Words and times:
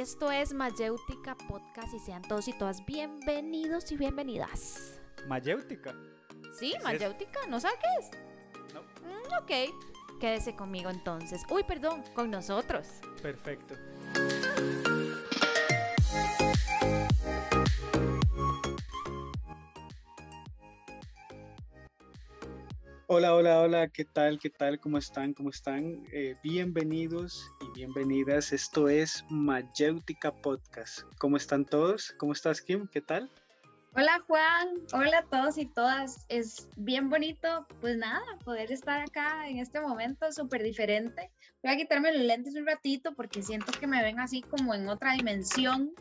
Esto 0.00 0.32
es 0.32 0.54
Mayéutica 0.54 1.36
Podcast 1.46 1.92
y 1.92 1.98
sean 1.98 2.22
todos 2.22 2.48
y 2.48 2.54
todas 2.54 2.86
bienvenidos 2.86 3.92
y 3.92 3.98
bienvenidas. 3.98 4.98
¿Mayéutica? 5.28 5.94
Sí, 6.58 6.72
Mayéutica, 6.82 7.40
¿no 7.50 7.60
sabes 7.60 7.78
qué 7.82 7.88
es? 8.00 8.72
No. 8.72 8.80
Mm, 8.80 9.42
ok, 9.42 10.18
quédese 10.18 10.56
conmigo 10.56 10.88
entonces. 10.88 11.42
Uy, 11.50 11.64
perdón, 11.64 12.02
con 12.14 12.30
nosotros. 12.30 12.86
Perfecto. 13.20 13.74
Hola, 23.20 23.34
hola, 23.34 23.60
hola, 23.60 23.88
¿qué 23.88 24.06
tal? 24.06 24.38
¿Qué 24.38 24.48
tal? 24.48 24.80
¿Cómo 24.80 24.96
están? 24.96 25.34
¿Cómo 25.34 25.50
están? 25.50 26.06
Eh, 26.10 26.36
bienvenidos 26.42 27.52
y 27.60 27.70
bienvenidas. 27.76 28.50
Esto 28.50 28.88
es 28.88 29.26
Mayéutica 29.28 30.32
Podcast. 30.32 31.00
¿Cómo 31.18 31.36
están 31.36 31.66
todos? 31.66 32.14
¿Cómo 32.16 32.32
estás, 32.32 32.62
Kim? 32.62 32.88
¿Qué 32.88 33.02
tal? 33.02 33.30
Hola 33.94 34.24
Juan, 34.26 34.68
hola 34.94 35.18
a 35.18 35.24
todos 35.24 35.58
y 35.58 35.66
todas. 35.66 36.24
Es 36.30 36.70
bien 36.78 37.10
bonito, 37.10 37.66
pues 37.82 37.98
nada, 37.98 38.24
poder 38.42 38.72
estar 38.72 39.02
acá 39.02 39.46
en 39.50 39.58
este 39.58 39.82
momento 39.82 40.32
súper 40.32 40.62
diferente. 40.62 41.30
Voy 41.62 41.74
a 41.74 41.76
quitarme 41.76 42.14
los 42.14 42.24
lentes 42.24 42.54
un 42.54 42.64
ratito 42.64 43.14
porque 43.14 43.42
siento 43.42 43.70
que 43.78 43.86
me 43.86 44.02
ven 44.02 44.18
así 44.18 44.40
como 44.40 44.74
en 44.74 44.88
otra 44.88 45.12
dimensión. 45.12 45.92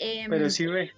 Em, 0.00 0.28
Pero 0.28 0.50
sí 0.50 0.66
ve. 0.66 0.90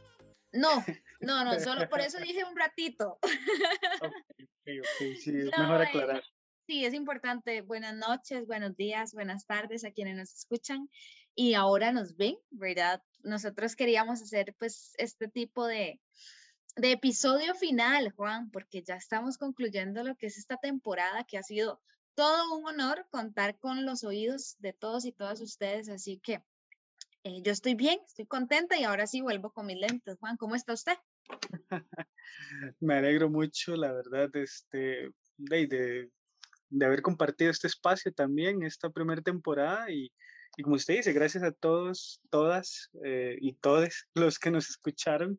No, 0.53 0.71
no, 1.21 1.45
no, 1.45 1.61
solo 1.61 1.89
por 1.89 2.01
eso 2.01 2.19
dije 2.19 2.45
un 2.45 2.57
ratito. 2.57 3.19
Ok, 4.63 4.77
ok, 4.79 5.17
sí, 5.19 5.31
es 5.37 5.51
No, 5.57 5.59
mejor 5.59 5.83
aclarar. 5.83 6.23
Sí, 6.67 6.85
es 6.85 6.95
importante. 6.95 7.63
Buenas 7.63 7.97
noches, 7.97 8.47
buenos 8.47 8.77
días, 8.77 9.13
buenas 9.13 9.47
tardes 9.47 9.85
a 9.85 9.91
quienes 9.91 10.17
nos 10.17 10.33
escuchan 10.35 10.89
y 11.35 11.55
ahora 11.55 11.93
nos 11.93 12.17
ven, 12.17 12.37
¿verdad? 12.51 13.03
Nosotros 13.23 13.75
queríamos 13.75 14.23
hacer 14.23 14.55
pues 14.59 14.93
este 14.99 15.29
tipo 15.29 15.67
de, 15.67 16.01
de 16.77 16.93
episodio 16.93 17.55
final, 17.55 18.13
Juan, 18.13 18.51
porque 18.51 18.83
ya 18.83 18.95
estamos 18.97 19.39
concluyendo 19.39 20.05
lo 20.05 20.17
que 20.17 20.27
es 20.27 20.39
esta 20.39 20.59
temporada 20.59 21.25
que 21.25 21.39
ha 21.39 21.43
sido 21.43 21.81
todo 22.15 22.59
un 22.59 22.67
honor 22.67 23.07
contar 23.11 23.59
con 23.59 23.85
los 23.85 24.05
oídos 24.05 24.57
de 24.59 24.73
todos 24.73 25.05
y 25.05 25.13
todas 25.13 25.41
ustedes, 25.41 25.89
así 25.89 26.21
que 26.23 26.43
eh, 27.25 27.43
yo 27.43 27.53
estoy 27.53 27.75
bien, 27.75 27.99
estoy 28.07 28.27
contenta 28.27 28.79
y 28.79 28.85
ahora 28.85 29.07
sí 29.07 29.21
vuelvo 29.21 29.53
con 29.53 29.67
mis 29.67 29.79
lentes. 29.79 30.17
Juan, 30.19 30.37
¿cómo 30.37 30.55
está 30.55 30.73
usted? 30.73 30.97
Me 32.81 32.95
alegro 32.95 33.29
mucho, 33.29 33.77
la 33.77 33.93
verdad, 33.93 34.35
este, 34.37 35.11
de, 35.37 36.09
de, 36.71 36.87
haber 36.87 37.03
compartido 37.03 37.51
este 37.51 37.67
espacio 37.67 38.13
también, 38.13 38.63
esta 38.63 38.89
primera 38.91 39.21
temporada 39.21 39.91
y, 39.91 40.11
y 40.57 40.63
como 40.63 40.77
usted 40.77 40.97
dice, 40.97 41.13
gracias 41.13 41.45
a 41.45 41.53
todos, 41.53 42.21
todas 42.31 42.91
eh, 43.05 43.37
y 43.41 43.53
todos 43.55 44.09
los 44.15 44.39
que 44.39 44.51
nos 44.51 44.71
escucharon 44.71 45.39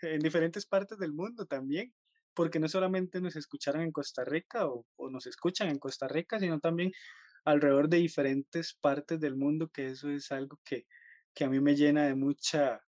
en 0.00 0.20
diferentes 0.20 0.64
partes 0.64 0.98
del 0.98 1.12
mundo 1.12 1.44
también, 1.44 1.92
porque 2.32 2.58
no 2.58 2.68
solamente 2.68 3.20
nos 3.20 3.36
escucharon 3.36 3.82
en 3.82 3.92
Costa 3.92 4.24
Rica 4.24 4.66
o, 4.66 4.86
o 4.96 5.10
nos 5.10 5.26
escuchan 5.26 5.68
en 5.68 5.78
Costa 5.78 6.08
Rica, 6.08 6.38
sino 6.40 6.58
también 6.58 6.92
alrededor 7.44 7.88
de 7.88 7.98
diferentes 7.98 8.74
partes 8.74 9.20
del 9.20 9.36
mundo, 9.36 9.68
que 9.68 9.88
eso 9.88 10.10
es 10.10 10.30
algo 10.32 10.58
que, 10.64 10.86
que 11.38 11.44
a 11.44 11.48
mí 11.48 11.60
me 11.60 11.76
llena 11.76 12.04
de 12.04 12.16
mucha 12.16 12.84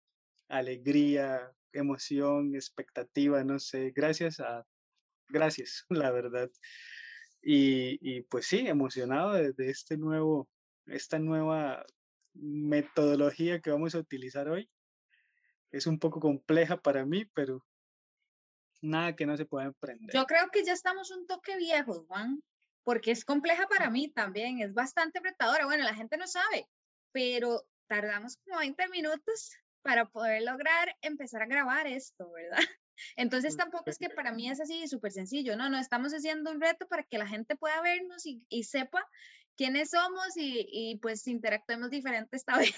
alegría, 0.49 1.51
emoción, 1.73 2.55
expectativa, 2.55 3.43
no 3.43 3.59
sé, 3.59 3.91
gracias 3.97 4.39
a, 4.39 4.67
gracias, 5.31 5.87
la 5.89 6.11
verdad. 6.11 6.51
Y, 7.41 7.99
y 8.03 8.21
pues 8.21 8.47
sí, 8.47 8.69
emocionado 8.69 9.33
de, 9.33 9.55
de 9.55 9.71
este 9.71 9.97
nuevo, 9.97 10.47
esta 10.85 11.19
nueva 11.19 11.87
metodología 12.35 13.61
que 13.61 13.71
vamos 13.71 13.95
a 13.95 14.01
utilizar 14.01 14.47
hoy. 14.51 14.69
Es 15.71 15.87
un 15.87 15.99
poco 15.99 16.21
compleja 16.21 16.77
para 16.77 17.07
mí, 17.07 17.25
pero 17.25 17.65
nada 18.83 19.17
que 19.17 19.25
no 19.25 19.39
se 19.39 19.47
pueda 19.47 19.65
emprender. 19.65 20.15
Yo 20.15 20.27
creo 20.27 20.51
que 20.53 20.65
ya 20.65 20.75
estamos 20.75 21.11
un 21.11 21.27
toque 21.27 21.57
viejos, 21.57 22.05
Juan, 22.09 22.43
porque 22.83 23.11
es 23.11 23.25
compleja 23.25 23.67
para 23.69 23.89
mí 23.89 24.13
también, 24.13 24.61
es 24.61 24.75
bastante 24.75 25.21
retadora. 25.21 25.65
Bueno, 25.65 25.83
la 25.85 25.95
gente 25.95 26.19
no 26.19 26.27
sabe, 26.27 26.69
pero 27.11 27.67
tardamos 27.87 28.37
como 28.39 28.59
20 28.59 28.89
minutos 28.89 29.53
para 29.83 30.07
poder 30.07 30.43
lograr 30.43 30.97
empezar 31.03 31.43
a 31.43 31.47
grabar 31.47 31.87
esto, 31.87 32.31
¿verdad? 32.31 32.59
Entonces 33.17 33.57
tampoco 33.57 33.91
es 33.91 33.99
que 33.99 34.09
para 34.09 34.33
mí 34.33 34.49
es 34.49 34.61
así 34.61 34.87
súper 34.89 35.13
sencillo, 35.13 35.57
no, 35.57 35.69
no, 35.69 35.79
estamos 35.79 36.13
haciendo 36.13 36.51
un 36.51 36.61
reto 36.61 36.87
para 36.87 37.03
que 37.03 37.19
la 37.19 37.27
gente 37.27 37.57
pueda 37.57 37.81
vernos 37.83 38.25
y, 38.25 38.45
y 38.49 38.65
sepa 38.65 39.05
quiénes 39.57 39.91
somos 39.91 40.37
y, 40.37 40.67
y, 40.71 40.99
pues 40.99 41.27
interactuemos 41.27 41.91
diferente 41.91 42.37
esta 42.37 42.57
vez. 42.59 42.75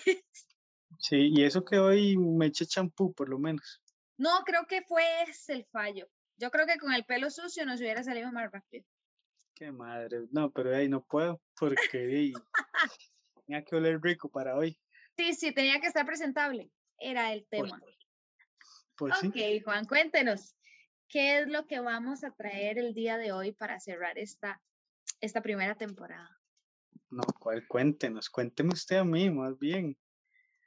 Sí, 0.99 1.33
y 1.35 1.45
eso 1.45 1.65
que 1.65 1.79
hoy 1.79 2.17
me 2.17 2.47
eché 2.47 2.67
champú, 2.67 3.13
por 3.13 3.29
lo 3.29 3.39
menos. 3.39 3.83
No, 4.19 4.43
creo 4.45 4.67
que 4.67 4.83
fue 4.83 5.05
ese 5.29 5.53
el 5.53 5.67
fallo. 5.67 6.09
Yo 6.39 6.51
creo 6.51 6.67
que 6.67 6.79
con 6.79 6.93
el 6.93 7.05
pelo 7.05 7.31
sucio 7.31 7.67
nos 7.67 7.81
hubiera 7.81 8.03
salido 8.03 8.33
más 8.33 8.51
rápido. 8.51 8.85
Qué 9.55 9.73
madre. 9.73 10.27
No, 10.31 10.51
pero 10.51 10.75
ahí 10.75 10.89
no 10.89 11.03
puedo 11.03 11.41
porque 11.59 12.33
tenía 13.47 13.65
que 13.65 13.77
oler 13.77 14.01
rico 14.01 14.29
para 14.29 14.57
hoy. 14.57 14.79
Sí, 15.17 15.35
sí, 15.35 15.53
tenía 15.53 15.81
que 15.81 15.87
estar 15.87 16.05
presentable. 16.07 16.71
Era 16.99 17.33
el 17.33 17.47
Pues, 17.51 17.63
tema. 17.63 17.81
pues. 18.97 19.15
Ok, 19.25 19.37
Juan, 19.65 19.85
cuéntenos, 19.87 20.57
¿qué 21.09 21.41
es 21.41 21.49
lo 21.49 21.67
que 21.67 21.81
vamos 21.81 22.25
a 22.25 22.31
traer 22.33 22.79
el 22.79 22.95
día 22.95 23.17
de 23.19 23.33
hoy 23.33 23.53
para 23.53 23.81
cerrar 23.81 24.19
esta, 24.19 24.63
esta 25.21 25.41
primera 25.43 25.75
temporada? 25.75 26.31
No, 27.11 27.23
¿cuál? 27.39 27.67
Cuéntenos, 27.69 28.29
cuénteme 28.31 28.73
usted 28.73 28.97
a 28.97 29.05
mí, 29.05 29.31
más 29.31 29.59
bien. 29.59 29.97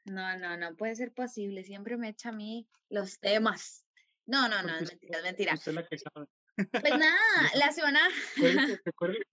No, 0.06 0.38
no, 0.38 0.58
no 0.58 0.76
puede 0.76 0.96
ser 0.96 1.14
posible. 1.14 1.64
Siempre 1.64 1.98
me 1.98 2.10
echa 2.10 2.30
a 2.30 2.32
mí 2.32 2.68
los 2.90 3.20
temas. 3.20 3.86
No, 4.26 4.48
no, 4.48 4.62
no, 4.62 4.70
Porque 4.70 4.84
es 4.86 4.92
mentira, 4.92 5.18
es 5.18 5.24
mentira. 5.24 5.54
usted 5.56 5.72
es 5.72 5.76
la 5.76 5.88
que 5.88 5.98
sabe. 5.98 6.26
Pues 6.72 6.98
nada, 6.98 7.20
la 7.56 7.72
semana, 7.72 8.00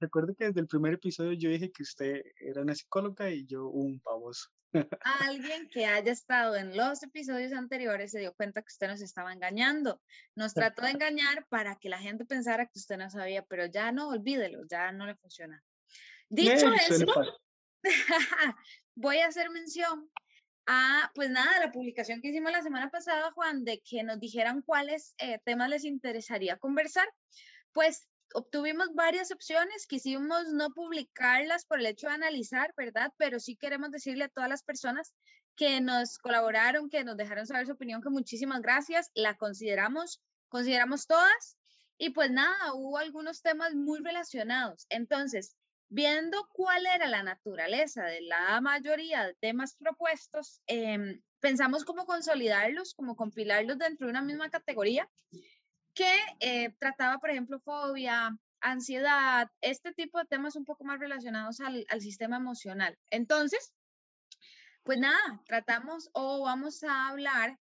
recuerde 0.01 0.35
que 0.37 0.47
desde 0.47 0.61
el 0.61 0.69
primer 0.69 0.95
episodio 0.95 1.33
yo 1.33 1.51
dije 1.51 1.73
que 1.73 1.83
usted 1.83 2.23
era 2.41 2.63
una 2.63 2.75
psicóloga 2.75 3.31
y 3.31 3.47
yo 3.47 3.67
un 3.69 4.01
baboso. 4.05 4.51
alguien 5.03 5.69
que 5.71 5.87
haya 5.87 6.13
estado 6.13 6.57
en 6.57 6.77
los 6.77 7.03
episodios 7.03 7.53
anteriores 7.53 8.11
se 8.11 8.21
dio 8.21 8.35
cuenta 8.35 8.61
que 8.61 8.69
usted 8.69 8.89
nos 8.89 9.01
estaba 9.01 9.33
engañando. 9.33 10.03
Nos 10.35 10.55
trató 10.55 10.83
de 10.83 10.91
engañar 10.91 11.47
para 11.49 11.77
que 11.77 11.89
la 11.89 11.99
gente 11.99 12.25
pensara 12.25 12.67
que 12.67 12.79
usted 12.79 12.99
no 12.99 13.09
sabía, 13.11 13.43
pero 13.43 13.67
ya 13.67 13.91
no, 13.93 14.09
olvídelo, 14.09 14.67
ya 14.69 14.93
no 14.93 15.07
le 15.07 15.17
funciona. 15.17 15.63
Dicho 16.29 16.73
eso, 16.73 17.07
voy 18.95 19.19
a 19.19 19.29
hacer 19.29 19.51
mención 19.51 20.11
a, 20.67 21.11
pues 21.15 21.31
nada, 21.31 21.61
la 21.61 21.73
publicación 21.73 22.21
que 22.21 22.29
hicimos 22.29 22.53
la 22.53 22.63
semana 22.63 22.91
pasada, 22.91 23.31
Juan, 23.33 23.65
de 23.65 23.81
que 23.81 24.03
nos 24.03 24.19
dijeran 24.19 24.63
cuáles 24.63 25.15
eh, 25.19 25.39
temas 25.45 25.71
les 25.71 25.85
interesaría 25.85 26.59
conversar. 26.59 27.09
Pues 27.73 28.09
obtuvimos 28.35 28.95
varias 28.95 29.31
opciones, 29.31 29.87
quisimos 29.87 30.49
no 30.53 30.71
publicarlas 30.71 31.65
por 31.65 31.79
el 31.79 31.87
hecho 31.87 32.09
de 32.09 32.15
analizar, 32.15 32.75
¿verdad? 32.77 33.13
Pero 33.17 33.39
sí 33.39 33.57
queremos 33.57 33.91
decirle 33.91 34.25
a 34.25 34.29
todas 34.29 34.51
las 34.51 34.63
personas 34.63 35.15
que 35.55 35.81
nos 35.81 36.19
colaboraron, 36.19 36.91
que 36.91 37.05
nos 37.05 37.17
dejaron 37.17 37.47
saber 37.47 37.67
su 37.67 37.73
opinión, 37.73 38.03
que 38.03 38.11
muchísimas 38.11 38.61
gracias, 38.61 39.11
la 39.15 39.37
consideramos, 39.37 40.21
consideramos 40.49 41.07
todas. 41.07 41.57
Y 41.99 42.11
pues 42.11 42.31
nada, 42.31 42.75
hubo 42.75 42.99
algunos 42.99 43.41
temas 43.41 43.75
muy 43.75 44.01
relacionados. 44.01 44.87
Entonces, 44.91 45.57
viendo 45.89 46.49
cuál 46.53 46.87
era 46.87 47.07
la 47.07 47.23
naturaleza 47.23 48.05
de 48.05 48.21
la 48.23 48.61
mayoría 48.61 49.25
de 49.25 49.35
temas 49.35 49.77
propuestos, 49.77 50.61
em, 50.67 51.23
pensamos 51.41 51.85
cómo 51.85 52.07
consolidarlos, 52.07 52.95
cómo 52.95 53.17
compilarlos 53.17 53.79
dentro 53.79 54.07
de 54.07 54.11
una 54.11 54.23
misma 54.23 54.51
categoría 54.51 55.09
que 55.95 56.15
eh, 56.41 56.75
trataba, 56.79 57.19
por 57.19 57.31
ejemplo, 57.31 57.61
fobia, 57.61 58.37
ansiedad, 58.61 59.51
este 59.61 59.93
tipo 59.93 60.19
de 60.19 60.27
temas 60.27 60.57
un 60.57 60.65
poco 60.65 60.85
más 60.85 60.99
relacionados 60.99 61.61
al, 61.61 61.87
al 61.89 62.01
sistema 62.01 62.37
emocional. 62.37 62.99
Entonces, 63.11 63.73
pues 64.83 64.99
nada, 64.99 65.43
tratamos 65.47 66.11
o 66.13 66.43
vamos 66.43 66.83
a 66.85 67.09
hablar 67.09 67.59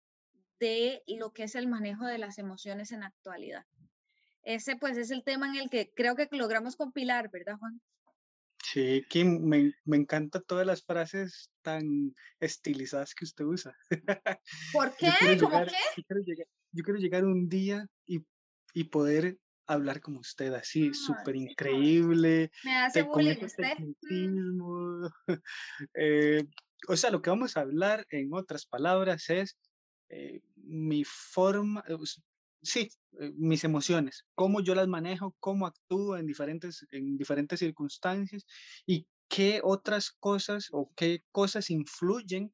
de 0.59 1.01
lo 1.07 1.33
que 1.33 1.43
es 1.43 1.55
el 1.55 1.67
manejo 1.67 2.05
de 2.05 2.19
las 2.19 2.37
emociones 2.37 2.91
en 2.91 3.03
actualidad. 3.03 3.65
Ese 4.43 4.75
pues 4.75 4.97
es 4.97 5.11
el 5.11 5.23
tema 5.23 5.47
en 5.47 5.55
el 5.55 5.69
que 5.69 5.91
creo 5.93 6.15
que 6.15 6.27
logramos 6.31 6.75
compilar, 6.75 7.29
¿verdad, 7.29 7.57
Juan? 7.57 7.81
Sí, 8.63 9.03
Kim, 9.09 9.41
me, 9.43 9.73
me 9.85 9.97
encantan 9.97 10.43
todas 10.47 10.65
las 10.65 10.83
frases 10.83 11.51
tan 11.61 12.15
estilizadas 12.39 13.13
que 13.15 13.25
usted 13.25 13.45
usa. 13.45 13.75
¿Por 14.73 14.95
qué? 14.95 15.11
¿Cómo 15.19 15.33
llegar, 15.33 15.67
qué? 15.67 15.75
yo 15.97 16.03
quiero 16.07 16.21
llegar, 16.23 16.47
yo 16.71 16.83
quiero 16.83 16.99
llegar 16.99 17.25
un 17.25 17.49
día 17.49 17.87
y, 18.05 18.25
y 18.73 18.83
poder 18.85 19.37
hablar 19.67 20.01
como 20.01 20.19
usted, 20.19 20.53
así, 20.53 20.87
Ay, 20.87 20.93
súper 20.93 21.35
increíble, 21.35 22.51
Me 22.63 22.77
hace 22.77 23.03
bullying 23.03 23.43
usted. 23.43 23.77
Mm. 23.79 25.05
Eh, 25.95 26.43
o 26.87 26.95
sea, 26.95 27.11
lo 27.11 27.21
que 27.21 27.29
vamos 27.29 27.57
a 27.57 27.61
hablar, 27.61 28.05
en 28.09 28.33
otras 28.33 28.65
palabras, 28.65 29.29
es 29.29 29.57
eh, 30.09 30.41
mi 30.55 31.03
forma, 31.03 31.83
eh, 31.87 31.95
sí, 32.61 32.89
eh, 33.19 33.31
mis 33.35 33.63
emociones, 33.63 34.25
cómo 34.35 34.61
yo 34.61 34.75
las 34.75 34.87
manejo, 34.87 35.35
cómo 35.39 35.67
actúo 35.67 36.17
en 36.17 36.25
diferentes, 36.27 36.85
en 36.91 37.17
diferentes 37.17 37.59
circunstancias 37.59 38.45
y 38.85 39.07
qué 39.27 39.61
otras 39.63 40.11
cosas 40.11 40.69
o 40.71 40.91
qué 40.95 41.23
cosas 41.31 41.69
influyen 41.69 42.53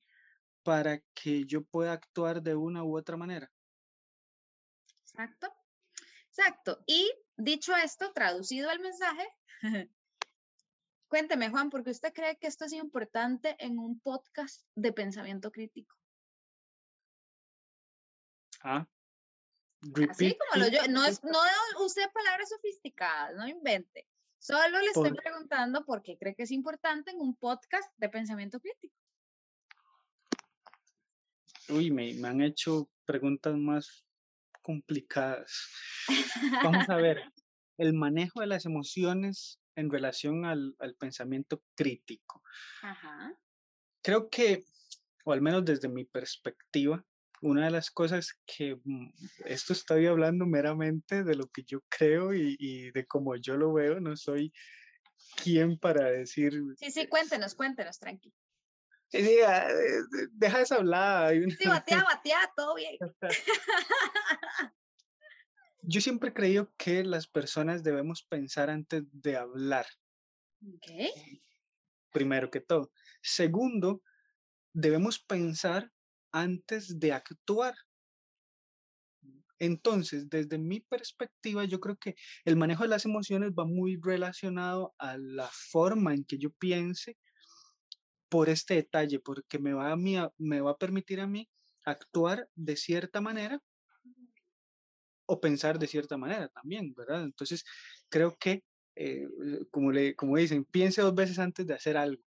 para 0.64 1.00
que 1.14 1.46
yo 1.46 1.64
pueda 1.64 1.94
actuar 1.94 2.42
de 2.42 2.56
una 2.56 2.84
u 2.84 2.98
otra 2.98 3.18
manera. 3.18 3.52
Exacto. 5.02 5.48
Exacto. 6.38 6.84
Y 6.86 7.12
dicho 7.36 7.76
esto, 7.76 8.12
traducido 8.14 8.70
el 8.70 8.80
mensaje, 8.80 9.28
cuénteme, 11.08 11.50
Juan, 11.50 11.70
¿por 11.72 11.84
qué 11.84 11.90
usted 11.90 12.14
cree 12.14 12.38
que 12.38 12.48
esto 12.48 12.66
es 12.66 12.74
importante 12.74 13.56
en 13.60 13.80
un 13.80 14.00
podcast 14.00 14.62
de 14.76 14.94
pensamiento 14.94 15.52
crítico? 15.52 15.96
Ah, 18.64 18.88
Así 20.10 20.36
como 20.38 20.64
lo 20.64 20.72
yo, 20.72 20.80
no, 20.90 21.06
es, 21.06 21.24
no 21.24 21.40
use 21.86 22.08
palabras 22.14 22.50
sofisticadas, 22.50 23.36
no 23.36 23.48
invente. 23.48 24.08
Solo 24.40 24.80
le 24.80 24.88
estoy 24.88 25.14
preguntando 25.14 25.86
por 25.86 26.02
qué 26.04 26.18
cree 26.18 26.36
que 26.36 26.44
es 26.44 26.52
importante 26.52 27.12
en 27.12 27.20
un 27.20 27.36
podcast 27.36 27.92
de 27.98 28.10
pensamiento 28.10 28.60
crítico. 28.60 28.96
Uy, 31.70 31.92
me, 31.92 32.14
me 32.14 32.28
han 32.28 32.42
hecho 32.42 32.90
preguntas 33.06 33.56
más 33.56 34.06
complicadas. 34.62 35.70
Vamos 36.64 36.90
a 36.90 36.96
ver, 36.96 37.22
el 37.78 37.94
manejo 37.94 38.42
de 38.42 38.48
las 38.48 38.66
emociones 38.66 39.60
en 39.76 39.90
relación 39.90 40.46
al, 40.46 40.76
al 40.80 40.96
pensamiento 40.96 41.64
crítico. 41.76 42.42
Ajá. 42.82 43.38
Creo 44.02 44.30
que, 44.30 44.66
o 45.24 45.34
al 45.34 45.42
menos 45.42 45.66
desde 45.66 45.88
mi 45.88 46.06
perspectiva, 46.06 47.06
una 47.42 47.66
de 47.66 47.72
las 47.72 47.92
cosas 47.92 48.40
que 48.46 48.78
mm, 48.84 49.10
esto 49.46 49.74
estoy 49.74 50.08
hablando 50.08 50.46
meramente 50.46 51.24
de 51.24 51.36
lo 51.36 51.48
que 51.48 51.64
yo 51.64 51.82
creo 51.90 52.34
y, 52.34 52.92
de 52.92 53.06
cómo 53.06 53.36
yo 53.36 53.58
lo 53.58 53.74
veo, 53.74 54.00
no 54.00 54.16
soy 54.16 54.52
quien 55.44 55.78
para 55.78 56.06
decir... 56.06 56.54
Sí, 56.78 56.92
sí, 56.92 57.08
cuéntenos, 57.08 57.56
cuéntenos, 57.56 58.00
tranquilo. 58.00 58.36
Sí, 59.10 59.24
sí, 59.24 59.38
ah, 59.46 59.68
deja 60.32 60.62
esa 60.62 60.76
hablada. 60.76 61.32
Sí, 61.32 61.68
batea, 61.68 62.04
batea, 62.10 62.52
todo 62.56 62.76
bien. 62.76 62.98
Yo 65.82 66.02
siempre 66.02 66.32
he 66.32 66.34
creído 66.34 66.74
que 66.78 67.06
las 67.06 67.28
personas 67.28 67.84
debemos 67.84 68.24
pensar 68.24 68.70
antes 68.70 69.04
de 69.14 69.38
hablar. 69.38 69.86
Okay. 70.78 71.42
Primero 72.12 72.52
que 72.52 72.60
todo. 72.60 72.92
Segundo, 73.22 74.02
debemos 74.74 75.20
pensar 75.20 75.90
antes 76.32 77.00
de 77.00 77.14
actuar. 77.14 77.76
Entonces, 79.60 80.30
desde 80.30 80.58
mi 80.58 80.82
perspectiva, 80.82 81.66
yo 81.66 81.80
creo 81.80 81.96
que 81.98 82.16
el 82.46 82.58
manejo 82.58 82.84
de 82.84 82.90
las 82.90 83.06
emociones 83.06 83.52
va 83.52 83.66
muy 83.66 84.00
relacionado 84.02 84.94
a 85.00 85.18
la 85.18 85.50
forma 85.52 86.14
en 86.14 86.24
que 86.26 86.38
yo 86.38 86.52
piense 86.52 87.18
por 88.30 88.50
este 88.50 88.76
detalle, 88.76 89.20
porque 89.20 89.58
me 89.58 89.74
va 89.74 89.92
a, 89.92 89.96
mí, 89.96 90.16
me 90.38 90.62
va 90.62 90.72
a 90.72 90.78
permitir 90.78 91.20
a 91.22 91.28
mí 91.28 91.50
actuar 91.86 92.48
de 92.56 92.76
cierta 92.76 93.22
manera 93.22 93.62
o 95.26 95.40
pensar 95.40 95.80
de 95.80 95.88
cierta 95.88 96.18
manera 96.18 96.48
también, 96.50 96.94
¿verdad? 96.94 97.24
Entonces, 97.24 97.64
creo 98.10 98.38
que, 98.38 98.64
eh, 98.96 99.28
como, 99.72 99.92
le, 99.92 100.16
como 100.16 100.38
dicen, 100.38 100.66
piense 100.66 101.02
dos 101.02 101.16
veces 101.16 101.40
antes 101.40 101.66
de 101.66 101.74
hacer 101.74 101.98
algo. 101.98 102.24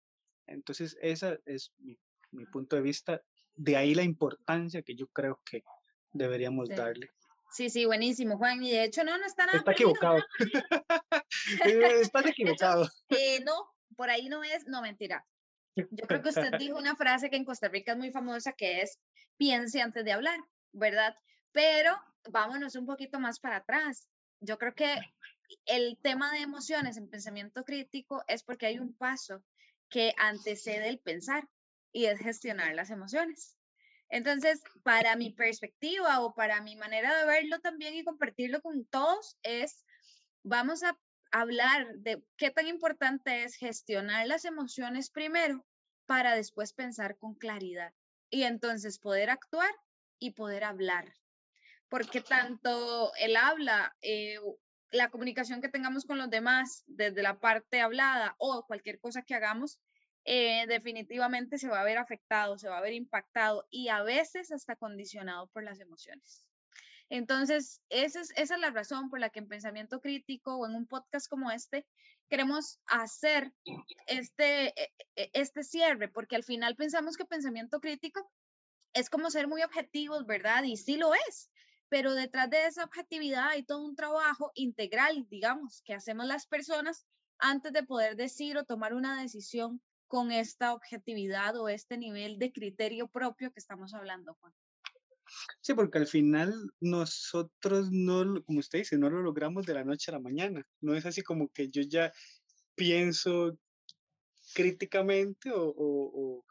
Entonces, 0.46 0.96
ese 1.00 1.40
es 1.44 1.72
mi, 1.78 1.98
mi 2.30 2.46
punto 2.46 2.76
de 2.76 2.82
vista 2.82 3.22
de 3.56 3.76
ahí 3.76 3.94
la 3.94 4.02
importancia 4.02 4.82
que 4.82 4.94
yo 4.94 5.08
creo 5.08 5.40
que 5.44 5.64
deberíamos 6.12 6.68
darle. 6.68 7.10
Sí, 7.52 7.70
sí, 7.70 7.86
buenísimo, 7.86 8.36
Juan. 8.36 8.62
Y 8.62 8.70
de 8.70 8.84
hecho, 8.84 9.02
no, 9.02 9.16
no 9.16 9.24
está 9.24 9.46
nada. 9.46 9.58
Está 9.58 9.72
equivocado. 9.72 10.18
Estás 11.64 12.26
equivocado. 12.26 12.88
Eh, 13.08 13.40
no, 13.44 13.54
por 13.96 14.10
ahí 14.10 14.28
no 14.28 14.44
es, 14.44 14.66
no, 14.66 14.82
mentira. 14.82 15.24
Yo 15.74 16.06
creo 16.06 16.22
que 16.22 16.30
usted 16.30 16.52
dijo 16.58 16.78
una 16.78 16.96
frase 16.96 17.28
que 17.28 17.36
en 17.36 17.44
Costa 17.44 17.68
Rica 17.68 17.92
es 17.92 17.98
muy 17.98 18.10
famosa, 18.10 18.52
que 18.52 18.80
es 18.80 18.98
piense 19.36 19.82
antes 19.82 20.04
de 20.04 20.12
hablar, 20.12 20.38
¿verdad? 20.72 21.14
Pero 21.52 21.94
vámonos 22.30 22.76
un 22.76 22.86
poquito 22.86 23.20
más 23.20 23.40
para 23.40 23.56
atrás. 23.56 24.08
Yo 24.40 24.58
creo 24.58 24.74
que 24.74 24.96
el 25.66 25.98
tema 26.02 26.32
de 26.32 26.38
emociones 26.38 26.96
en 26.96 27.08
pensamiento 27.08 27.64
crítico 27.64 28.24
es 28.26 28.42
porque 28.42 28.66
hay 28.66 28.78
un 28.78 28.94
paso 28.94 29.42
que 29.88 30.14
antecede 30.18 30.88
el 30.88 30.98
pensar 30.98 31.46
y 31.96 32.04
es 32.04 32.18
gestionar 32.18 32.74
las 32.74 32.90
emociones. 32.90 33.56
Entonces, 34.10 34.62
para 34.82 35.16
mi 35.16 35.30
perspectiva 35.30 36.20
o 36.20 36.34
para 36.34 36.60
mi 36.60 36.76
manera 36.76 37.18
de 37.18 37.24
verlo 37.24 37.58
también 37.60 37.94
y 37.94 38.04
compartirlo 38.04 38.60
con 38.60 38.84
todos 38.84 39.38
es, 39.42 39.86
vamos 40.42 40.82
a 40.82 40.94
hablar 41.30 41.86
de 41.96 42.22
qué 42.36 42.50
tan 42.50 42.66
importante 42.66 43.44
es 43.44 43.56
gestionar 43.56 44.26
las 44.26 44.44
emociones 44.44 45.08
primero 45.08 45.66
para 46.04 46.34
después 46.34 46.74
pensar 46.74 47.16
con 47.16 47.34
claridad 47.34 47.94
y 48.28 48.42
entonces 48.42 48.98
poder 48.98 49.30
actuar 49.30 49.74
y 50.18 50.32
poder 50.32 50.64
hablar. 50.64 51.14
Porque 51.88 52.20
tanto 52.20 53.10
el 53.14 53.36
habla, 53.36 53.96
eh, 54.02 54.38
la 54.90 55.08
comunicación 55.08 55.62
que 55.62 55.70
tengamos 55.70 56.04
con 56.04 56.18
los 56.18 56.28
demás 56.28 56.84
desde 56.86 57.22
la 57.22 57.40
parte 57.40 57.80
hablada 57.80 58.34
o 58.36 58.66
cualquier 58.66 59.00
cosa 59.00 59.22
que 59.22 59.34
hagamos, 59.34 59.80
eh, 60.26 60.66
definitivamente 60.66 61.56
se 61.56 61.68
va 61.68 61.80
a 61.80 61.84
ver 61.84 61.98
afectado, 61.98 62.58
se 62.58 62.68
va 62.68 62.78
a 62.78 62.82
ver 62.82 62.92
impactado 62.92 63.66
y 63.70 63.88
a 63.88 64.02
veces 64.02 64.50
hasta 64.50 64.74
condicionado 64.74 65.46
por 65.48 65.62
las 65.62 65.78
emociones. 65.78 66.44
Entonces, 67.08 67.80
esa 67.88 68.20
es, 68.20 68.32
esa 68.36 68.54
es 68.56 68.60
la 68.60 68.70
razón 68.70 69.08
por 69.08 69.20
la 69.20 69.30
que 69.30 69.38
en 69.38 69.46
Pensamiento 69.46 70.00
Crítico 70.00 70.56
o 70.56 70.66
en 70.66 70.74
un 70.74 70.88
podcast 70.88 71.28
como 71.28 71.52
este 71.52 71.86
queremos 72.28 72.80
hacer 72.86 73.52
este, 74.08 74.68
e, 74.80 74.92
e, 75.14 75.30
este 75.32 75.62
cierre, 75.62 76.08
porque 76.08 76.34
al 76.34 76.42
final 76.42 76.74
pensamos 76.74 77.16
que 77.16 77.24
pensamiento 77.24 77.80
crítico 77.80 78.28
es 78.94 79.08
como 79.08 79.30
ser 79.30 79.46
muy 79.46 79.62
objetivos, 79.62 80.26
¿verdad? 80.26 80.64
Y 80.64 80.76
sí 80.76 80.96
lo 80.96 81.14
es, 81.14 81.52
pero 81.88 82.14
detrás 82.14 82.50
de 82.50 82.66
esa 82.66 82.82
objetividad 82.82 83.50
hay 83.50 83.62
todo 83.62 83.84
un 83.84 83.94
trabajo 83.94 84.50
integral, 84.56 85.24
digamos, 85.28 85.82
que 85.82 85.94
hacemos 85.94 86.26
las 86.26 86.48
personas 86.48 87.06
antes 87.38 87.72
de 87.72 87.84
poder 87.84 88.16
decir 88.16 88.56
o 88.56 88.64
tomar 88.64 88.92
una 88.92 89.22
decisión 89.22 89.80
con 90.06 90.32
esta 90.32 90.72
objetividad 90.72 91.56
o 91.56 91.68
este 91.68 91.98
nivel 91.98 92.38
de 92.38 92.52
criterio 92.52 93.08
propio 93.08 93.52
que 93.52 93.60
estamos 93.60 93.94
hablando, 93.94 94.34
Juan. 94.34 94.52
Sí, 95.60 95.74
porque 95.74 95.98
al 95.98 96.06
final 96.06 96.54
nosotros 96.80 97.90
no, 97.90 98.42
como 98.44 98.60
usted 98.60 98.80
dice, 98.80 98.96
no 98.96 99.10
lo 99.10 99.22
logramos 99.22 99.66
de 99.66 99.74
la 99.74 99.84
noche 99.84 100.10
a 100.10 100.14
la 100.14 100.20
mañana. 100.20 100.64
No 100.80 100.94
es 100.94 101.04
así 101.06 101.22
como 101.22 101.48
que 101.48 101.68
yo 101.68 101.82
ya 101.82 102.12
pienso 102.76 103.58
críticamente 104.54 105.50
o, 105.50 105.74
o, 105.76 106.44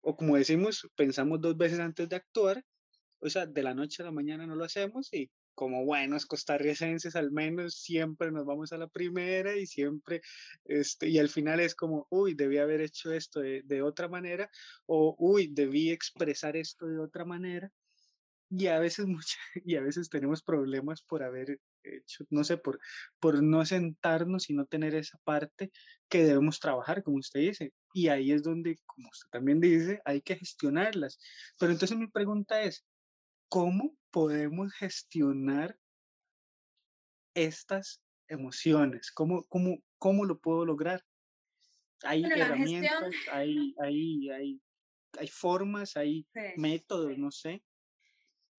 o, 0.00 0.16
como 0.16 0.36
decimos, 0.36 0.88
pensamos 0.94 1.40
dos 1.40 1.56
veces 1.56 1.80
antes 1.80 2.08
de 2.08 2.16
actuar. 2.16 2.64
O 3.18 3.28
sea, 3.28 3.46
de 3.46 3.62
la 3.62 3.74
noche 3.74 4.02
a 4.02 4.06
la 4.06 4.12
mañana 4.12 4.46
no 4.46 4.54
lo 4.54 4.64
hacemos 4.64 5.12
y 5.12 5.30
como 5.54 5.84
buenos 5.84 6.26
costarricenses 6.26 7.16
al 7.16 7.30
menos 7.30 7.74
siempre 7.74 8.30
nos 8.30 8.44
vamos 8.44 8.72
a 8.72 8.78
la 8.78 8.88
primera 8.88 9.56
y 9.56 9.66
siempre, 9.66 10.22
este, 10.64 11.08
y 11.08 11.18
al 11.18 11.28
final 11.28 11.60
es 11.60 11.74
como, 11.74 12.06
uy, 12.10 12.34
debí 12.34 12.58
haber 12.58 12.80
hecho 12.80 13.12
esto 13.12 13.40
de, 13.40 13.62
de 13.64 13.82
otra 13.82 14.08
manera 14.08 14.50
o, 14.86 15.14
uy, 15.18 15.48
debí 15.48 15.90
expresar 15.90 16.56
esto 16.56 16.86
de 16.86 16.98
otra 16.98 17.24
manera. 17.24 17.70
Y 18.50 18.66
a 18.68 18.78
veces, 18.78 19.06
mucha, 19.06 19.38
y 19.64 19.76
a 19.76 19.80
veces 19.80 20.08
tenemos 20.08 20.42
problemas 20.42 21.02
por 21.02 21.22
haber 21.22 21.60
hecho, 21.82 22.24
no 22.30 22.44
sé, 22.44 22.56
por, 22.56 22.78
por 23.18 23.42
no 23.42 23.64
sentarnos 23.64 24.50
y 24.50 24.54
no 24.54 24.66
tener 24.66 24.94
esa 24.94 25.18
parte 25.24 25.70
que 26.08 26.24
debemos 26.24 26.60
trabajar, 26.60 27.02
como 27.02 27.18
usted 27.18 27.40
dice. 27.40 27.72
Y 27.92 28.08
ahí 28.08 28.32
es 28.32 28.42
donde, 28.42 28.78
como 28.86 29.08
usted 29.08 29.28
también 29.30 29.60
dice, 29.60 30.00
hay 30.04 30.20
que 30.22 30.36
gestionarlas. 30.36 31.18
Pero 31.58 31.72
entonces 31.72 31.96
mi 31.98 32.06
pregunta 32.08 32.62
es, 32.62 32.84
¿cómo 33.48 33.96
podemos 34.14 34.72
gestionar 34.74 35.76
estas 37.34 38.00
emociones? 38.28 39.10
¿Cómo, 39.10 39.42
cómo, 39.48 39.78
cómo 39.98 40.24
lo 40.24 40.38
puedo 40.38 40.64
lograr? 40.64 41.04
Hay 42.04 42.22
herramientas, 42.22 43.12
hay, 43.32 43.74
hay, 43.80 44.30
hay, 44.30 44.60
hay, 45.18 45.26
formas, 45.26 45.96
hay 45.96 46.28
métodos, 46.56 47.18
no 47.18 47.32
sé. 47.32 47.64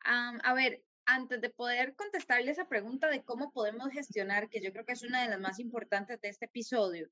a 0.04 0.54
ver, 0.54 0.84
antes 1.06 1.40
de 1.40 1.50
poder 1.52 1.96
contestarle 1.96 2.52
esa 2.52 2.68
pregunta 2.68 3.08
de 3.08 3.24
cómo 3.24 3.54
podemos 3.54 3.90
gestionar, 3.92 4.50
que 4.50 4.62
yo 4.62 4.74
creo 4.74 4.84
que 4.84 4.92
es 4.92 5.04
una 5.04 5.22
de 5.22 5.30
las 5.30 5.40
más 5.40 5.60
importantes 5.60 6.20
de 6.20 6.28
este 6.28 6.48
episodio, 6.48 7.10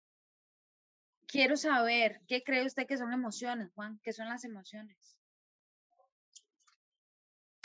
quiero 1.27 1.55
saber, 1.55 2.19
¿qué 2.27 2.43
cree 2.43 2.65
usted 2.65 2.87
que 2.87 2.97
son 2.97 3.13
emociones, 3.13 3.71
Juan? 3.73 4.01
¿Qué 4.03 4.11
son 4.11 4.27
las 4.27 4.43
emociones? 4.43 5.17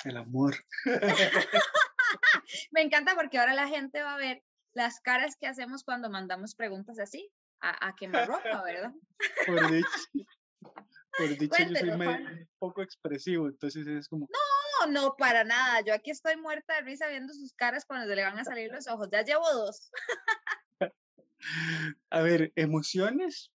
El 0.04 0.16
amor. 0.16 0.56
Me 2.70 2.82
encanta 2.82 3.14
porque 3.14 3.38
ahora 3.38 3.54
la 3.54 3.68
gente 3.68 4.00
va 4.02 4.14
a 4.14 4.18
ver 4.18 4.42
las 4.72 5.00
caras 5.00 5.36
que 5.38 5.46
hacemos 5.46 5.84
cuando 5.84 6.08
mandamos 6.10 6.54
preguntas 6.54 6.98
así, 6.98 7.30
a, 7.60 7.70
a 7.88 7.94
ropa, 8.24 8.62
¿verdad? 8.62 8.92
Por 9.46 9.70
dicho, 9.70 9.88
por 11.16 11.28
dicho 11.36 11.62
yo 11.64 11.76
soy 11.76 11.90
un 11.90 12.48
poco 12.58 12.82
expresivo, 12.82 13.48
entonces 13.48 13.86
es 13.86 14.08
como... 14.08 14.28
No, 14.30 14.92
no, 14.92 15.16
para 15.16 15.42
nada. 15.44 15.80
Yo 15.84 15.92
aquí 15.92 16.10
estoy 16.10 16.36
muerta 16.36 16.76
de 16.76 16.82
risa 16.82 17.08
viendo 17.08 17.34
sus 17.34 17.52
caras 17.54 17.84
cuando 17.84 18.06
se 18.06 18.14
le 18.14 18.22
van 18.22 18.38
a 18.38 18.44
salir 18.44 18.70
los 18.70 18.86
ojos. 18.86 19.08
Ya 19.10 19.22
llevo 19.22 19.52
dos. 19.52 19.90
a 22.10 22.20
ver, 22.20 22.52
emociones. 22.54 23.50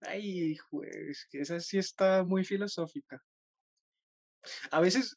Ay, 0.00 0.56
pues, 0.70 1.26
que 1.30 1.40
esa 1.40 1.60
sí 1.60 1.78
está 1.78 2.24
muy 2.24 2.44
filosófica. 2.44 3.22
A 4.70 4.80
veces 4.80 5.16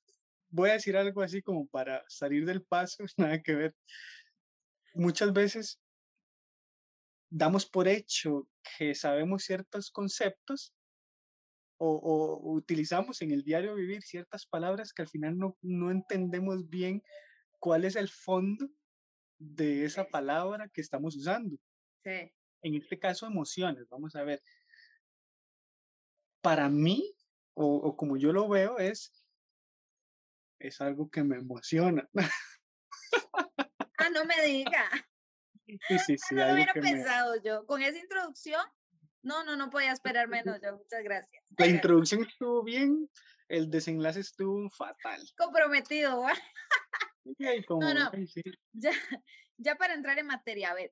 voy 0.50 0.70
a 0.70 0.74
decir 0.74 0.98
algo 0.98 1.22
así 1.22 1.42
como 1.42 1.68
para 1.68 2.04
salir 2.08 2.46
del 2.46 2.64
paso, 2.64 3.04
nada 3.18 3.42
que 3.42 3.56
ver. 3.56 3.76
Muchas 4.94 5.34
veces 5.34 5.80
damos 7.30 7.66
por 7.66 7.88
hecho 7.88 8.48
que 8.78 8.96
sabemos 8.96 9.44
ciertos 9.44 9.92
conceptos 9.92 10.74
o, 11.82 12.42
utilizamos 12.44 13.22
en 13.22 13.32
el 13.32 13.44
diario 13.44 13.76
vivir 13.76 14.02
ciertas 14.02 14.46
palabras 14.46 14.92
que 14.92 15.02
al 15.02 15.08
final 15.08 15.38
no, 15.38 15.58
no 15.62 15.92
entendemos 15.92 16.68
bien 16.70 17.02
cuál 17.58 17.86
es 17.86 17.96
el 17.96 18.10
fondo 18.10 18.68
de 19.38 19.86
esa 19.86 20.06
palabra 20.06 20.68
que 20.68 20.82
estamos 20.82 21.16
usando. 21.16 21.58
Sí. 22.04 22.32
En 22.62 22.76
este 22.76 23.00
caso, 23.00 23.26
emociones. 23.26 23.88
Vamos 23.88 24.16
a 24.16 24.24
ver. 24.24 24.42
Para 26.42 26.68
mí, 26.68 27.16
o, 27.54 27.66
o 27.76 27.96
como 27.96 28.18
yo 28.18 28.32
lo 28.32 28.48
veo, 28.48 28.78
es, 28.78 29.12
es 30.60 30.82
algo 30.82 31.10
que 31.10 31.24
me 31.24 31.38
emociona. 31.38 32.08
Ah, 33.98 34.10
no 34.14 34.26
me 34.26 34.42
diga. 34.46 34.90
Sí, 35.88 36.00
sí, 36.00 36.18
sí. 36.18 36.34
no 36.34 36.48
lo 36.48 36.54
hubiera 36.56 36.74
pensado 36.74 37.36
yo. 37.44 37.64
Con 37.68 37.84
esa 37.84 38.00
introducción, 38.00 38.66
no, 39.22 39.44
no, 39.44 39.56
no 39.56 39.70
podía 39.70 39.92
esperar 40.18 40.28
menos 40.28 40.60
yo. 40.64 40.76
Muchas 40.76 41.04
gracias. 41.04 41.44
La 41.60 41.68
introducción 41.68 42.24
estuvo 42.24 42.64
bien, 42.64 43.08
el 43.50 43.70
desenlace 43.70 44.22
estuvo 44.22 44.68
fatal. 44.72 45.22
Comprometido, 45.38 46.22
¿va? 46.22 46.34
no, 47.70 47.94
no. 47.94 48.12
Ya, 48.74 48.92
ya 49.58 49.76
para 49.76 49.94
entrar 49.94 50.18
en 50.18 50.26
materia, 50.26 50.72
a 50.72 50.74
ver, 50.74 50.92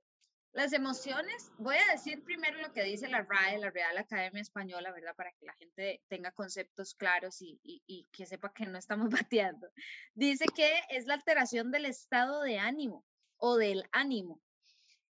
las 0.58 0.74
emociones, 0.74 1.52
voy 1.60 1.76
a 1.76 1.92
decir 1.92 2.24
primero 2.24 2.60
lo 2.60 2.74
que 2.74 2.82
dice 2.82 3.08
la 3.08 3.22
RAE, 3.22 3.60
la 3.60 3.70
Real 3.70 3.96
Academia 3.96 4.42
Española, 4.42 4.92
¿verdad? 4.92 5.16
Para 5.16 5.32
que 5.34 5.46
la 5.46 5.54
gente 5.54 6.02
tenga 6.08 6.32
conceptos 6.32 6.96
claros 6.96 7.38
y, 7.42 8.08
que 8.12 8.26
sepa 8.26 8.52
que 8.52 8.66
no 8.66 8.80
estamos 8.80 9.10
bateando. 9.30 9.70
Dice 10.16 10.46
que 10.56 10.68
es 10.90 11.06
la 11.06 11.14
alteración 11.14 11.70
del 11.70 11.86
estado 11.86 12.42
de 12.42 12.58
ánimo 12.58 13.06
o 13.38 13.56
del 13.58 13.88
ánimo 13.92 14.42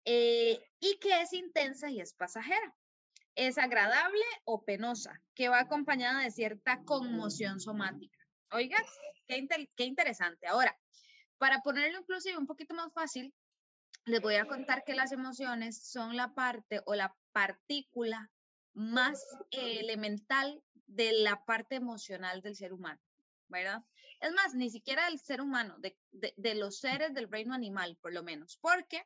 eh, 0.05 0.61
y 0.79 0.97
que 0.99 1.19
es 1.19 1.33
intensa 1.33 1.89
y 1.89 1.99
es 1.99 2.13
pasajera. 2.13 2.73
Es 3.35 3.57
agradable 3.57 4.23
o 4.45 4.63
penosa, 4.63 5.21
que 5.35 5.49
va 5.49 5.59
acompañada 5.59 6.21
de 6.21 6.31
cierta 6.31 6.85
conmoción 6.85 7.59
somática. 7.59 8.17
Oiga, 8.51 8.77
qué, 9.27 9.45
qué 9.75 9.83
interesante. 9.83 10.47
Ahora, 10.47 10.73
para 11.37 11.59
ponerlo 11.63 11.99
inclusive 11.99 12.37
un 12.37 12.47
poquito 12.47 12.73
más 12.75 12.93
fácil, 12.93 13.33
les 14.05 14.21
voy 14.21 14.35
a 14.35 14.45
contar 14.45 14.83
que 14.83 14.95
las 14.95 15.11
emociones 15.11 15.81
son 15.81 16.15
la 16.15 16.33
parte 16.33 16.81
o 16.85 16.95
la 16.95 17.15
partícula 17.31 18.29
más 18.73 19.23
elemental 19.51 20.61
de 20.87 21.13
la 21.13 21.43
parte 21.45 21.75
emocional 21.75 22.41
del 22.41 22.55
ser 22.55 22.73
humano, 22.73 22.99
¿verdad? 23.47 23.83
Es 24.19 24.31
más, 24.33 24.53
ni 24.55 24.69
siquiera 24.69 25.05
del 25.05 25.19
ser 25.19 25.41
humano, 25.41 25.77
de, 25.79 26.55
los 26.55 26.79
seres 26.79 27.13
del 27.13 27.29
reino 27.29 27.53
animal, 27.53 27.97
por 28.01 28.13
lo 28.13 28.23
menos, 28.23 28.57
porque 28.61 29.05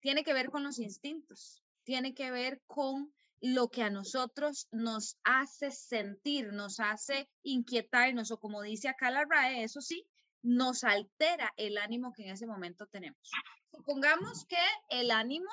tiene 0.00 0.24
que 0.24 0.32
ver 0.32 0.50
con 0.50 0.64
los 0.64 0.78
instintos, 0.78 1.62
tiene 1.84 2.14
que 2.14 2.30
ver 2.30 2.62
con 2.66 3.12
lo 3.40 3.68
que 3.68 3.82
a 3.82 3.90
nosotros 3.90 4.68
nos 4.70 5.16
hace 5.24 5.70
sentir, 5.70 6.52
nos 6.52 6.78
hace 6.78 7.28
inquietarnos, 7.42 8.30
o 8.30 8.38
como 8.38 8.62
dice 8.62 8.88
acá 8.88 9.10
la 9.10 9.24
RAE, 9.24 9.64
eso 9.64 9.80
sí, 9.80 10.06
nos 10.42 10.84
altera 10.84 11.52
el 11.56 11.78
ánimo 11.78 12.12
que 12.12 12.24
en 12.24 12.30
ese 12.32 12.46
momento 12.46 12.86
tenemos. 12.86 13.30
Supongamos 13.72 14.44
que 14.46 14.56
el 14.88 15.10
ánimo 15.10 15.50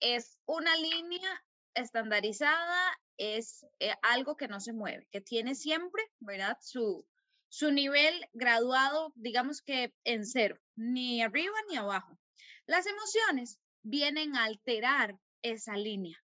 es 0.00 0.38
una 0.46 0.74
línea 0.76 1.44
estandarizada, 1.74 2.98
es 3.16 3.66
eh, 3.78 3.94
algo 4.02 4.36
que 4.36 4.48
no 4.48 4.60
se 4.60 4.72
mueve, 4.72 5.06
que 5.10 5.20
tiene 5.20 5.54
siempre, 5.54 6.02
¿verdad? 6.20 6.56
Su, 6.60 7.06
su 7.48 7.70
nivel 7.70 8.14
graduado, 8.32 9.12
digamos 9.16 9.62
que 9.62 9.94
en 10.04 10.26
cero, 10.26 10.58
ni 10.76 11.22
arriba 11.22 11.54
ni 11.68 11.76
abajo. 11.76 12.18
Las 12.66 12.86
emociones 12.86 13.58
vienen 13.82 14.36
a 14.36 14.44
alterar 14.44 15.18
esa 15.42 15.76
línea 15.76 16.18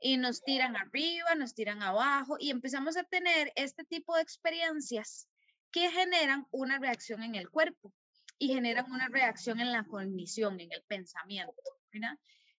y 0.00 0.16
nos 0.16 0.42
tiran 0.42 0.76
arriba, 0.76 1.34
nos 1.36 1.54
tiran 1.54 1.82
abajo 1.82 2.36
y 2.38 2.50
empezamos 2.50 2.96
a 2.96 3.04
tener 3.04 3.52
este 3.56 3.84
tipo 3.84 4.14
de 4.16 4.22
experiencias 4.22 5.28
que 5.70 5.90
generan 5.90 6.46
una 6.50 6.78
reacción 6.78 7.22
en 7.22 7.34
el 7.34 7.50
cuerpo 7.50 7.92
y 8.38 8.48
generan 8.54 8.90
una 8.90 9.08
reacción 9.08 9.60
en 9.60 9.72
la 9.72 9.84
cognición, 9.84 10.60
en 10.60 10.72
el 10.72 10.82
pensamiento. 10.84 11.54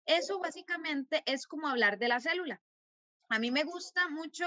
Eso 0.06 0.40
básicamente 0.40 1.24
es 1.26 1.48
como 1.48 1.68
hablar 1.68 1.98
de 2.00 2.08
la 2.08 2.20
célula. 2.20 2.62
A 3.30 3.40
mí 3.40 3.52
me 3.52 3.64
gusta 3.64 4.10
mucho 4.10 4.46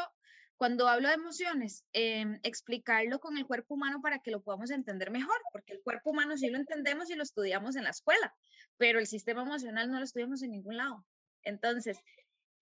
cuando 0.56 0.88
hablo 0.88 1.08
de 1.08 1.14
emociones, 1.14 1.84
em, 1.92 2.38
explicarlo 2.42 3.18
con 3.18 3.36
el 3.36 3.46
cuerpo 3.46 3.74
humano 3.74 4.00
para 4.00 4.20
que 4.20 4.30
lo 4.30 4.42
podamos 4.42 4.70
entender 4.70 5.10
mejor, 5.10 5.40
porque 5.52 5.72
el 5.72 5.82
cuerpo 5.82 6.10
humano 6.10 6.36
sí 6.36 6.50
lo 6.50 6.58
entendemos 6.58 7.10
y 7.10 7.14
lo 7.14 7.22
estudiamos 7.22 7.76
en 7.76 7.84
la 7.84 7.90
escuela, 7.90 8.34
pero 8.76 8.98
el 9.00 9.06
sistema 9.06 9.42
emocional 9.42 9.90
no 9.90 9.98
lo 9.98 10.04
estudiamos 10.04 10.42
en 10.42 10.52
ningún 10.52 10.76
lado. 10.76 11.04
Entonces, 11.42 11.98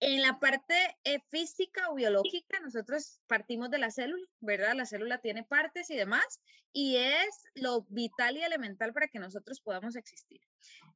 en 0.00 0.22
la 0.22 0.40
parte 0.40 0.74
eh, 1.04 1.20
física 1.28 1.90
o 1.90 1.94
biológica, 1.94 2.58
nosotros 2.60 3.20
partimos 3.26 3.70
de 3.70 3.78
la 3.78 3.90
célula, 3.90 4.26
¿verdad? 4.40 4.74
La 4.74 4.86
célula 4.86 5.20
tiene 5.20 5.44
partes 5.44 5.90
y 5.90 5.96
demás, 5.96 6.40
y 6.72 6.96
es 6.96 7.44
lo 7.54 7.82
vital 7.90 8.36
y 8.36 8.42
elemental 8.42 8.94
para 8.94 9.08
que 9.08 9.18
nosotros 9.18 9.60
podamos 9.60 9.96
existir. 9.96 10.40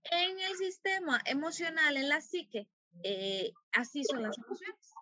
En 0.04 0.38
el 0.38 0.56
sistema 0.56 1.20
emocional, 1.26 1.96
en 1.98 2.08
la 2.08 2.22
psique, 2.22 2.66
eh, 3.02 3.52
así 3.72 4.04
son 4.04 4.22
las 4.22 4.38
emociones. 4.38 4.94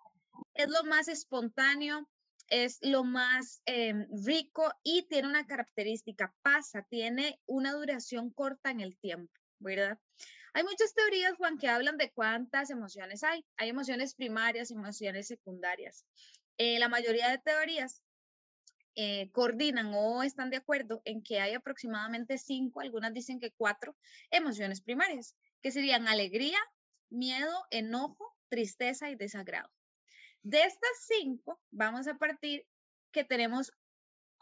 Es 0.53 0.69
lo 0.69 0.83
más 0.83 1.07
espontáneo, 1.07 2.09
es 2.49 2.79
lo 2.81 3.03
más 3.03 3.61
em, 3.65 4.05
rico 4.25 4.69
y 4.83 5.03
tiene 5.03 5.29
una 5.29 5.47
característica, 5.47 6.35
pasa, 6.41 6.85
tiene 6.89 7.39
una 7.45 7.71
duración 7.71 8.31
corta 8.31 8.69
en 8.69 8.81
el 8.81 8.97
tiempo, 8.97 9.33
¿verdad? 9.59 9.97
Hay 10.53 10.63
muchas 10.63 10.93
teorías, 10.93 11.35
Juan, 11.35 11.57
que 11.57 11.67
hablan 11.67 11.97
de 11.97 12.11
cuántas 12.11 12.69
emociones 12.69 13.23
hay. 13.23 13.43
Hay 13.57 13.69
emociones 13.69 14.13
primarias 14.13 14.69
emociones 14.69 15.27
secundarias. 15.27 16.05
Eh, 16.57 16.77
la 16.77 16.89
mayoría 16.89 17.29
de 17.29 17.39
teorías 17.39 18.03
eh, 18.95 19.31
coordinan 19.31 19.91
o 19.95 20.21
están 20.21 20.51
de 20.51 20.57
acuerdo 20.57 21.01
en 21.05 21.23
que 21.23 21.39
hay 21.39 21.55
aproximadamente 21.55 22.37
cinco, 22.37 22.81
algunas 22.81 23.11
dicen 23.11 23.39
que 23.39 23.51
cuatro 23.51 23.97
emociones 24.29 24.81
primarias, 24.81 25.35
que 25.61 25.71
serían 25.71 26.07
alegría, 26.07 26.59
miedo, 27.09 27.65
enojo, 27.71 28.35
tristeza 28.49 29.09
y 29.09 29.15
desagrado. 29.15 29.71
De 30.43 30.61
estas 30.61 30.91
cinco, 31.07 31.59
vamos 31.71 32.07
a 32.07 32.19
partir 32.19 32.67
que 33.11 33.23
tenemos 33.23 33.71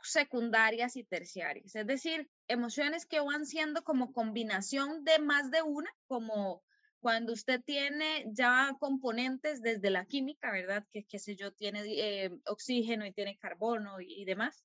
secundarias 0.03 0.95
y 0.95 1.03
terciarias, 1.03 1.75
es 1.75 1.87
decir, 1.87 2.29
emociones 2.47 3.05
que 3.05 3.19
van 3.19 3.45
siendo 3.45 3.83
como 3.83 4.13
combinación 4.13 5.03
de 5.03 5.19
más 5.19 5.51
de 5.51 5.61
una, 5.61 5.89
como 6.07 6.63
cuando 7.01 7.33
usted 7.33 7.61
tiene 7.61 8.25
ya 8.31 8.77
componentes 8.79 9.61
desde 9.61 9.89
la 9.89 10.05
química, 10.05 10.51
¿verdad? 10.51 10.85
Que, 10.91 11.03
qué 11.03 11.17
sé 11.17 11.35
yo, 11.35 11.51
tiene 11.51 11.81
eh, 11.85 12.31
oxígeno 12.45 13.05
y 13.05 13.11
tiene 13.11 13.37
carbono 13.39 13.99
y, 13.99 14.23
demás. 14.23 14.63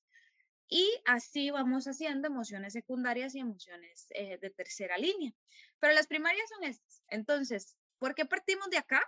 Y 0.69 0.87
así 1.05 1.49
vamos 1.49 1.85
haciendo 1.87 2.27
emociones 2.27 2.73
secundarias 2.73 3.33
y 3.33 3.39
emociones 3.39 4.07
eh, 4.11 4.37
de 4.39 4.51
tercera 4.51 4.97
línea. 4.97 5.33
Pero 5.79 5.93
las 5.93 6.05
primarias 6.05 6.47
son 6.49 6.63
estas. 6.63 7.01
Entonces, 7.07 7.75
¿por 7.97 8.13
qué 8.13 8.25
partimos 8.25 8.69
de 8.69 8.77
acá? 8.77 9.01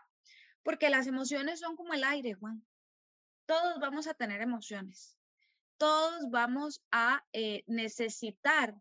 Porque 0.64 0.90
las 0.90 1.06
emociones 1.06 1.60
son 1.60 1.76
como 1.76 1.94
el 1.94 2.04
aire, 2.04 2.34
Juan. 2.34 2.66
Todos 3.46 3.80
vamos 3.80 4.08
a 4.08 4.16
tener 4.16 4.42
emociones 4.42 5.19
todos 5.80 6.30
vamos 6.30 6.84
a 6.92 7.26
eh, 7.34 7.64
necesitar 7.66 8.76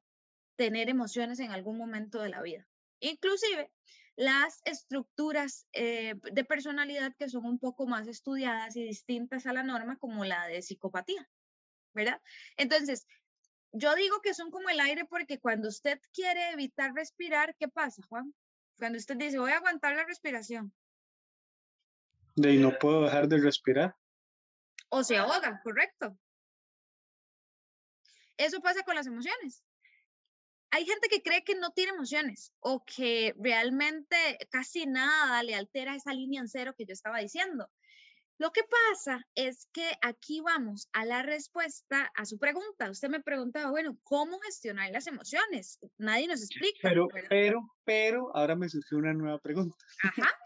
tener 0.56 0.90
emociones 0.90 1.38
en 1.38 1.52
algún 1.52 1.78
momento 1.78 2.20
de 2.20 2.28
la 2.28 2.42
vida. 2.42 2.66
Inclusive 3.00 3.70
las 4.16 4.60
estructuras 4.64 5.68
eh, 5.72 6.16
de 6.32 6.44
personalidad 6.44 7.14
que 7.16 7.28
son 7.28 7.46
un 7.46 7.60
poco 7.60 7.86
más 7.86 8.08
estudiadas 8.08 8.74
y 8.76 8.82
distintas 8.82 9.46
a 9.46 9.52
la 9.52 9.62
norma, 9.62 9.96
como 9.96 10.24
la 10.24 10.48
de 10.48 10.60
psicopatía, 10.60 11.28
¿verdad? 11.94 12.20
Entonces, 12.56 13.06
yo 13.72 13.94
digo 13.94 14.20
que 14.20 14.34
son 14.34 14.50
como 14.50 14.68
el 14.68 14.80
aire 14.80 15.04
porque 15.04 15.38
cuando 15.38 15.68
usted 15.68 16.00
quiere 16.12 16.50
evitar 16.50 16.92
respirar, 16.94 17.54
¿qué 17.60 17.68
pasa, 17.68 18.02
Juan? 18.08 18.34
Cuando 18.76 18.98
usted 18.98 19.16
dice, 19.16 19.38
voy 19.38 19.52
a 19.52 19.58
aguantar 19.58 19.94
la 19.94 20.04
respiración. 20.04 20.74
De 22.34 22.54
no 22.54 22.76
puedo 22.76 23.02
dejar 23.02 23.28
de 23.28 23.38
respirar. 23.38 23.96
O 24.88 25.04
se 25.04 25.16
ahoga, 25.16 25.60
correcto. 25.62 26.18
Eso 28.38 28.60
pasa 28.60 28.82
con 28.82 28.94
las 28.94 29.06
emociones. 29.06 29.62
Hay 30.70 30.84
gente 30.84 31.08
que 31.08 31.22
cree 31.22 31.44
que 31.44 31.54
no 31.54 31.70
tiene 31.70 31.92
emociones 31.92 32.52
o 32.60 32.84
que 32.84 33.34
realmente 33.38 34.16
casi 34.50 34.86
nada 34.86 35.42
le 35.42 35.54
altera 35.54 35.94
esa 35.94 36.12
línea 36.12 36.40
en 36.40 36.48
cero 36.48 36.74
que 36.76 36.84
yo 36.84 36.92
estaba 36.92 37.18
diciendo. 37.18 37.70
Lo 38.38 38.52
que 38.52 38.60
pasa 38.62 39.26
es 39.34 39.66
que 39.72 39.90
aquí 40.00 40.40
vamos 40.40 40.88
a 40.92 41.04
la 41.04 41.22
respuesta 41.22 42.12
a 42.14 42.24
su 42.24 42.38
pregunta. 42.38 42.88
Usted 42.88 43.08
me 43.08 43.20
preguntaba, 43.20 43.70
bueno, 43.70 43.98
¿cómo 44.04 44.38
gestionar 44.38 44.90
las 44.92 45.08
emociones? 45.08 45.80
Nadie 45.96 46.28
nos 46.28 46.42
explica. 46.42 46.78
Pero, 46.82 47.08
pero, 47.28 47.60
pero, 47.84 48.36
ahora 48.36 48.54
me 48.54 48.68
surgió 48.68 48.98
una 48.98 49.12
nueva 49.12 49.38
pregunta. 49.40 49.76
Ajá. 50.04 50.38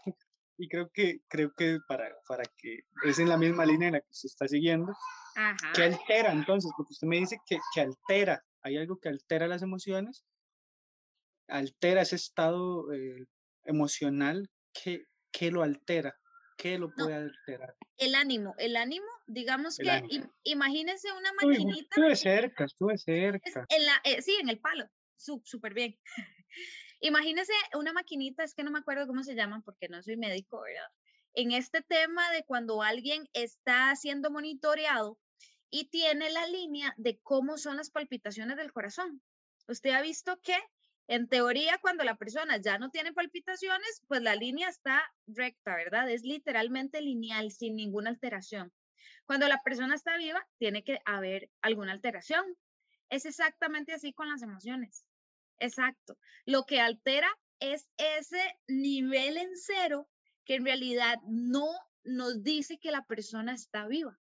Y 0.57 0.67
creo 0.67 0.89
que, 0.93 1.19
creo 1.27 1.51
que 1.53 1.79
para, 1.87 2.09
para 2.27 2.43
que 2.57 2.79
es 3.05 3.19
en 3.19 3.29
la 3.29 3.37
misma 3.37 3.65
línea 3.65 3.87
en 3.87 3.93
la 3.95 4.01
que 4.01 4.07
se 4.13 4.27
está 4.27 4.47
siguiendo, 4.47 4.93
Ajá. 5.35 5.71
que 5.73 5.83
altera 5.83 6.31
entonces, 6.31 6.71
porque 6.77 6.93
usted 6.93 7.07
me 7.07 7.17
dice 7.17 7.37
que, 7.45 7.57
que 7.73 7.81
altera, 7.81 8.43
hay 8.61 8.77
algo 8.77 8.99
que 8.99 9.09
altera 9.09 9.47
las 9.47 9.61
emociones, 9.61 10.23
altera 11.47 12.01
ese 12.01 12.15
estado 12.15 12.91
eh, 12.93 13.25
emocional, 13.65 14.49
¿qué, 14.73 15.05
¿qué 15.31 15.51
lo 15.51 15.63
altera? 15.63 16.15
¿Qué 16.57 16.77
lo 16.77 16.93
puede 16.93 17.15
alterar? 17.15 17.75
El 17.97 18.15
ánimo, 18.15 18.55
el 18.57 18.75
ánimo, 18.77 19.05
digamos 19.27 19.79
El 19.79 19.85
que 19.87 19.91
ánimo. 19.91 20.09
im- 20.25 20.31
imagínense 20.43 21.11
una 21.11 21.31
maquinita. 21.33 21.95
estuve 21.95 22.15
cerca, 22.15 22.65
estuve 22.65 22.93
Es 22.93 23.03
cerca. 23.03 23.65
en 23.69 23.85
la, 23.85 24.01
eh, 24.03 24.21
sí, 24.21 24.37
en 24.39 24.49
el 24.49 24.59
palo. 24.59 24.87
Súper 25.15 25.73
bien. 25.73 25.97
Imagínese 27.05 27.51
una 27.73 27.91
maquinita, 27.91 28.45
es 28.45 28.55
que 28.55 28.63
no 28.63 28.71
me 28.71 28.79
acuerdo 28.79 29.07
cómo 29.07 29.23
se 29.23 29.35
llaman 29.35 29.61
porque 29.61 29.89
no 29.89 30.01
soy 30.01 30.15
médico, 30.15 30.61
¿verdad? 30.61 30.87
En 31.33 31.51
este 31.51 31.81
tema 31.81 32.31
de 32.31 32.45
cuando 32.45 32.81
alguien 32.81 33.27
está 33.33 33.93
siendo 33.97 34.31
monitoreado 34.31 35.19
y 35.69 35.89
tiene 35.89 36.29
la 36.29 36.47
línea 36.47 36.93
de 36.95 37.19
cómo 37.19 37.57
son 37.57 37.75
las 37.75 37.89
palpitaciones 37.89 38.55
del 38.55 38.71
corazón. 38.71 39.21
Usted 39.67 39.89
ha 39.89 40.01
visto 40.01 40.39
que 40.41 40.55
en 41.07 41.27
teoría 41.27 41.77
cuando 41.81 42.05
la 42.05 42.15
persona 42.15 42.55
ya 42.55 42.77
no 42.77 42.89
tiene 42.89 43.11
palpitaciones, 43.11 44.01
pues 44.07 44.21
la 44.21 44.35
línea 44.35 44.69
está 44.69 45.03
recta, 45.27 45.75
¿verdad? 45.75 46.09
Es 46.09 46.23
literalmente 46.23 47.01
lineal, 47.01 47.51
sin 47.51 47.75
ninguna 47.75 48.11
alteración. 48.11 48.71
Cuando 49.25 49.49
la 49.49 49.61
persona 49.61 49.95
está 49.95 50.15
viva, 50.15 50.47
tiene 50.57 50.85
que 50.85 51.01
haber 51.03 51.49
alguna 51.61 51.91
alteración. 51.91 52.45
Es 53.09 53.25
exactamente 53.25 53.91
así 53.91 54.13
con 54.13 54.29
las 54.29 54.41
emociones. 54.41 55.03
Exacto. 55.63 56.17
Lo 56.45 56.65
que 56.65 56.81
altera 56.81 57.29
es 57.61 57.89
ese 57.95 58.43
nivel 58.67 59.37
en 59.37 59.55
cero 59.55 60.09
que 60.43 60.55
en 60.55 60.65
realidad 60.65 61.19
no 61.25 61.69
nos 62.03 62.43
dice 62.43 62.79
que 62.79 62.91
la 62.91 63.05
persona 63.05 63.53
está 63.53 63.87
viva. 63.87 64.19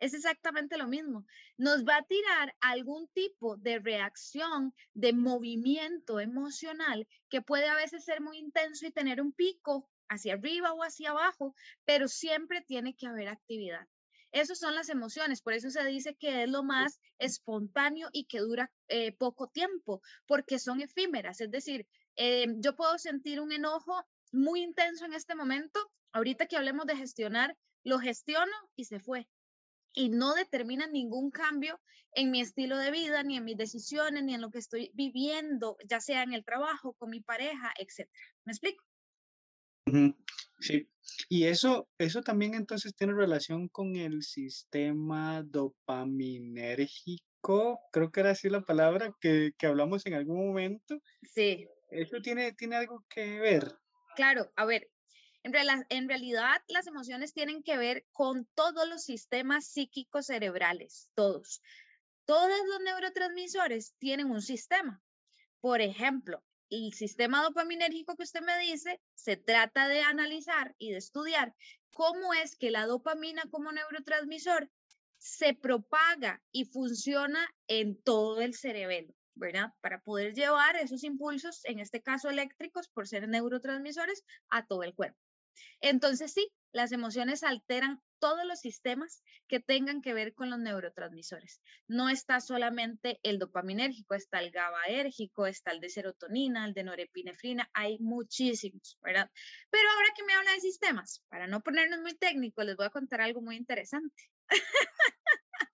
Es 0.00 0.14
exactamente 0.14 0.78
lo 0.78 0.88
mismo. 0.88 1.26
Nos 1.58 1.84
va 1.84 1.98
a 1.98 2.06
tirar 2.06 2.56
algún 2.60 3.08
tipo 3.08 3.58
de 3.58 3.78
reacción, 3.78 4.74
de 4.94 5.12
movimiento 5.12 6.18
emocional 6.18 7.06
que 7.28 7.42
puede 7.42 7.68
a 7.68 7.76
veces 7.76 8.02
ser 8.02 8.22
muy 8.22 8.38
intenso 8.38 8.86
y 8.86 8.90
tener 8.90 9.20
un 9.20 9.32
pico 9.34 9.90
hacia 10.08 10.32
arriba 10.32 10.72
o 10.72 10.82
hacia 10.82 11.10
abajo, 11.10 11.54
pero 11.84 12.08
siempre 12.08 12.62
tiene 12.62 12.96
que 12.96 13.06
haber 13.06 13.28
actividad. 13.28 13.86
Esas 14.34 14.58
son 14.58 14.74
las 14.74 14.88
emociones, 14.88 15.42
por 15.42 15.52
eso 15.52 15.70
se 15.70 15.84
dice 15.84 16.16
que 16.16 16.42
es 16.42 16.50
lo 16.50 16.64
más 16.64 16.98
espontáneo 17.18 18.08
y 18.12 18.24
que 18.24 18.40
dura 18.40 18.68
eh, 18.88 19.12
poco 19.12 19.46
tiempo, 19.46 20.02
porque 20.26 20.58
son 20.58 20.80
efímeras. 20.80 21.40
Es 21.40 21.52
decir, 21.52 21.86
eh, 22.16 22.46
yo 22.56 22.74
puedo 22.74 22.98
sentir 22.98 23.40
un 23.40 23.52
enojo 23.52 23.94
muy 24.32 24.64
intenso 24.64 25.04
en 25.04 25.12
este 25.12 25.36
momento, 25.36 25.78
ahorita 26.10 26.46
que 26.46 26.56
hablemos 26.56 26.84
de 26.86 26.96
gestionar, 26.96 27.56
lo 27.84 28.00
gestiono 28.00 28.52
y 28.74 28.86
se 28.86 28.98
fue. 28.98 29.28
Y 29.92 30.08
no 30.08 30.34
determina 30.34 30.88
ningún 30.88 31.30
cambio 31.30 31.80
en 32.10 32.32
mi 32.32 32.40
estilo 32.40 32.76
de 32.76 32.90
vida, 32.90 33.22
ni 33.22 33.36
en 33.36 33.44
mis 33.44 33.56
decisiones, 33.56 34.24
ni 34.24 34.34
en 34.34 34.40
lo 34.40 34.50
que 34.50 34.58
estoy 34.58 34.90
viviendo, 34.94 35.76
ya 35.88 36.00
sea 36.00 36.24
en 36.24 36.32
el 36.32 36.44
trabajo, 36.44 36.94
con 36.94 37.10
mi 37.10 37.20
pareja, 37.20 37.72
etc. 37.78 38.10
¿Me 38.44 38.52
explico? 38.52 38.82
Sí, 40.60 40.88
y 41.28 41.44
eso, 41.44 41.88
eso 41.98 42.22
también 42.22 42.54
entonces 42.54 42.94
tiene 42.96 43.12
relación 43.12 43.68
con 43.68 43.96
el 43.96 44.22
sistema 44.22 45.42
dopaminérgico, 45.42 47.80
creo 47.92 48.10
que 48.10 48.20
era 48.20 48.30
así 48.30 48.48
la 48.48 48.62
palabra 48.62 49.14
que, 49.20 49.52
que 49.58 49.66
hablamos 49.66 50.06
en 50.06 50.14
algún 50.14 50.46
momento. 50.46 50.98
Sí, 51.22 51.68
¿Eso 51.90 52.22
tiene, 52.22 52.54
tiene 52.54 52.76
algo 52.76 53.04
que 53.08 53.40
ver? 53.40 53.76
Claro, 54.16 54.50
a 54.56 54.64
ver, 54.64 54.90
en, 55.42 55.52
rela- 55.52 55.84
en 55.90 56.08
realidad 56.08 56.62
las 56.68 56.86
emociones 56.86 57.34
tienen 57.34 57.62
que 57.62 57.76
ver 57.76 58.06
con 58.12 58.46
todos 58.54 58.88
los 58.88 59.04
sistemas 59.04 59.66
psíquicos 59.66 60.24
cerebrales, 60.26 61.10
todos. 61.14 61.60
Todos 62.24 62.48
los 62.68 62.80
neurotransmisores 62.80 63.94
tienen 63.98 64.30
un 64.30 64.40
sistema. 64.40 65.02
Por 65.60 65.82
ejemplo, 65.82 66.42
el 66.70 66.92
sistema 66.92 67.42
dopaminérgico 67.42 68.16
que 68.16 68.22
usted 68.22 68.42
me 68.42 68.58
dice, 68.58 69.00
se 69.14 69.36
trata 69.36 69.88
de 69.88 70.02
analizar 70.02 70.74
y 70.78 70.92
de 70.92 70.98
estudiar 70.98 71.54
cómo 71.92 72.34
es 72.34 72.56
que 72.56 72.70
la 72.70 72.86
dopamina 72.86 73.42
como 73.50 73.72
neurotransmisor 73.72 74.70
se 75.18 75.54
propaga 75.54 76.42
y 76.52 76.64
funciona 76.66 77.48
en 77.66 78.00
todo 78.02 78.40
el 78.40 78.54
cerebelo. 78.54 79.14
¿verdad? 79.36 79.72
Para 79.80 80.00
poder 80.00 80.32
llevar 80.34 80.76
esos 80.76 81.02
impulsos, 81.04 81.64
en 81.64 81.80
este 81.80 82.00
caso 82.00 82.30
eléctricos, 82.30 82.88
por 82.88 83.08
ser 83.08 83.28
neurotransmisores, 83.28 84.24
a 84.48 84.66
todo 84.66 84.82
el 84.82 84.94
cuerpo. 84.94 85.18
Entonces, 85.80 86.32
sí, 86.32 86.50
las 86.72 86.92
emociones 86.92 87.42
alteran 87.42 88.00
todos 88.24 88.46
los 88.46 88.58
sistemas 88.58 89.22
que 89.48 89.60
tengan 89.60 90.00
que 90.00 90.14
ver 90.14 90.32
con 90.32 90.48
los 90.48 90.58
neurotransmisores. 90.58 91.60
No 91.86 92.08
está 92.08 92.40
solamente 92.40 93.20
el 93.22 93.38
dopaminérgico, 93.38 94.14
está 94.14 94.40
el 94.40 94.50
GABAérgico, 94.50 95.44
está 95.46 95.72
el 95.72 95.80
de 95.80 95.90
serotonina, 95.90 96.64
el 96.64 96.72
de 96.72 96.84
norepinefrina, 96.84 97.68
hay 97.74 97.98
muchísimos, 97.98 98.98
¿verdad? 99.02 99.30
Pero 99.68 99.90
ahora 99.90 100.08
que 100.16 100.24
me 100.24 100.32
habla 100.32 100.52
de 100.52 100.60
sistemas, 100.60 101.22
para 101.28 101.46
no 101.46 101.60
ponernos 101.60 102.00
muy 102.00 102.14
técnicos, 102.14 102.64
les 102.64 102.76
voy 102.76 102.86
a 102.86 102.90
contar 102.90 103.20
algo 103.20 103.42
muy 103.42 103.56
interesante. 103.56 104.30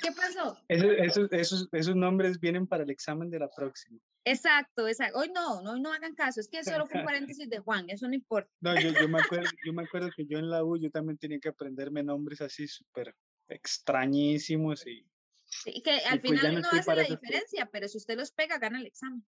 ¿Qué 0.00 0.12
pasó? 0.12 0.58
Eso- 0.68 0.90
esos, 0.90 1.32
esos, 1.32 1.68
esos 1.72 1.96
nombres 1.96 2.38
vienen 2.40 2.66
para 2.66 2.84
el 2.84 2.90
examen 2.90 3.30
de 3.30 3.38
la 3.38 3.48
próxima. 3.48 3.98
Exacto, 4.24 4.88
exacto. 4.88 5.18
Hoy 5.18 5.30
no, 5.34 5.60
hoy 5.60 5.80
no 5.80 5.92
hagan 5.92 6.14
caso, 6.14 6.40
es 6.40 6.48
que 6.48 6.64
solo 6.64 6.86
fue 6.86 7.00
un 7.00 7.06
paréntesis 7.06 7.48
de 7.48 7.58
Juan, 7.58 7.90
eso 7.90 8.08
no 8.08 8.14
importa. 8.14 8.50
No, 8.60 8.74
yo, 8.80 8.90
yo 8.98 9.08
me 9.08 9.20
acuerdo, 9.20 9.50
yo 9.64 9.72
me 9.72 9.82
acuerdo 9.82 10.10
que 10.16 10.26
yo 10.26 10.38
en 10.38 10.48
la 10.48 10.64
U 10.64 10.78
yo 10.78 10.90
también 10.90 11.18
tenía 11.18 11.38
que 11.38 11.50
aprenderme 11.50 12.02
nombres 12.02 12.40
así 12.40 12.66
súper 12.66 13.14
extrañísimos 13.48 14.86
y... 14.86 15.06
Sí, 15.46 15.82
que 15.82 15.90
al 15.90 16.20
pues 16.20 16.32
ya 16.32 16.38
final 16.48 16.54
no 16.54 16.60
no 16.62 16.70
hace 16.70 16.96
la 16.96 17.04
diferencia, 17.04 17.68
pero 17.70 17.86
si 17.86 17.98
usted 17.98 18.16
los 18.16 18.32
pega, 18.32 18.58
gana 18.58 18.80
el 18.80 18.86
examen. 18.86 19.22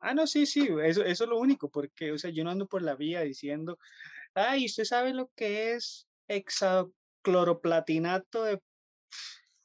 Ah, 0.00 0.12
no, 0.12 0.26
sí, 0.26 0.44
sí, 0.46 0.68
eso, 0.82 1.04
eso 1.04 1.24
es 1.24 1.30
lo 1.30 1.38
único, 1.38 1.70
porque, 1.70 2.10
o 2.10 2.18
sea, 2.18 2.30
yo 2.30 2.42
no 2.42 2.50
ando 2.50 2.66
por 2.66 2.82
la 2.82 2.96
vía 2.96 3.20
diciendo, 3.20 3.78
ay, 4.34 4.66
¿usted 4.66 4.82
sabe 4.84 5.14
lo 5.14 5.30
que 5.36 5.74
es 5.74 6.08
hexacloroplatinato 6.26 8.42
de 8.42 8.60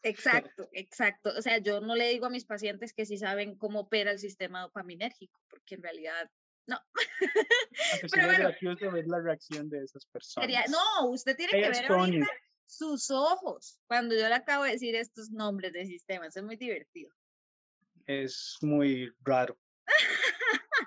Exacto, 0.09 0.69
exacto. 0.71 1.31
O 1.37 1.41
sea, 1.41 1.57
yo 1.59 1.81
no 1.81 1.95
le 1.95 2.09
digo 2.09 2.25
a 2.25 2.29
mis 2.29 2.45
pacientes 2.45 2.93
que 2.93 3.05
sí 3.05 3.17
saben 3.17 3.55
cómo 3.55 3.81
opera 3.81 4.11
el 4.11 4.19
sistema 4.19 4.61
dopaminérgico, 4.61 5.39
porque 5.49 5.75
en 5.75 5.83
realidad 5.83 6.29
no. 6.67 6.75
Ah, 6.77 6.83
Pero 8.11 8.27
bueno. 8.27 8.49
gracioso 8.49 8.91
ver 8.91 9.07
la 9.07 9.21
reacción 9.21 9.69
de 9.69 9.83
esas 9.83 10.05
personas. 10.05 10.45
Sería, 10.45 10.65
no, 10.69 11.09
usted 11.09 11.35
tiene 11.35 11.53
que 11.53 11.69
ver 11.69 11.91
ahorita 11.91 12.27
sus 12.65 13.09
ojos 13.11 13.79
cuando 13.87 14.13
yo 14.13 14.27
le 14.27 14.35
acabo 14.35 14.65
de 14.65 14.71
decir 14.71 14.95
estos 14.95 15.31
nombres 15.31 15.71
de 15.73 15.85
sistemas. 15.85 16.35
Es 16.35 16.43
muy 16.43 16.57
divertido. 16.57 17.13
Es 18.05 18.57
muy 18.61 19.11
raro. 19.23 19.57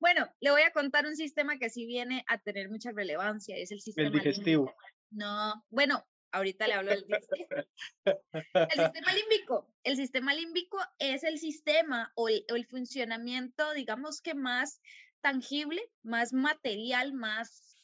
Bueno, 0.00 0.28
le 0.40 0.50
voy 0.50 0.60
a 0.60 0.70
contar 0.70 1.06
un 1.06 1.16
sistema 1.16 1.56
que 1.56 1.70
sí 1.70 1.86
viene 1.86 2.26
a 2.28 2.36
tener 2.36 2.68
mucha 2.68 2.90
relevancia, 2.92 3.56
es 3.56 3.72
el 3.72 3.80
sistema 3.80 4.08
El 4.08 4.12
digestivo. 4.12 4.70
No, 5.10 5.64
bueno, 5.70 6.06
ahorita 6.34 6.66
le 6.66 6.74
hablo 6.74 6.90
del 6.90 7.06
digestivo. 7.06 7.48
El 8.52 8.70
sistema 8.70 9.12
límbico. 9.14 9.68
El 9.84 9.96
sistema 9.96 10.34
límbico 10.34 10.78
es 10.98 11.24
el 11.24 11.38
sistema 11.38 12.12
o 12.16 12.28
el 12.28 12.66
funcionamiento, 12.66 13.72
digamos 13.72 14.20
que 14.20 14.34
más 14.34 14.80
tangible, 15.20 15.80
más 16.02 16.32
material, 16.32 17.12
más 17.12 17.76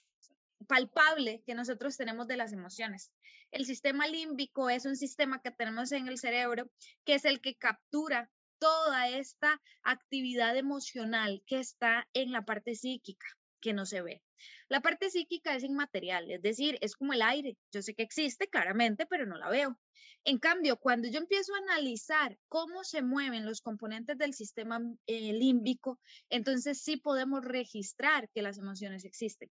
palpable 0.66 1.42
que 1.46 1.54
nosotros 1.54 1.96
tenemos 1.96 2.26
de 2.26 2.36
las 2.36 2.52
emociones. 2.52 3.12
El 3.50 3.64
sistema 3.64 4.06
límbico 4.06 4.68
es 4.68 4.84
un 4.84 4.96
sistema 4.96 5.40
que 5.40 5.50
tenemos 5.50 5.92
en 5.92 6.08
el 6.08 6.18
cerebro 6.18 6.70
que 7.04 7.14
es 7.14 7.24
el 7.24 7.40
que 7.40 7.56
captura 7.56 8.30
toda 8.58 9.08
esta 9.08 9.60
actividad 9.82 10.56
emocional 10.56 11.42
que 11.46 11.58
está 11.60 12.06
en 12.12 12.30
la 12.30 12.44
parte 12.44 12.74
psíquica, 12.74 13.26
que 13.60 13.72
no 13.72 13.86
se 13.86 14.02
ve. 14.02 14.22
La 14.68 14.80
parte 14.80 15.10
psíquica 15.10 15.54
es 15.54 15.64
inmaterial, 15.64 16.30
es 16.30 16.42
decir, 16.42 16.78
es 16.80 16.96
como 16.96 17.12
el 17.12 17.22
aire. 17.22 17.56
Yo 17.72 17.82
sé 17.82 17.94
que 17.94 18.02
existe 18.02 18.48
claramente, 18.48 19.06
pero 19.06 19.26
no 19.26 19.36
la 19.36 19.48
veo. 19.48 19.78
En 20.24 20.38
cambio, 20.38 20.76
cuando 20.76 21.08
yo 21.08 21.18
empiezo 21.18 21.54
a 21.54 21.58
analizar 21.58 22.38
cómo 22.48 22.84
se 22.84 23.02
mueven 23.02 23.46
los 23.46 23.62
componentes 23.62 24.18
del 24.18 24.34
sistema 24.34 24.80
eh, 25.06 25.32
límbico, 25.32 25.98
entonces 26.28 26.82
sí 26.82 26.96
podemos 26.96 27.44
registrar 27.44 28.28
que 28.30 28.42
las 28.42 28.58
emociones 28.58 29.04
existen. 29.04 29.50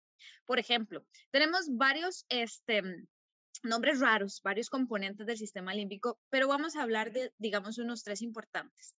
Por 0.46 0.58
ejemplo, 0.58 1.04
tenemos 1.30 1.66
varios 1.76 2.24
este, 2.28 2.82
nombres 3.62 4.00
raros, 4.00 4.40
varios 4.42 4.70
componentes 4.70 5.26
del 5.26 5.38
sistema 5.38 5.74
límbico, 5.74 6.18
pero 6.30 6.48
vamos 6.48 6.76
a 6.76 6.82
hablar 6.82 7.12
de, 7.12 7.32
digamos, 7.38 7.78
unos 7.78 8.02
tres 8.02 8.22
importantes. 8.22 8.94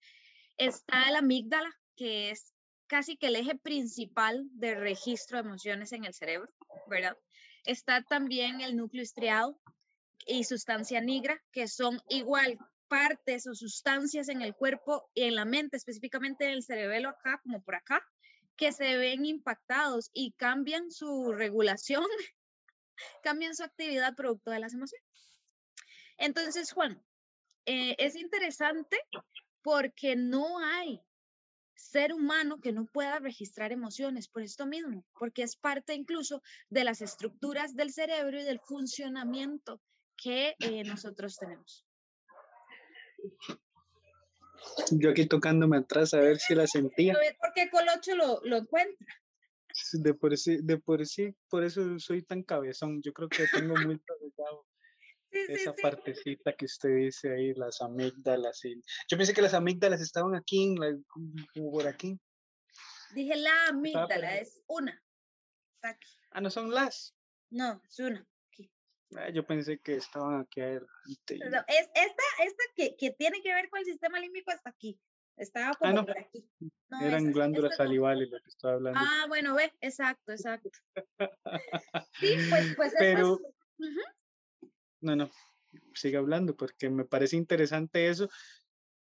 Está 0.57 1.11
la 1.11 1.19
amígdala, 1.19 1.71
que 1.97 2.31
es 2.31 2.54
casi 2.87 3.16
que 3.16 3.29
el 3.29 3.37
eje 3.37 3.57
principal 3.57 4.49
de 4.53 4.75
registro 4.75 5.38
de 5.38 5.49
emociones 5.49 5.92
en 5.92 6.05
el 6.05 6.14
cerebro, 6.14 6.51
¿verdad? 6.88 7.16
Está 7.64 8.03
también 8.03 8.61
el 8.61 8.77
núcleo 8.77 9.03
estriado 9.03 9.59
y 10.27 10.44
sustancia 10.44 11.01
nigra, 11.01 11.42
que 11.53 11.68
son 11.68 12.01
igual 12.09 12.59
partes 12.88 13.47
o 13.47 13.55
sustancias 13.55 14.29
en 14.29 14.42
el 14.42 14.55
cuerpo 14.55 15.11
y 15.14 15.23
en 15.23 15.35
la 15.35 15.44
mente, 15.44 15.77
específicamente 15.77 16.44
en 16.44 16.53
el 16.53 16.62
cerebelo 16.62 17.09
acá, 17.09 17.40
como 17.42 17.62
por 17.62 17.75
acá, 17.75 18.03
que 18.57 18.73
se 18.73 18.97
ven 18.97 19.25
impactados 19.25 20.11
y 20.12 20.33
cambian 20.33 20.90
su 20.90 21.33
regulación, 21.33 22.05
cambian 23.23 23.55
su 23.55 23.64
actividad 23.64 24.14
producto 24.14 24.51
de 24.51 24.61
las 24.61 24.75
emociones. 24.75 25.07
Entonces, 26.18 26.73
Juan, 26.73 27.03
eh, 27.66 27.97
es 27.99 28.14
interesante 28.14 28.99
porque 29.62 30.14
no 30.14 30.59
hay 30.59 31.01
ser 31.75 32.13
humano 32.13 32.61
que 32.61 32.73
no 32.73 32.87
pueda 32.87 33.19
registrar 33.19 33.73
emociones 33.73 34.29
por 34.29 34.43
esto 34.43 34.67
mismo, 34.67 35.05
porque 35.19 35.43
es 35.43 35.57
parte 35.57 35.95
incluso 35.95 36.43
de 36.71 36.85
las 36.85 37.01
estructuras 37.01 37.75
del 37.75 37.93
cerebro 37.93 38.41
y 38.41 38.45
del 38.45 38.61
funcionamiento 38.61 39.81
que 40.17 40.55
eh, 40.61 40.85
nosotros 40.85 41.37
tenemos. 41.37 41.85
Yo 44.93 45.11
aquí 45.11 45.27
tocándome 45.27 45.79
atrás 45.79 46.15
a 46.15 46.21
ver 46.21 46.39
si 46.39 46.55
la 46.55 46.67
sentía. 46.67 47.15
Porque 47.41 47.71
Colocho 47.71 48.17
lo, 48.17 48.41
lo 48.45 48.57
encuentra. 48.59 49.07
De 49.93 50.15
por 50.15 50.37
sí, 50.37 50.59
de 50.63 50.79
por 50.79 51.05
sí, 51.05 51.35
por 51.49 51.65
eso 51.65 51.99
soy 51.99 52.23
tan 52.23 52.43
cabezón. 52.45 53.03
Yo 53.03 53.13
creo 53.13 53.29
que 53.29 53.47
tengo 53.53 53.75
muy 53.75 54.01
esa 55.35 55.73
partecita 55.75 56.55
que 56.55 56.66
usted 56.66 56.97
dice 56.97 57.33
ahí, 57.33 57.55
las 57.55 57.81
amígdalas. 57.81 58.64
Y... 58.64 58.81
Yo 59.09 59.16
pensé 59.16 59.35
que 59.35 59.42
las 59.42 59.55
amígdalas 59.55 60.01
estaban 60.01 60.35
aquí, 60.35 60.64
en 60.64 60.75
la, 60.77 60.97
por 61.55 61.87
aquí. 61.87 62.18
Dije 63.14 63.37
la 63.37 63.68
amígdala, 63.68 64.38
es 64.38 64.62
una. 64.66 65.01
Ah, 66.31 66.40
no 66.40 66.51
son 66.51 66.73
las. 66.73 67.14
No, 67.51 67.81
es 67.88 67.99
una. 67.99 68.27
Ah, 69.16 69.31
yo 69.31 69.47
pensé 69.47 69.79
que 69.79 69.97
estaban 69.97 70.40
aquí. 70.40 70.61
es, 70.61 70.83
esta 71.94 72.23
esta 72.42 72.64
que, 72.75 72.97
que, 72.97 73.11
tiene 73.12 73.40
que 73.42 73.55
ver 73.55 73.68
con 73.70 73.79
el 73.79 73.85
sistema 73.85 74.18
límbico 74.18 74.51
hasta 74.51 74.70
aquí. 74.70 74.99
Estaba 75.37 75.70
ah, 75.70 75.77
como 75.79 76.07
por 76.07 76.18
aquí. 76.18 76.49
Eran 77.03 77.33
glándulas 77.33 77.77
salivales 77.77 78.31
lo 78.31 78.38
que 78.40 78.49
estaba 78.49 78.75
hablando. 78.75 79.01
Ah, 79.03 79.27
bueno, 79.29 79.55
ve, 79.55 79.73
exacto, 79.81 80.33
exacto. 80.33 80.70
sí, 82.20 82.37
pues, 82.51 82.77
pues 82.77 82.94
Pero, 82.99 83.40
no, 85.05 85.14
no, 85.14 85.31
sigue 85.95 86.17
hablando 86.17 86.57
porque 86.57 86.88
me 86.88 87.05
parece 87.05 87.37
interesante 87.37 88.09
eso. 88.09 88.29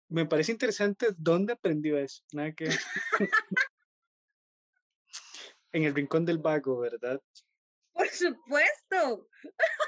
Me 0.10 0.26
parece 0.26 0.52
interesante 0.52 1.08
dónde 1.18 1.54
aprendió 1.54 1.98
eso. 1.98 2.24
Nada 2.34 2.54
que 2.54 2.66
en 5.72 5.84
el 5.84 5.96
rincón 5.96 6.26
del 6.26 6.40
vago, 6.40 6.80
¿verdad? 6.80 7.22
Por 7.94 8.08
supuesto. 8.10 9.30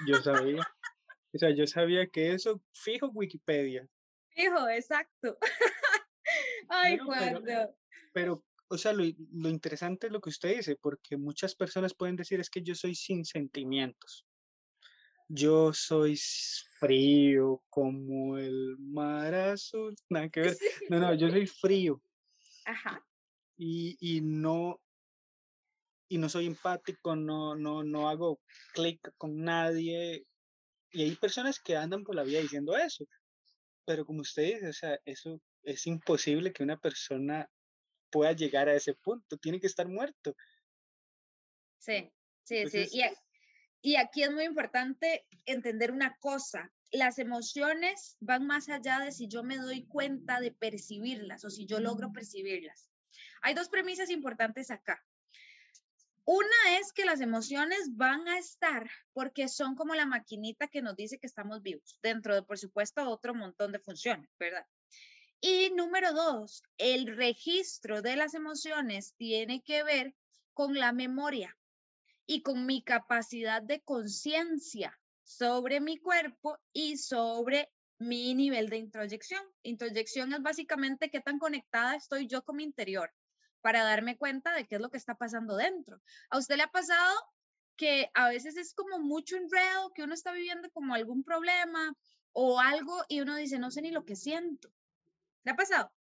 Yo 0.08 0.21
sabía. 0.21 0.62
O 1.34 1.38
sea, 1.38 1.49
yo 1.54 1.67
sabía 1.67 2.08
que 2.08 2.34
eso 2.34 2.62
fijo 2.71 3.10
Wikipedia. 3.10 3.86
Fijo, 4.30 4.69
exacto. 4.69 5.38
Ay, 6.69 6.97
Juan. 6.97 7.43
Pero, 8.13 8.45
o 8.69 8.78
sea, 8.78 8.93
lo, 8.93 9.04
lo, 9.34 9.49
interesante 9.49 10.08
es 10.08 10.13
lo 10.13 10.21
que 10.21 10.30
usted 10.30 10.56
dice, 10.56 10.78
porque 10.78 11.17
muchas 11.17 11.56
personas 11.56 11.93
pueden 11.93 12.15
decir 12.15 12.39
es 12.39 12.49
que 12.49 12.62
yo 12.63 12.73
soy 12.73 12.95
sin 12.95 13.25
sentimientos 13.25 14.25
yo 15.27 15.73
soy 15.73 16.19
frío 16.79 17.63
como 17.69 18.38
el 18.38 18.77
mar 18.77 19.33
azul, 19.33 19.95
nada 20.09 20.29
que 20.29 20.41
ver. 20.41 20.57
No, 20.89 20.99
no, 20.99 21.13
yo 21.13 21.29
soy 21.29 21.47
frío. 21.47 22.01
Ajá. 22.65 23.05
Y, 23.57 23.97
y 23.99 24.21
no 24.21 24.81
y 26.07 26.17
no 26.17 26.29
soy 26.29 26.45
empático, 26.45 27.15
no, 27.15 27.55
no, 27.55 27.83
no 27.83 28.09
hago 28.09 28.39
clic 28.73 29.13
con 29.17 29.43
nadie. 29.43 30.25
Y 30.91 31.03
hay 31.03 31.15
personas 31.15 31.59
que 31.59 31.75
andan 31.75 32.03
por 32.03 32.15
la 32.15 32.23
vida 32.23 32.39
diciendo 32.39 32.77
eso. 32.77 33.05
Pero 33.85 34.05
como 34.05 34.21
usted 34.21 34.43
dice, 34.43 34.67
o 34.67 34.73
sea, 34.73 34.99
eso 35.05 35.41
es 35.63 35.85
imposible 35.88 36.53
que 36.53 36.63
una 36.63 36.77
persona 36.77 37.49
pueda 38.11 38.33
llegar 38.33 38.69
a 38.69 38.75
ese 38.75 38.93
punto. 38.93 39.38
Tiene 39.38 39.59
que 39.59 39.67
estar 39.67 39.88
muerto. 39.88 40.35
Sí, 41.79 42.11
sí, 42.43 42.67
sí. 42.69 42.88
Y, 42.91 43.01
y 43.86 43.98
aquí 43.98 44.24
es 44.24 44.32
muy 44.32 44.45
importante 44.45 45.28
entender 45.45 45.91
una 45.91 46.17
cosa, 46.17 46.71
las 46.91 47.19
emociones 47.19 48.17
van 48.19 48.48
más 48.48 48.67
allá 48.67 48.98
de 48.98 49.12
si 49.12 49.28
yo 49.28 49.43
me 49.43 49.58
doy 49.58 49.86
cuenta 49.86 50.39
de 50.39 50.50
percibirlas 50.52 51.45
o 51.45 51.52
si 51.52 51.67
yo 51.67 51.80
logro 51.80 52.12
percibirlas. 52.12 52.89
Hay 53.43 53.54
dos 53.54 53.69
premisas 53.69 54.10
importantes 54.10 54.71
acá. 54.71 55.06
Una 56.24 56.80
es 56.80 56.93
que 56.93 57.06
las 57.06 57.21
emociones 57.21 57.95
van 57.95 58.28
a 58.28 58.39
estar 58.39 58.89
porque 59.13 59.48
son 59.48 59.76
como 59.76 59.93
la 59.93 60.08
maquinita 60.08 60.67
que 60.67 60.82
nos 60.82 60.95
dice 60.95 61.19
que 61.19 61.28
estamos 61.28 61.62
vivos, 61.62 62.00
dentro 62.02 62.34
de, 62.34 62.41
por 62.41 62.58
supuesto, 62.58 63.08
otro 63.08 63.36
montón 63.36 63.71
de 63.71 63.78
funciones, 63.78 64.32
¿verdad? 64.39 64.65
Y 65.41 65.69
número 65.76 66.12
dos, 66.12 66.63
el 66.80 67.15
registro 67.15 68.02
de 68.02 68.15
las 68.15 68.34
emociones 68.34 69.13
tiene 69.15 69.62
que 69.62 69.84
ver 69.84 70.15
con 70.56 70.74
la 70.74 70.91
memoria 70.91 71.56
y 72.25 72.41
con 72.41 72.65
mi 72.65 72.83
capacidad 72.83 73.61
de 73.61 73.81
conciencia 73.81 74.99
sobre 75.23 75.79
mi 75.81 75.97
cuerpo 75.97 76.57
y 76.71 76.97
sobre 76.97 77.71
mi 77.97 78.33
nivel 78.33 78.69
de 78.69 78.77
introyección. 78.77 79.41
Introyección 79.63 80.33
es 80.33 80.41
básicamente 80.41 81.09
qué 81.09 81.21
tan 81.21 81.39
conectada 81.39 81.95
estoy 81.95 82.27
yo 82.27 82.43
con 82.43 82.57
mi 82.57 82.63
interior 82.63 83.11
para 83.61 83.83
darme 83.83 84.17
cuenta 84.17 84.53
de 84.53 84.67
qué 84.67 84.75
es 84.75 84.81
lo 84.81 84.89
que 84.89 84.97
está 84.97 85.15
pasando 85.15 85.55
dentro. 85.55 85.99
¿A 86.29 86.38
usted 86.38 86.57
le 86.57 86.63
ha 86.63 86.71
pasado 86.71 87.15
que 87.75 88.09
a 88.13 88.29
veces 88.29 88.57
es 88.57 88.73
como 88.73 88.99
mucho 88.99 89.35
enredo, 89.38 89.91
que 89.93 90.03
uno 90.03 90.13
está 90.13 90.31
viviendo 90.31 90.69
como 90.71 90.93
algún 90.93 91.23
problema 91.23 91.95
o 92.31 92.59
algo 92.59 93.03
y 93.09 93.21
uno 93.21 93.35
dice, 93.35 93.57
no 93.57 93.71
sé 93.71 93.81
ni 93.81 93.91
lo 93.91 94.05
que 94.05 94.15
siento? 94.15 94.71
¿Le 95.43 95.51
ha 95.51 95.55
pasado? 95.55 95.91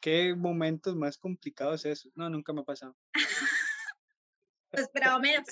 ¿Qué 0.00 0.34
momentos 0.34 0.96
más 0.96 1.18
complicados 1.18 1.84
es 1.84 2.00
eso? 2.00 2.10
No, 2.14 2.30
nunca 2.30 2.54
me 2.54 2.62
ha 2.62 2.64
pasado. 2.64 2.96
esperaba 4.72 5.18
menos. 5.18 5.46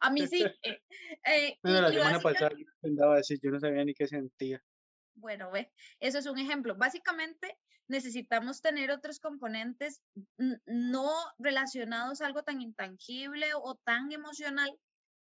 A 0.00 0.10
mí 0.10 0.26
sí. 0.26 0.44
Eh, 0.64 0.78
eh 1.24 1.58
la 1.62 1.90
semana 1.90 2.20
pasada 2.20 2.50
a 3.12 3.16
decir, 3.16 3.38
yo 3.42 3.50
no 3.50 3.60
sabía 3.60 3.84
ni 3.84 3.94
qué 3.94 4.06
sentía. 4.06 4.62
Bueno, 5.14 5.50
ve, 5.50 5.70
eso 6.00 6.18
es 6.18 6.26
un 6.26 6.38
ejemplo. 6.38 6.74
Básicamente 6.76 7.58
necesitamos 7.88 8.62
tener 8.62 8.90
otros 8.90 9.20
componentes 9.20 10.02
no 10.66 11.12
relacionados 11.38 12.20
a 12.20 12.26
algo 12.26 12.42
tan 12.42 12.60
intangible 12.60 13.50
o 13.54 13.76
tan 13.84 14.10
emocional 14.12 14.70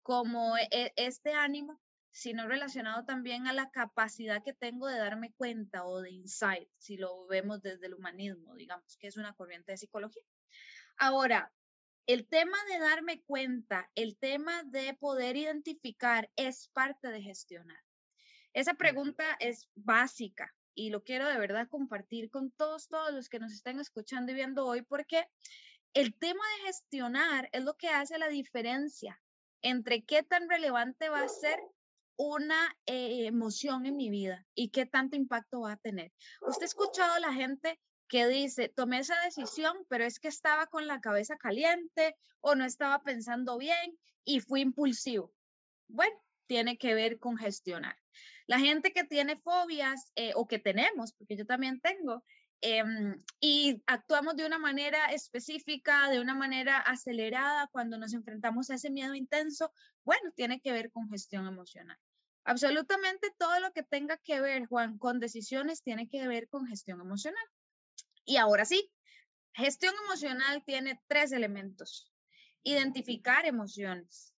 como 0.03 0.57
e, 0.59 0.93
este 0.97 1.33
ánimo, 1.33 1.81
sino 2.11 2.49
relacionado 2.49 3.05
también 3.05 3.47
a 3.47 3.53
la 3.53 3.71
capacidad 3.71 4.43
que 4.43 4.55
tengo 4.55 4.87
de 4.87 4.99
darme 4.99 5.33
cuenta 5.37 5.85
o 5.87 6.01
de 6.01 6.11
insight, 6.11 6.69
si 6.79 6.97
lo 6.97 7.27
vemos 7.27 7.63
desde 7.63 7.87
el 7.87 7.95
humanismo, 7.95 8.55
digamos, 8.57 8.97
que 8.99 9.07
es 9.07 9.17
una 9.17 9.35
corriente 9.35 9.73
de 9.73 9.79
psicología. 9.79 10.23
Ahora, 10.99 11.53
el 12.09 12.27
tema 12.27 12.57
de 12.73 12.79
darme 12.79 13.21
cuenta, 13.21 13.91
el 13.95 14.17
tema 14.17 14.65
de 14.65 14.95
poder 14.95 15.37
identificar 15.37 16.31
es 16.37 16.69
parte 16.69 17.09
de 17.09 17.21
gestionar. 17.21 17.85
Esa 18.55 18.75
pregunta 18.75 19.37
es 19.41 19.69
básica 19.75 20.55
y 20.75 20.89
lo 20.89 21.05
quiero 21.05 21.29
de 21.29 21.39
verdad 21.39 21.69
compartir 21.69 22.31
con 22.31 22.51
todos, 22.53 22.89
todos 22.89 23.13
los 23.13 23.29
que 23.29 23.39
nos 23.39 23.53
estén 23.53 23.79
escuchando 23.79 24.33
y 24.33 24.37
viendo 24.37 24.65
hoy, 24.65 24.81
porque 24.81 25.29
el 25.93 26.15
tema 26.19 26.43
de 26.57 26.69
gestionar 26.69 27.51
es 27.53 27.63
lo 27.63 27.77
que 27.77 27.89
hace 27.89 28.19
la 28.19 28.29
diferencia 28.29 29.21
entre 29.61 30.03
qué 30.07 30.23
tan 30.23 30.49
relevante 30.49 31.11
va 31.11 31.21
a 31.21 31.29
ser 31.29 31.61
una 32.17 32.75
eh, 32.87 33.27
emoción 33.27 33.85
en 33.85 33.97
mi 33.97 34.09
vida 34.09 34.47
y 34.55 34.71
qué 34.71 34.87
tanto 34.87 35.15
impacto 35.15 35.61
va 35.61 35.73
a 35.73 35.77
tener. 35.77 36.11
Usted 36.41 36.63
ha 36.63 36.67
escuchado 36.67 37.13
a 37.13 37.21
la 37.21 37.35
gente 37.35 37.79
que 38.09 38.27
dice, 38.27 38.69
tomé 38.69 39.01
esa 39.01 39.21
decisión, 39.23 39.77
pero 39.89 40.05
es 40.05 40.19
que 40.19 40.29
estaba 40.29 40.67
con 40.67 40.87
la 40.87 41.01
cabeza 41.01 41.37
caliente 41.37 42.17
o 42.41 42.55
no 42.55 42.65
estaba 42.65 43.03
pensando 43.03 43.59
bien 43.59 43.99
y 44.25 44.41
fui 44.41 44.63
impulsivo. 44.63 45.33
Bueno, 45.89 46.17
tiene 46.47 46.79
que 46.79 46.95
ver 46.95 47.19
con 47.19 47.37
gestionar. 47.37 47.97
La 48.47 48.59
gente 48.59 48.93
que 48.93 49.05
tiene 49.05 49.37
fobias 49.37 50.11
eh, 50.17 50.33
o 50.35 50.49
que 50.49 50.59
tenemos, 50.59 51.13
porque 51.13 51.37
yo 51.37 51.47
también 51.47 51.81
tengo, 51.81 52.25
em, 52.63 53.23
y 53.41 53.83
actuamos 53.87 54.37
de 54.37 54.47
una 54.47 54.59
manera 54.59 55.13
específica, 55.13 56.09
de 56.09 56.21
una 56.21 56.35
manera 56.35 56.79
acelerada 56.79 57.69
cuando 57.69 57.99
nos 57.99 58.15
enfrentamos 58.15 58.71
a 58.71 58.75
ese 58.75 58.91
miedo 58.91 59.15
intenso, 59.15 59.73
bueno, 60.03 60.33
tiene 60.35 60.61
que 60.61 60.73
ver 60.73 60.91
con 60.91 61.09
gestión 61.11 61.47
emocional. 61.47 61.99
Absolutamente 62.45 63.31
todo 63.37 63.61
lo 63.61 63.71
que 63.73 63.83
tenga 63.83 64.17
que 64.17 64.41
ver, 64.41 64.65
Juan, 64.65 64.97
con 64.99 65.21
decisiones 65.21 65.83
tiene 65.83 66.09
que 66.09 66.27
ver 66.27 66.49
con 66.49 66.67
gestión 66.67 67.01
emocional. 67.01 67.45
Y 68.29 68.37
ahora 68.37 68.67
sí, 68.67 68.93
gestión 69.55 69.95
emocional 70.05 70.63
tiene 70.67 71.01
tres 71.09 71.33
elementos. 71.33 72.13
Identificar 72.63 73.47
emociones, 73.47 74.35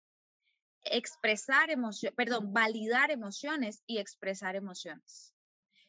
expresar 0.83 1.71
emociones, 1.71 2.15
perdón, 2.15 2.53
validar 2.53 3.09
emociones 3.09 3.81
y 3.87 3.97
expresar 3.97 4.55
emociones. 4.55 5.33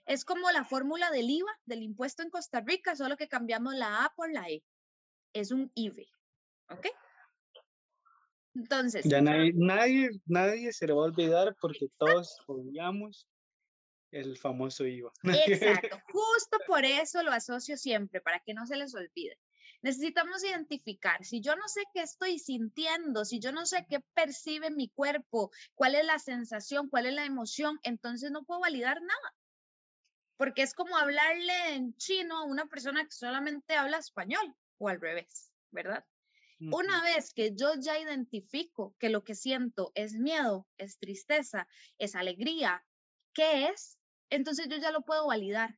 Es 0.07 0.25
como 0.25 0.51
la 0.51 0.65
fórmula 0.65 1.11
del 1.11 1.29
IVA, 1.29 1.53
del 1.67 1.83
impuesto 1.83 2.23
en 2.23 2.31
Costa 2.31 2.63
Rica, 2.63 2.97
solo 2.97 3.19
que 3.19 3.29
cambiamos 3.29 3.75
la 3.75 4.07
A 4.07 4.15
por 4.17 4.33
la 4.33 4.49
E. 4.49 4.65
Es 5.35 5.51
un 5.51 5.71
IVE. 5.75 6.09
¿Ok? 6.71 6.87
Entonces. 8.55 9.05
Ya 9.05 9.21
nadie, 9.21 9.53
nadie, 9.55 10.11
nadie 10.25 10.73
se 10.73 10.87
le 10.87 10.95
va 10.95 11.03
a 11.03 11.09
olvidar 11.09 11.55
porque 11.61 11.89
todos 11.99 12.39
odiamos 12.47 13.29
el 14.11 14.37
famoso 14.39 14.87
IVA. 14.87 15.13
Exacto, 15.25 16.01
justo 16.13 16.59
por 16.67 16.85
eso 16.85 17.23
lo 17.23 17.33
asocio 17.33 17.77
siempre, 17.77 18.21
para 18.21 18.41
que 18.41 18.55
no 18.55 18.67
se 18.67 18.77
les 18.77 18.95
olvide. 18.95 19.39
Necesitamos 19.83 20.45
identificar, 20.45 21.25
si 21.25 21.41
yo 21.41 21.57
no 21.57 21.67
sé 21.67 21.85
qué 21.95 22.03
estoy 22.03 22.39
sintiendo, 22.39 23.25
si 23.25 23.41
yo 23.41 23.51
no 23.51 23.65
sé 23.65 23.87
qué 23.89 24.01
percibe 24.15 24.71
mi 24.71 24.91
cuerpo, 24.91 25.51
cuál 25.75 25.95
es 25.95 26.05
la 26.05 26.19
sensación, 26.19 26.91
cuál 26.91 27.07
es 27.07 27.15
la 27.15 27.25
emoción, 27.25 27.79
entonces 27.83 28.31
no 28.31 28.45
puedo 28.45 28.61
validar 28.61 29.01
nada. 29.01 29.35
Porque 30.37 30.63
es 30.63 30.75
como 30.75 30.97
hablarle 30.97 31.75
en 31.75 31.95
chino 31.97 32.39
a 32.39 32.45
una 32.45 32.67
persona 32.67 33.05
que 33.05 33.13
solamente 33.13 33.75
habla 33.75 33.99
español 33.99 34.55
o 34.79 34.89
al 34.89 35.01
revés, 35.01 35.51
¿verdad? 35.71 36.05
Una 36.61 37.03
vez 37.03 37.33
que 37.33 37.55
yo 37.55 37.73
ya 37.81 37.99
identifico 37.99 38.95
que 38.99 39.09
lo 39.09 39.25
que 39.25 39.35
siento 39.35 39.93
es 39.95 40.13
miedo, 40.13 40.69
es 40.77 40.99
tristeza, 40.99 41.67
es 41.97 42.15
alegría, 42.15 42.85
¿qué 43.33 43.69
es? 43.69 44.00
Entonces 44.31 44.69
yo 44.69 44.77
ya 44.79 44.93
lo 44.93 45.03
puedo 45.03 45.27
validar. 45.27 45.77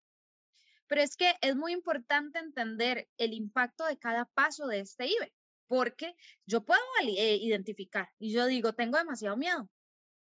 Pero 0.86 1.00
es 1.00 1.16
que 1.16 1.34
es 1.40 1.56
muy 1.56 1.72
importante 1.72 2.38
entender 2.38 3.08
el 3.16 3.32
impacto 3.32 3.86
de 3.86 3.98
cada 3.98 4.26
paso 4.26 4.66
de 4.66 4.80
este 4.80 5.06
IBE, 5.06 5.32
porque 5.66 6.14
yo 6.44 6.64
puedo 6.66 6.80
eh, 7.02 7.36
identificar 7.36 8.10
y 8.18 8.30
yo 8.30 8.44
digo, 8.46 8.74
tengo 8.74 8.98
demasiado 8.98 9.38
miedo, 9.38 9.70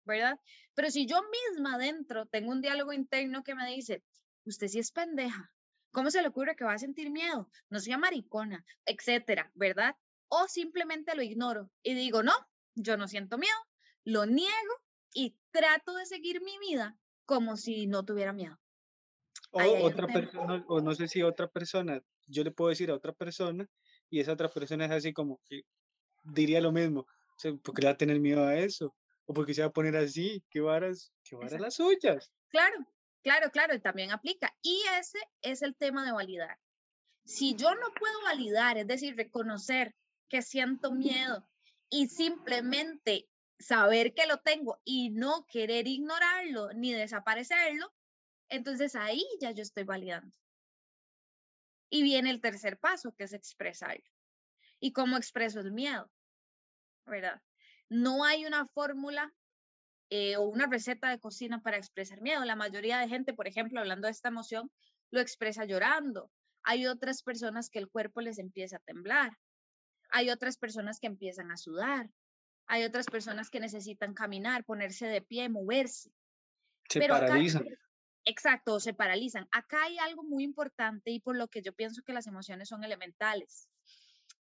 ¿verdad? 0.04 0.38
Pero 0.74 0.90
si 0.92 1.06
yo 1.06 1.22
misma 1.50 1.76
dentro 1.76 2.26
tengo 2.26 2.52
un 2.52 2.60
diálogo 2.60 2.92
interno 2.92 3.42
que 3.42 3.56
me 3.56 3.68
dice, 3.68 4.04
usted 4.44 4.68
sí 4.68 4.78
es 4.78 4.92
pendeja, 4.92 5.52
¿cómo 5.90 6.12
se 6.12 6.22
le 6.22 6.28
ocurre 6.28 6.54
que 6.54 6.64
va 6.64 6.74
a 6.74 6.78
sentir 6.78 7.10
miedo? 7.10 7.50
No 7.68 7.80
sea 7.80 7.98
maricona, 7.98 8.64
etcétera, 8.84 9.50
¿verdad? 9.54 9.96
O 10.28 10.46
simplemente 10.46 11.16
lo 11.16 11.22
ignoro 11.22 11.72
y 11.82 11.94
digo, 11.94 12.22
no, 12.22 12.34
yo 12.76 12.96
no 12.96 13.08
siento 13.08 13.38
miedo, 13.38 13.58
lo 14.04 14.24
niego 14.24 14.74
y 15.12 15.36
trato 15.50 15.94
de 15.96 16.06
seguir 16.06 16.42
mi 16.42 16.56
vida 16.60 16.96
como 17.30 17.56
si 17.56 17.86
no 17.86 18.04
tuviera 18.04 18.32
miedo. 18.32 18.58
O 19.52 19.62
otra 19.86 20.08
persona, 20.08 20.64
o 20.66 20.80
no 20.80 20.94
sé 20.96 21.06
si 21.06 21.22
otra 21.22 21.46
persona, 21.46 22.02
yo 22.26 22.42
le 22.42 22.50
puedo 22.50 22.70
decir 22.70 22.90
a 22.90 22.94
otra 22.94 23.12
persona 23.12 23.68
y 24.10 24.18
esa 24.18 24.32
otra 24.32 24.48
persona 24.48 24.86
es 24.86 24.90
así 24.90 25.12
como 25.12 25.40
que 25.44 25.62
diría 26.24 26.60
lo 26.60 26.72
mismo. 26.72 27.06
O 27.44 27.58
¿Por 27.58 27.72
qué 27.72 27.82
le 27.82 27.86
va 27.86 27.92
a 27.92 27.96
tener 27.96 28.18
miedo 28.18 28.44
a 28.44 28.56
eso? 28.56 28.96
¿O 29.26 29.32
porque 29.32 29.54
se 29.54 29.62
va 29.62 29.68
a 29.68 29.72
poner 29.72 29.96
así? 29.96 30.42
¿Qué 30.50 30.60
varas, 30.60 31.12
qué 31.22 31.36
varas 31.36 31.60
las 31.60 31.74
suyas? 31.76 32.32
Claro, 32.48 32.84
claro, 33.22 33.48
claro, 33.52 33.80
también 33.80 34.10
aplica. 34.10 34.52
Y 34.60 34.82
ese 34.98 35.20
es 35.40 35.62
el 35.62 35.76
tema 35.76 36.04
de 36.04 36.10
validar. 36.10 36.58
Si 37.24 37.54
yo 37.54 37.72
no 37.76 37.94
puedo 37.96 38.22
validar, 38.24 38.76
es 38.76 38.88
decir, 38.88 39.14
reconocer 39.14 39.94
que 40.28 40.42
siento 40.42 40.90
miedo 40.90 41.46
y 41.88 42.08
simplemente 42.08 43.28
saber 43.60 44.14
que 44.14 44.26
lo 44.26 44.38
tengo 44.38 44.80
y 44.84 45.10
no 45.10 45.46
querer 45.46 45.86
ignorarlo 45.86 46.72
ni 46.72 46.92
desaparecerlo, 46.92 47.92
entonces 48.48 48.96
ahí 48.96 49.24
ya 49.40 49.52
yo 49.52 49.62
estoy 49.62 49.84
validando. 49.84 50.34
Y 51.90 52.02
viene 52.02 52.30
el 52.30 52.40
tercer 52.40 52.78
paso, 52.78 53.12
que 53.12 53.24
es 53.24 53.32
expresarlo. 53.32 54.04
¿Y 54.80 54.92
cómo 54.92 55.16
expreso 55.16 55.60
el 55.60 55.72
miedo? 55.72 56.10
¿Verdad? 57.04 57.42
No 57.88 58.24
hay 58.24 58.46
una 58.46 58.66
fórmula 58.66 59.32
eh, 60.08 60.36
o 60.36 60.42
una 60.42 60.66
receta 60.66 61.10
de 61.10 61.20
cocina 61.20 61.60
para 61.60 61.76
expresar 61.76 62.20
miedo. 62.22 62.44
La 62.44 62.56
mayoría 62.56 62.98
de 62.98 63.08
gente, 63.08 63.34
por 63.34 63.46
ejemplo, 63.46 63.80
hablando 63.80 64.06
de 64.06 64.12
esta 64.12 64.28
emoción, 64.28 64.70
lo 65.10 65.20
expresa 65.20 65.64
llorando. 65.64 66.30
Hay 66.62 66.86
otras 66.86 67.22
personas 67.22 67.68
que 67.68 67.78
el 67.78 67.90
cuerpo 67.90 68.20
les 68.20 68.38
empieza 68.38 68.76
a 68.76 68.80
temblar. 68.80 69.36
Hay 70.10 70.30
otras 70.30 70.56
personas 70.56 70.98
que 70.98 71.08
empiezan 71.08 71.50
a 71.50 71.56
sudar. 71.56 72.10
Hay 72.72 72.84
otras 72.84 73.06
personas 73.06 73.50
que 73.50 73.58
necesitan 73.58 74.14
caminar, 74.14 74.64
ponerse 74.64 75.08
de 75.08 75.20
pie, 75.20 75.48
moverse. 75.48 76.12
Se 76.88 77.00
Pero 77.00 77.14
paralizan. 77.14 77.66
Exacto, 78.24 78.78
se 78.78 78.94
paralizan. 78.94 79.48
Acá 79.50 79.82
hay 79.82 79.98
algo 79.98 80.22
muy 80.22 80.44
importante 80.44 81.10
y 81.10 81.18
por 81.18 81.36
lo 81.36 81.48
que 81.48 81.62
yo 81.62 81.72
pienso 81.72 82.02
que 82.02 82.12
las 82.12 82.28
emociones 82.28 82.68
son 82.68 82.84
elementales. 82.84 83.68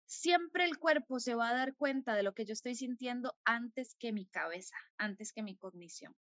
Siempre 0.04 0.66
el 0.66 0.76
cuerpo 0.76 1.18
se 1.18 1.34
va 1.34 1.48
a 1.48 1.54
dar 1.54 1.74
cuenta 1.76 2.14
de 2.14 2.22
lo 2.22 2.34
que 2.34 2.44
yo 2.44 2.52
estoy 2.52 2.74
sintiendo 2.74 3.38
antes 3.46 3.94
que 3.94 4.12
mi 4.12 4.26
cabeza, 4.26 4.76
antes 4.98 5.32
que 5.32 5.42
mi 5.42 5.56
cognición. 5.56 6.14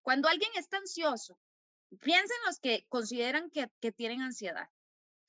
Cuando 0.00 0.30
alguien 0.30 0.52
está 0.56 0.78
ansioso, 0.78 1.38
piensen 2.00 2.38
los 2.46 2.60
que 2.60 2.86
consideran 2.88 3.50
que, 3.50 3.92
tienen 3.92 4.22
ansiedad, 4.22 4.70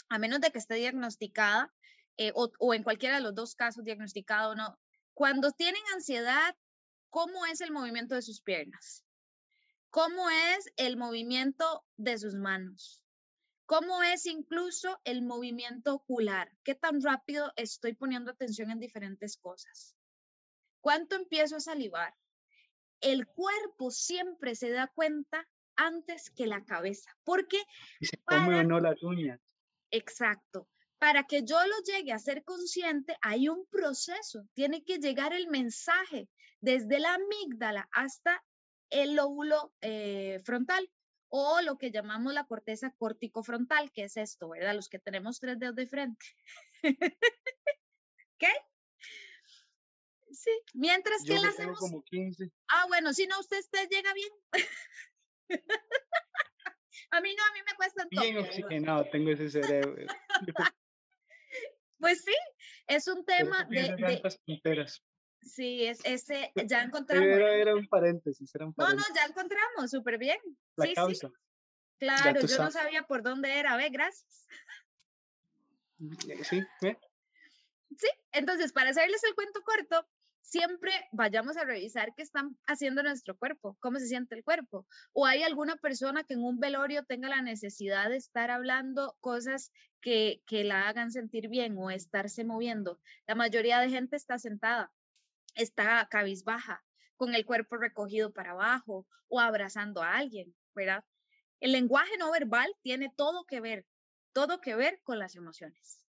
a 0.07 0.19
menos 0.19 0.39
de 0.39 0.51
que 0.51 0.59
esté 0.59 0.75
diagnosticada 0.75 1.73
eh, 2.15 2.31
o, 2.33 2.49
o 2.59 2.73
en 2.73 2.83
cualquiera 2.83 3.15
de 3.15 3.23
los 3.23 3.35
dos 3.35 3.55
casos 3.55 3.83
diagnosticado 3.83 4.51
o 4.51 4.55
no. 4.55 4.79
Cuando 5.15 5.51
tienen 5.51 5.81
ansiedad, 5.95 6.55
¿cómo 7.09 7.47
es 7.47 7.61
el 7.61 7.71
movimiento 7.71 8.13
de 8.13 8.21
sus 8.21 8.41
piernas? 8.41 9.05
cómo 9.95 10.29
es 10.29 10.69
el 10.75 10.97
movimiento 10.97 11.85
de 11.95 12.17
sus 12.17 12.35
manos, 12.35 13.01
cómo 13.65 14.03
es 14.03 14.25
incluso 14.25 14.99
el 15.05 15.21
movimiento 15.21 15.93
ocular, 15.93 16.51
qué 16.65 16.75
tan 16.75 17.01
rápido 17.01 17.53
estoy 17.55 17.93
poniendo 17.93 18.31
atención 18.31 18.71
en 18.71 18.81
diferentes 18.81 19.37
cosas, 19.37 19.95
cuánto 20.81 21.15
empiezo 21.15 21.55
a 21.55 21.61
salivar. 21.61 22.13
El 22.99 23.25
cuerpo 23.25 23.89
siempre 23.89 24.53
se 24.53 24.69
da 24.69 24.87
cuenta 24.87 25.47
antes 25.77 26.29
que 26.29 26.45
la 26.45 26.65
cabeza, 26.65 27.17
porque... 27.23 27.63
Y 28.01 28.07
se 28.07 28.17
come 28.17 28.59
o 28.59 28.63
no 28.65 28.81
las 28.81 29.01
uñas. 29.01 29.39
Exacto. 29.91 30.67
Para 30.99 31.25
que 31.25 31.43
yo 31.43 31.57
lo 31.65 31.75
llegue 31.85 32.13
a 32.13 32.19
ser 32.19 32.43
consciente, 32.43 33.17
hay 33.21 33.49
un 33.49 33.65
proceso. 33.67 34.47
Tiene 34.53 34.83
que 34.83 34.97
llegar 34.97 35.33
el 35.33 35.47
mensaje 35.47 36.29
desde 36.61 36.99
la 36.99 37.15
amígdala 37.15 37.87
hasta 37.91 38.43
el 38.89 39.15
lóbulo 39.15 39.73
eh, 39.81 40.39
frontal 40.43 40.89
o 41.29 41.61
lo 41.61 41.77
que 41.77 41.91
llamamos 41.91 42.33
la 42.33 42.45
corteza 42.45 42.93
corticofrontal, 42.97 43.91
que 43.91 44.05
es 44.05 44.17
esto, 44.17 44.49
¿verdad? 44.49 44.73
Los 44.73 44.89
que 44.89 44.99
tenemos 44.99 45.39
tres 45.39 45.59
dedos 45.59 45.75
de 45.75 45.87
frente. 45.87 46.25
¿Qué? 48.37 48.51
Sí, 50.31 50.51
mientras 50.73 51.23
que 51.23 51.39
la 51.39 51.49
hacemos... 51.49 51.79
como 51.79 52.03
15. 52.03 52.51
Ah, 52.67 52.85
bueno, 52.87 53.13
si 53.13 53.27
no, 53.27 53.39
usted, 53.39 53.59
usted 53.59 53.87
llega 53.89 54.13
bien. 54.13 54.29
a 57.11 57.21
mí 57.21 57.35
no, 57.35 57.43
a 57.43 57.53
mí 57.53 57.59
me 57.65 57.75
cuesta 57.75 58.07
todo. 58.09 58.21
Bien 58.21 58.37
oxigenado 58.37 59.05
tengo 59.11 59.31
ese 59.31 59.49
cerebro. 59.49 60.05
pues 61.99 62.23
sí, 62.23 62.35
es 62.87 63.07
un 63.07 63.25
tema 63.25 63.65
de... 63.65 63.95
de... 63.95 64.85
Sí, 65.41 65.85
es 65.85 65.99
ese, 66.03 66.51
ya 66.65 66.81
encontramos. 66.81 67.27
Era, 67.27 67.75
un 67.75 67.87
paréntesis, 67.87 68.53
era 68.55 68.65
un 68.65 68.73
paréntesis. 68.73 69.09
No, 69.09 69.15
no, 69.15 69.21
ya 69.21 69.27
encontramos, 69.27 69.91
súper 69.91 70.17
bien. 70.17 70.39
La 70.75 70.91
causa. 70.93 71.29
Claro, 71.99 72.41
yo 72.41 72.57
no 72.57 72.71
sabía 72.71 73.03
por 73.03 73.21
dónde 73.21 73.59
era, 73.59 73.77
ve, 73.77 73.89
gracias. 73.89 74.47
Eh, 76.27 76.43
sí, 76.43 76.61
¿ve? 76.81 76.97
Sí, 77.95 78.07
entonces, 78.31 78.73
para 78.73 78.89
hacerles 78.89 79.23
el 79.23 79.35
cuento 79.35 79.61
corto, 79.63 80.07
siempre 80.45 80.91
vayamos 81.11 81.57
a 81.57 81.65
revisar 81.65 82.13
qué 82.15 82.23
están 82.23 82.57
haciendo 82.67 83.03
nuestro 83.03 83.37
cuerpo, 83.37 83.77
cómo 83.79 83.99
se 83.99 84.07
siente 84.07 84.35
el 84.35 84.43
cuerpo. 84.43 84.87
O 85.13 85.25
hay 85.25 85.43
alguna 85.43 85.75
persona 85.75 86.23
que 86.23 86.35
en 86.35 86.43
un 86.43 86.59
velorio 86.59 87.03
tenga 87.03 87.29
la 87.29 87.41
necesidad 87.41 88.09
de 88.09 88.17
estar 88.17 88.51
hablando 88.51 89.15
cosas 89.19 89.71
que, 90.01 90.41
que 90.45 90.63
la 90.63 90.87
hagan 90.87 91.11
sentir 91.11 91.49
bien 91.49 91.75
o 91.77 91.91
estarse 91.91 92.43
moviendo. 92.43 92.99
La 93.27 93.35
mayoría 93.35 93.79
de 93.79 93.89
gente 93.89 94.15
está 94.15 94.39
sentada 94.39 94.91
está 95.55 96.07
cabizbaja, 96.09 96.83
con 97.15 97.33
el 97.33 97.45
cuerpo 97.45 97.77
recogido 97.77 98.31
para 98.33 98.51
abajo 98.51 99.07
o 99.29 99.39
abrazando 99.39 100.03
a 100.03 100.17
alguien, 100.17 100.53
¿verdad? 100.75 101.03
El 101.59 101.71
lenguaje 101.71 102.17
no 102.17 102.31
verbal 102.31 102.75
tiene 102.81 103.11
todo 103.15 103.45
que 103.45 103.61
ver, 103.61 103.85
todo 104.33 104.59
que 104.59 104.75
ver 104.75 104.99
con 105.03 105.17
las 105.17 105.35
emociones. 105.35 106.04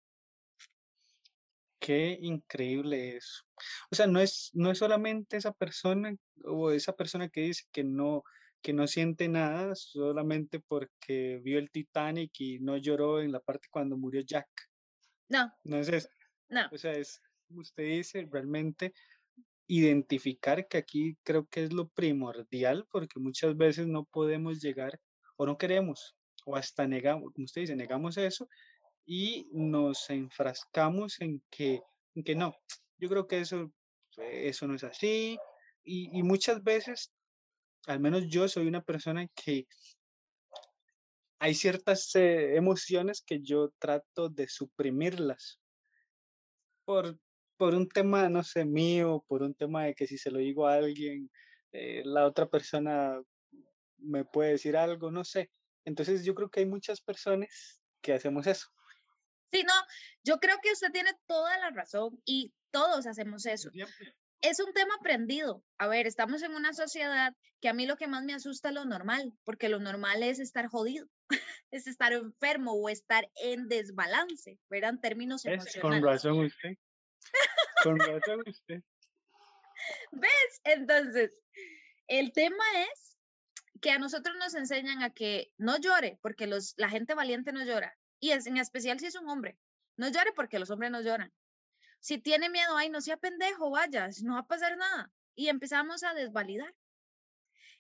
Qué 1.83 2.17
increíble 2.21 3.17
eso. 3.17 3.43
O 3.91 3.97
sea, 3.97 4.07
no 4.07 4.21
es, 4.21 4.51
no 4.55 4.71
es 4.71 4.79
solamente 4.79 5.37
esa 5.37 5.53
persona 5.53 6.15
o 6.45 6.71
esa 6.71 6.93
persona 6.93 7.29
que 7.29 7.41
dice 7.41 7.65
que 7.73 7.83
no, 7.83 8.23
que 8.63 8.73
no 8.73 8.87
siente 8.87 9.29
nada 9.29 9.75
solamente 9.75 10.61
porque 10.61 11.41
vio 11.43 11.59
el 11.59 11.73
Titanic 11.73 12.31
y 12.39 12.61
no 12.61 12.77
lloró 12.77 13.21
en 13.21 13.33
la 13.33 13.41
parte 13.41 13.67
cuando 13.69 13.97
murió 13.97 14.23
Jack. 14.25 14.47
No. 15.29 15.53
No 15.65 15.77
es 15.77 15.89
eso. 15.89 16.09
No. 16.49 16.69
O 16.71 16.79
sea, 16.79 16.93
es, 16.93 17.21
usted 17.49 17.83
dice, 17.83 18.29
realmente 18.31 18.95
identificar 19.67 20.69
que 20.69 20.79
aquí 20.79 21.17
creo 21.25 21.49
que 21.49 21.65
es 21.65 21.73
lo 21.73 21.89
primordial 21.89 22.87
porque 22.93 23.19
muchas 23.19 23.57
veces 23.57 23.89
no 23.89 24.05
podemos 24.05 24.61
llegar 24.61 25.01
o 25.37 25.47
no 25.47 25.59
queremos 25.59 26.15
o 26.45 26.55
hasta 26.55 26.87
negamos, 26.87 27.33
como 27.33 27.45
usted 27.45 27.63
dice, 27.63 27.75
negamos 27.75 28.19
eso 28.19 28.49
y 29.05 29.49
nos 29.53 30.09
enfrascamos 30.11 31.21
en 31.21 31.43
que, 31.51 31.83
en 32.15 32.25
que 32.25 32.35
no, 32.35 32.55
yo 32.99 33.09
creo 33.09 33.27
que 33.27 33.41
eso, 33.41 33.73
eso 34.17 34.67
no 34.67 34.75
es 34.75 34.85
así 34.85 35.39
y, 35.85 36.19
y 36.19 36.23
muchas 36.23 36.63
veces, 36.63 37.13
al 37.87 38.01
menos 38.01 38.29
yo 38.29 38.49
soy 38.49 38.67
una 38.67 38.83
persona 38.83 39.27
que 39.35 39.67
hay 41.43 41.55
ciertas 41.55 42.15
eh, 42.15 42.55
emociones 42.55 43.21
que 43.21 43.41
yo 43.43 43.71
trato 43.81 44.29
de 44.29 44.47
suprimirlas 44.47 45.59
por, 46.85 47.19
por 47.57 47.75
un 47.75 47.89
tema, 47.89 48.29
no 48.29 48.45
sé, 48.45 48.65
mío, 48.65 49.25
por 49.27 49.43
un 49.43 49.53
tema 49.53 49.87
de 49.87 49.95
que 49.95 50.07
si 50.07 50.19
se 50.19 50.31
lo 50.31 50.39
digo 50.39 50.69
a 50.69 50.75
alguien, 50.75 51.29
eh, 51.73 52.03
la 52.05 52.27
otra 52.27 52.47
persona 52.47 53.21
me 53.99 54.25
puede 54.25 54.53
decir 54.53 54.77
algo, 54.77 55.11
no 55.11 55.25
sé. 55.25 55.51
Entonces 55.85 56.25
yo 56.25 56.33
creo 56.37 56.49
que 56.49 56.61
hay 56.61 56.67
muchas 56.67 57.01
personas 57.01 57.83
que 58.01 58.13
hacemos 58.13 58.47
eso. 58.47 58.69
Sí, 59.53 59.65
no, 59.65 59.75
yo 60.25 60.39
creo 60.39 60.57
que 60.63 60.73
usted 60.73 60.91
tiene 60.93 61.13
toda 61.27 61.59
la 61.59 61.71
razón 61.71 62.21
y 62.25 62.53
todos 62.71 63.07
hacemos 63.07 63.45
eso. 63.47 63.71
Es 64.41 64.59
un 64.61 64.73
tema 64.73 64.95
aprendido. 64.99 65.63
A 65.79 65.87
ver, 65.87 66.07
estamos 66.07 66.43
en 66.43 66.55
una 66.55 66.73
sociedad 66.73 67.35
que 67.61 67.69
a 67.69 67.75
mí 67.75 67.87
lo 67.87 67.97
que 67.97 68.09
más 68.09 68.25
me 68.25 68.35
asusta 68.35 68.71
es 68.71 68.75
lo 68.75 68.85
normal, 68.85 69.33
porque 69.45 69.69
lo 69.69 69.79
normal 69.79 70.23
es 70.23 70.41
estar 70.41 70.67
jodido, 70.67 71.07
es 71.71 71.87
estar 71.87 72.13
enfermo 72.13 72.73
o 72.73 72.89
estar 72.89 73.31
en 73.37 73.69
desbalance, 73.69 74.59
¿verdad? 74.69 74.91
En 74.91 75.01
términos 75.01 75.45
emocionales. 75.45 75.81
Con 75.81 76.03
razón 76.03 76.41
usted. 76.41 76.77
Con 77.85 77.99
razón 77.99 78.43
usted. 78.47 78.83
¿Ves? 80.13 80.61
Entonces, 80.65 81.31
el 82.09 82.33
tema 82.33 82.65
es 82.91 83.19
que 83.81 83.91
a 83.91 83.99
nosotros 83.99 84.37
nos 84.39 84.55
enseñan 84.55 85.03
a 85.03 85.11
que 85.11 85.53
no 85.59 85.79
llore, 85.79 86.19
porque 86.23 86.47
los, 86.47 86.75
la 86.77 86.89
gente 86.89 87.15
valiente 87.15 87.53
no 87.53 87.65
llora. 87.65 87.97
Y 88.23 88.31
en 88.31 88.57
especial 88.57 89.01
si 89.01 89.07
es 89.07 89.17
un 89.17 89.29
hombre. 89.29 89.59
No 89.97 90.09
llore 90.09 90.33
porque 90.33 90.61
los 90.61 90.71
hombres 90.71 90.93
no 90.93 91.01
lloran. 91.01 91.33
Si 91.99 92.19
tiene 92.19 92.49
miedo, 92.51 92.77
ay, 92.77 92.89
no 92.89 93.01
sea 93.01 93.17
pendejo, 93.17 93.69
vaya, 93.71 94.09
no 94.23 94.35
va 94.35 94.41
a 94.41 94.47
pasar 94.47 94.77
nada. 94.77 95.13
Y 95.35 95.49
empezamos 95.49 96.05
a 96.05 96.15
desvalidar. 96.15 96.73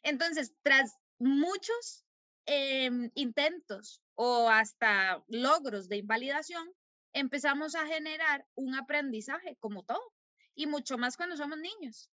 Entonces, 0.03 0.53
tras 0.63 0.99
muchos 1.21 2.05
em, 2.47 3.13
intentos 3.15 4.03
o 4.17 4.51
hasta 4.51 5.23
logros 5.29 5.89
de 5.89 5.99
invalidación, 5.99 6.69
empezamos 7.13 7.77
a 7.77 7.87
generar 7.87 8.45
un 8.57 8.75
aprendizaje, 8.75 9.57
como 9.61 9.85
todo, 9.85 10.13
y 10.57 10.67
mucho 10.67 10.99
más 10.99 11.17
cuando 11.17 11.37
somos 11.37 11.59
niños. 11.59 12.11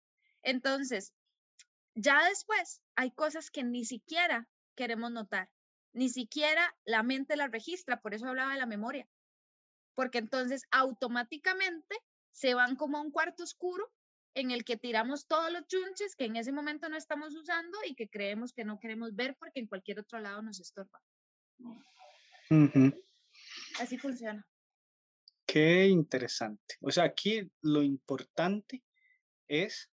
Entonces, 0.44 1.12
ya 1.94 2.24
después 2.30 2.82
hay 2.96 3.12
cosas 3.12 3.52
que 3.52 3.66
ni 3.66 3.84
siquiera 3.84 4.48
queremos 4.76 5.12
notar, 5.12 5.50
ni 5.94 6.10
siquiera 6.10 6.76
la 6.86 7.04
mente 7.04 7.36
las 7.36 7.52
registra, 7.52 8.02
por 8.02 8.14
eso 8.14 8.28
hablaba 8.28 8.54
de 8.54 8.60
la 8.60 8.66
memoria, 8.66 9.08
porque 9.96 10.18
entonces 10.18 10.64
automáticamente 10.72 11.96
se 12.32 12.56
van 12.56 12.76
como 12.76 12.98
a 12.98 13.02
un 13.02 13.12
cuarto 13.12 13.44
oscuro 13.44 13.92
en 14.36 14.52
el 14.52 14.66
que 14.66 14.78
tiramos 14.78 15.28
todos 15.28 15.52
los 15.52 15.68
chunches 15.68 16.16
que 16.16 16.26
en 16.26 16.36
ese 16.36 16.52
momento 16.52 16.90
no 16.90 16.98
estamos 16.98 17.36
usando 17.36 17.78
y 17.88 17.94
que 17.94 18.10
creemos 18.10 18.52
que 18.52 18.66
no 18.66 18.80
queremos 18.80 19.16
ver 19.16 19.36
porque 19.38 19.60
en 19.60 19.68
cualquier 19.68 20.00
otro 20.00 20.20
lado 20.20 20.42
nos 20.42 20.60
estorba. 20.60 21.00
Así 23.80 23.98
funciona. 23.98 24.46
Qué 25.46 25.86
interesante. 25.88 26.78
O 26.82 26.90
sea, 26.90 27.04
aquí 27.04 27.52
lo 27.62 27.84
importante 27.84 28.84
es, 29.48 29.92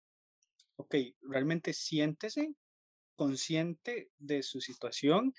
ok, 0.76 0.96
realmente 1.22 1.72
siéntese 1.72 2.54
consciente 3.16 4.12
de 4.18 4.44
su 4.44 4.60
situación 4.60 5.34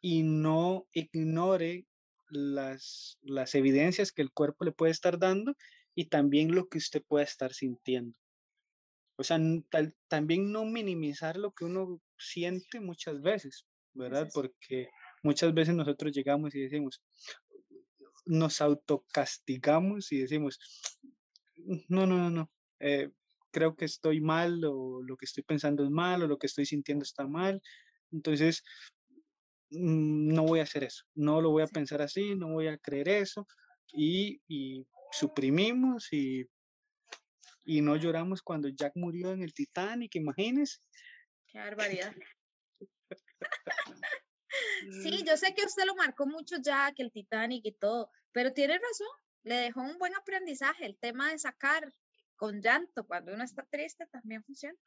y 0.00 0.22
no 0.22 0.86
ignore 0.92 1.86
las, 2.28 3.18
las 3.22 3.54
evidencias 3.54 4.12
que 4.12 4.22
el 4.22 4.32
cuerpo 4.32 4.64
le 4.64 4.72
puede 4.72 4.92
estar 4.92 5.18
dando 5.18 5.54
y 5.94 6.06
también 6.06 6.54
lo 6.54 6.68
que 6.68 6.78
usted 6.78 7.02
pueda 7.06 7.24
estar 7.24 7.52
sintiendo. 7.52 8.16
O 9.16 9.24
sea, 9.24 9.40
también 10.06 10.52
no 10.52 10.64
minimizar 10.64 11.36
lo 11.36 11.50
que 11.52 11.64
uno 11.64 12.00
siente 12.16 12.80
muchas 12.80 13.20
veces, 13.20 13.66
¿verdad? 13.92 14.28
Porque 14.32 14.88
muchas 15.24 15.52
veces 15.52 15.74
nosotros 15.74 16.12
llegamos 16.12 16.54
y 16.54 16.60
decimos, 16.60 17.02
nos 18.26 18.60
autocastigamos 18.60 20.12
y 20.12 20.18
decimos, 20.18 20.60
no, 21.88 22.06
no, 22.06 22.16
no, 22.16 22.30
no, 22.30 22.50
eh, 22.78 23.10
creo 23.50 23.74
que 23.74 23.86
estoy 23.86 24.20
mal 24.20 24.64
o 24.64 25.02
lo 25.02 25.16
que 25.16 25.24
estoy 25.24 25.42
pensando 25.42 25.82
es 25.82 25.90
mal 25.90 26.22
o 26.22 26.28
lo 26.28 26.38
que 26.38 26.46
estoy 26.46 26.66
sintiendo 26.66 27.02
está 27.02 27.26
mal. 27.26 27.60
Entonces, 28.12 28.62
no 29.70 30.44
voy 30.44 30.60
a 30.60 30.64
hacer 30.64 30.84
eso, 30.84 31.04
no 31.14 31.40
lo 31.40 31.50
voy 31.50 31.62
a 31.62 31.66
pensar 31.66 32.02
así, 32.02 32.34
no 32.34 32.48
voy 32.48 32.68
a 32.68 32.78
creer 32.78 33.08
eso 33.08 33.46
y, 33.92 34.40
y 34.48 34.86
suprimimos 35.12 36.12
y, 36.12 36.46
y 37.64 37.80
no 37.80 37.96
lloramos 37.96 38.42
cuando 38.42 38.68
Jack 38.68 38.92
murió 38.94 39.32
en 39.32 39.42
el 39.42 39.52
Titanic, 39.52 40.14
imagínese. 40.16 40.78
Qué 41.46 41.58
barbaridad. 41.58 42.14
Sí, 45.02 45.22
yo 45.26 45.36
sé 45.36 45.54
que 45.54 45.64
usted 45.64 45.84
lo 45.84 45.94
marcó 45.94 46.26
mucho 46.26 46.56
Jack, 46.60 46.94
el 46.98 47.12
Titanic 47.12 47.64
y 47.64 47.72
todo, 47.72 48.10
pero 48.32 48.52
tiene 48.52 48.74
razón, 48.74 49.08
le 49.42 49.56
dejó 49.56 49.80
un 49.82 49.98
buen 49.98 50.14
aprendizaje. 50.16 50.86
El 50.86 50.96
tema 50.98 51.30
de 51.30 51.38
sacar 51.38 51.92
con 52.36 52.60
llanto 52.60 53.06
cuando 53.06 53.34
uno 53.34 53.44
está 53.44 53.64
triste 53.64 54.06
también 54.06 54.42
funciona. 54.44 54.78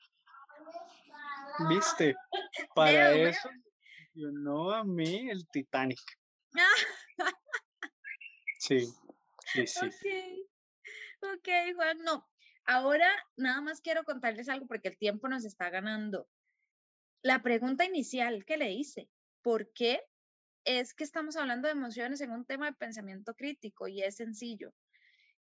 ¿Viste? 1.69 2.15
Para 2.75 3.13
eso, 3.13 3.49
yo 4.13 4.31
no 4.31 4.71
a 4.71 4.83
mí 4.83 5.29
el 5.29 5.47
Titanic. 5.47 5.99
sí. 8.59 8.87
Sí, 9.53 9.67
sí. 9.67 10.47
Ok, 11.21 11.33
ok, 11.33 11.49
Juan, 11.75 11.99
no. 11.99 12.27
Ahora 12.65 13.09
nada 13.35 13.61
más 13.61 13.81
quiero 13.81 14.03
contarles 14.03 14.49
algo 14.49 14.67
porque 14.67 14.89
el 14.89 14.97
tiempo 14.97 15.27
nos 15.27 15.45
está 15.45 15.69
ganando. 15.69 16.29
La 17.21 17.41
pregunta 17.41 17.85
inicial 17.85 18.45
que 18.45 18.57
le 18.57 18.71
hice, 18.71 19.09
¿por 19.41 19.71
qué 19.73 20.01
es 20.63 20.93
que 20.93 21.03
estamos 21.03 21.35
hablando 21.35 21.67
de 21.67 21.73
emociones 21.73 22.21
en 22.21 22.31
un 22.31 22.45
tema 22.45 22.67
de 22.67 22.77
pensamiento 22.77 23.35
crítico? 23.35 23.87
Y 23.87 24.01
es 24.03 24.15
sencillo. 24.15 24.73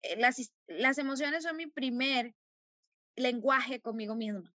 Eh, 0.01 0.17
las, 0.17 0.53
las 0.67 0.97
emociones 0.97 1.43
son 1.43 1.57
mi 1.57 1.67
primer 1.67 2.35
lenguaje 3.15 3.81
conmigo 3.81 4.15
misma. 4.15 4.53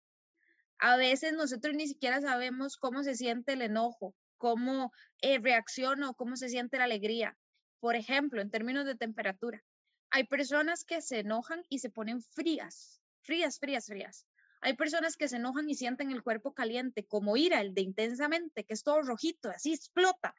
A 0.81 0.97
veces 0.97 1.35
nosotros 1.35 1.75
ni 1.75 1.87
siquiera 1.87 2.23
sabemos 2.23 2.79
cómo 2.79 3.03
se 3.03 3.15
siente 3.15 3.53
el 3.53 3.61
enojo, 3.61 4.15
cómo 4.39 4.93
eh, 5.21 5.39
reacciono, 5.39 6.15
cómo 6.15 6.37
se 6.37 6.49
siente 6.49 6.79
la 6.79 6.85
alegría. 6.85 7.37
Por 7.81 7.97
ejemplo, 7.97 8.41
en 8.41 8.51
términos 8.51 8.87
de 8.87 8.95
temperatura, 8.95 9.63
hay 10.09 10.25
personas 10.25 10.85
que 10.85 11.03
se 11.03 11.21
enojan 11.21 11.63
y 11.69 11.81
se 11.81 11.91
ponen 11.91 12.23
frías, 12.23 13.03
frías, 13.21 13.59
frías, 13.59 13.87
frías. 13.87 14.27
Hay 14.63 14.75
personas 14.75 15.19
que 15.19 15.29
se 15.29 15.37
enojan 15.37 15.69
y 15.69 15.75
sienten 15.75 16.11
el 16.13 16.23
cuerpo 16.23 16.55
caliente, 16.55 17.05
como 17.05 17.37
ira, 17.37 17.61
el 17.61 17.75
de 17.75 17.83
intensamente, 17.83 18.65
que 18.65 18.73
es 18.73 18.83
todo 18.83 19.03
rojito, 19.03 19.51
así 19.51 19.75
explota. 19.75 20.35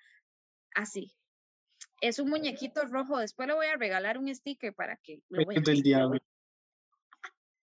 Así. 0.74 1.16
Es 2.02 2.18
un 2.18 2.30
muñequito 2.30 2.84
rojo. 2.86 3.20
Después 3.20 3.48
le 3.48 3.54
voy 3.54 3.68
a 3.68 3.78
regalar 3.78 4.18
un 4.18 4.34
sticker 4.34 4.74
para 4.74 4.98
que 4.98 5.22
lo 5.30 5.46
del 5.46 5.84
diablo. 5.84 6.20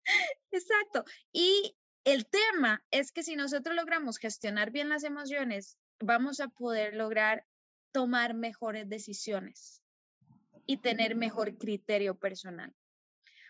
Exacto. 0.52 1.04
Y 1.32 1.76
el 2.08 2.26
tema 2.26 2.82
es 2.90 3.12
que 3.12 3.22
si 3.22 3.36
nosotros 3.36 3.76
logramos 3.76 4.18
gestionar 4.18 4.72
bien 4.72 4.88
las 4.88 5.04
emociones, 5.04 5.78
vamos 6.00 6.40
a 6.40 6.48
poder 6.48 6.96
lograr 6.96 7.46
tomar 7.92 8.34
mejores 8.34 8.88
decisiones 8.88 9.84
y 10.66 10.78
tener 10.78 11.18
mejor 11.18 11.58
criterio 11.58 12.18
personal. 12.18 12.74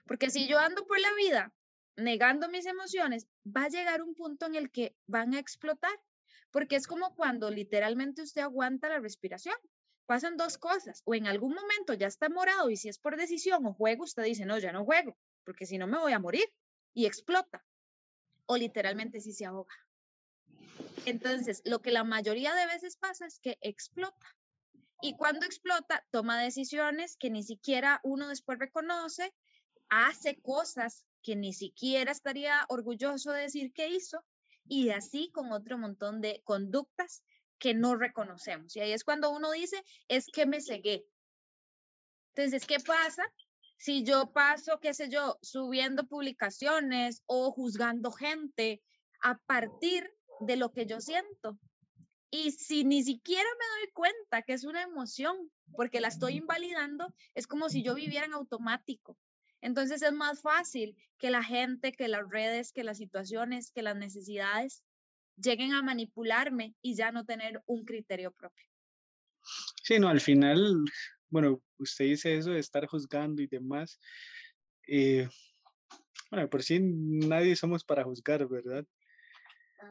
Porque 0.08 0.32
si 0.32 0.48
yo 0.48 0.58
ando 0.58 0.88
por 0.88 1.00
la 1.00 1.14
vida 1.14 1.54
negando 1.98 2.50
mis 2.50 2.66
emociones, 2.66 3.28
va 3.46 3.66
a 3.66 3.70
llegar 3.70 4.02
un 4.02 4.16
punto 4.16 4.48
en 4.48 4.56
el 4.56 4.72
que 4.72 4.96
van 5.06 5.36
a 5.36 5.40
explotar. 5.40 5.94
Porque 6.50 6.78
es 6.78 6.88
como 6.88 7.14
cuando 7.14 7.52
literalmente 7.52 8.24
usted 8.24 8.42
aguanta 8.42 8.90
la 8.90 9.00
respiración. 9.00 9.56
Pasan 10.08 10.36
dos 10.36 10.58
cosas. 10.58 11.04
O 11.06 11.14
en 11.14 11.28
algún 11.28 11.54
momento 11.54 11.94
ya 11.94 12.08
está 12.08 12.28
morado 12.28 12.72
y 12.72 12.78
si 12.78 12.90
es 12.90 12.98
por 12.98 13.18
decisión 13.18 13.68
o 13.68 13.76
juego, 13.76 14.06
usted 14.06 14.24
dice, 14.24 14.48
no, 14.48 14.58
ya 14.58 14.72
no 14.72 14.84
juego, 14.84 15.16
porque 15.44 15.68
si 15.68 15.78
no 15.78 15.86
me 15.86 16.00
voy 16.00 16.14
a 16.14 16.20
morir 16.20 16.52
y 16.96 17.06
explota. 17.06 17.64
O 18.48 18.58
literalmente 18.58 19.22
si 19.22 19.32
se 19.32 19.46
ahoga. 19.46 19.76
Entonces, 21.06 21.62
lo 21.64 21.82
que 21.82 21.92
la 21.92 22.04
mayoría 22.04 22.54
de 22.54 22.66
veces 22.66 22.98
pasa 22.98 23.26
es 23.26 23.40
que 23.40 23.58
explota. 23.62 24.36
Y 25.02 25.16
cuando 25.16 25.46
explota, 25.46 26.06
toma 26.12 26.42
decisiones 26.42 27.18
que 27.18 27.30
ni 27.30 27.44
siquiera 27.44 28.00
uno 28.04 28.28
después 28.30 28.58
reconoce, 28.58 29.34
hace 29.90 30.42
cosas 30.42 31.06
que 31.22 31.36
ni 31.36 31.54
siquiera 31.54 32.12
estaría 32.12 32.66
orgulloso 32.70 33.32
de 33.32 33.44
decir 33.44 33.74
que 33.74 33.90
hizo, 33.90 34.24
y 34.68 34.90
así 34.90 35.30
con 35.32 35.52
otro 35.52 35.78
montón 35.78 36.20
de 36.20 36.42
conductas 36.44 37.24
que 37.60 37.74
no 37.74 37.96
reconocemos. 37.96 38.76
Y 38.76 38.82
ahí 38.82 38.92
es 38.92 39.04
cuando 39.04 39.30
uno 39.30 39.52
dice, 39.52 39.84
es 40.08 40.28
que 40.28 40.46
me 40.46 40.62
cegué. 40.62 41.06
Entonces, 42.36 42.66
¿qué 42.68 42.80
pasa? 42.80 43.24
Si 43.78 44.04
yo 44.04 44.32
paso, 44.32 44.80
qué 44.80 44.94
sé 44.94 45.10
yo, 45.10 45.38
subiendo 45.42 46.08
publicaciones 46.08 47.24
o 47.26 47.52
juzgando 47.52 48.12
gente 48.12 48.82
a 49.22 49.38
partir 49.38 50.12
de 50.42 50.58
lo 50.58 50.72
que 50.72 50.86
yo 50.86 51.00
siento, 51.00 51.60
y 52.30 52.52
si 52.52 52.84
ni 52.84 53.04
siquiera 53.04 53.50
me 53.60 53.80
doy 53.80 53.92
cuenta 53.94 54.42
que 54.42 54.54
es 54.54 54.64
una 54.64 54.82
emoción, 54.82 55.36
porque 55.76 56.02
la 56.02 56.10
estoy 56.10 56.36
invalidando, 56.36 57.14
es 57.36 57.48
como 57.48 57.70
si 57.70 57.84
yo 57.84 57.96
viviera 57.96 58.26
en 58.26 58.34
automático. 58.34 59.18
Entonces 59.62 60.02
es 60.02 60.12
más 60.12 60.42
fácil 60.42 60.96
que 61.18 61.32
la 61.32 61.44
gente, 61.44 61.92
que 61.92 62.08
las 62.08 62.30
redes, 62.30 62.74
que 62.74 62.84
las 62.84 62.98
situaciones, 62.98 63.72
que 63.72 63.82
las 63.82 63.96
necesidades 63.96 64.84
lleguen 65.36 65.74
a 65.74 65.82
manipularme 65.82 66.76
y 66.82 66.96
ya 66.96 67.12
no 67.12 67.26
tener 67.26 67.62
un 67.66 67.86
criterio 67.86 68.32
propio. 68.32 68.66
Sí, 69.84 70.00
no, 70.00 70.10
al 70.10 70.20
final, 70.20 70.84
bueno, 71.30 71.62
usted 71.78 72.06
dice 72.06 72.38
eso 72.38 72.52
de 72.52 72.60
estar 72.60 72.86
juzgando 72.88 73.42
y 73.42 73.48
demás. 73.48 74.00
Eh, 74.88 75.28
bueno, 76.32 76.50
por 76.50 76.64
sí 76.64 76.80
nadie 76.82 77.56
somos 77.56 77.84
para 77.84 78.04
juzgar, 78.04 78.48
¿verdad? 78.48 78.86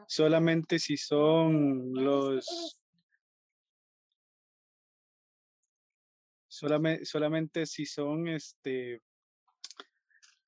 solamente 0.07 0.79
si 0.79 0.97
son 0.97 1.93
los 1.93 2.77
Solamente, 6.49 7.05
solamente 7.05 7.65
si 7.67 7.85
son, 7.85 8.27
este, 8.27 9.03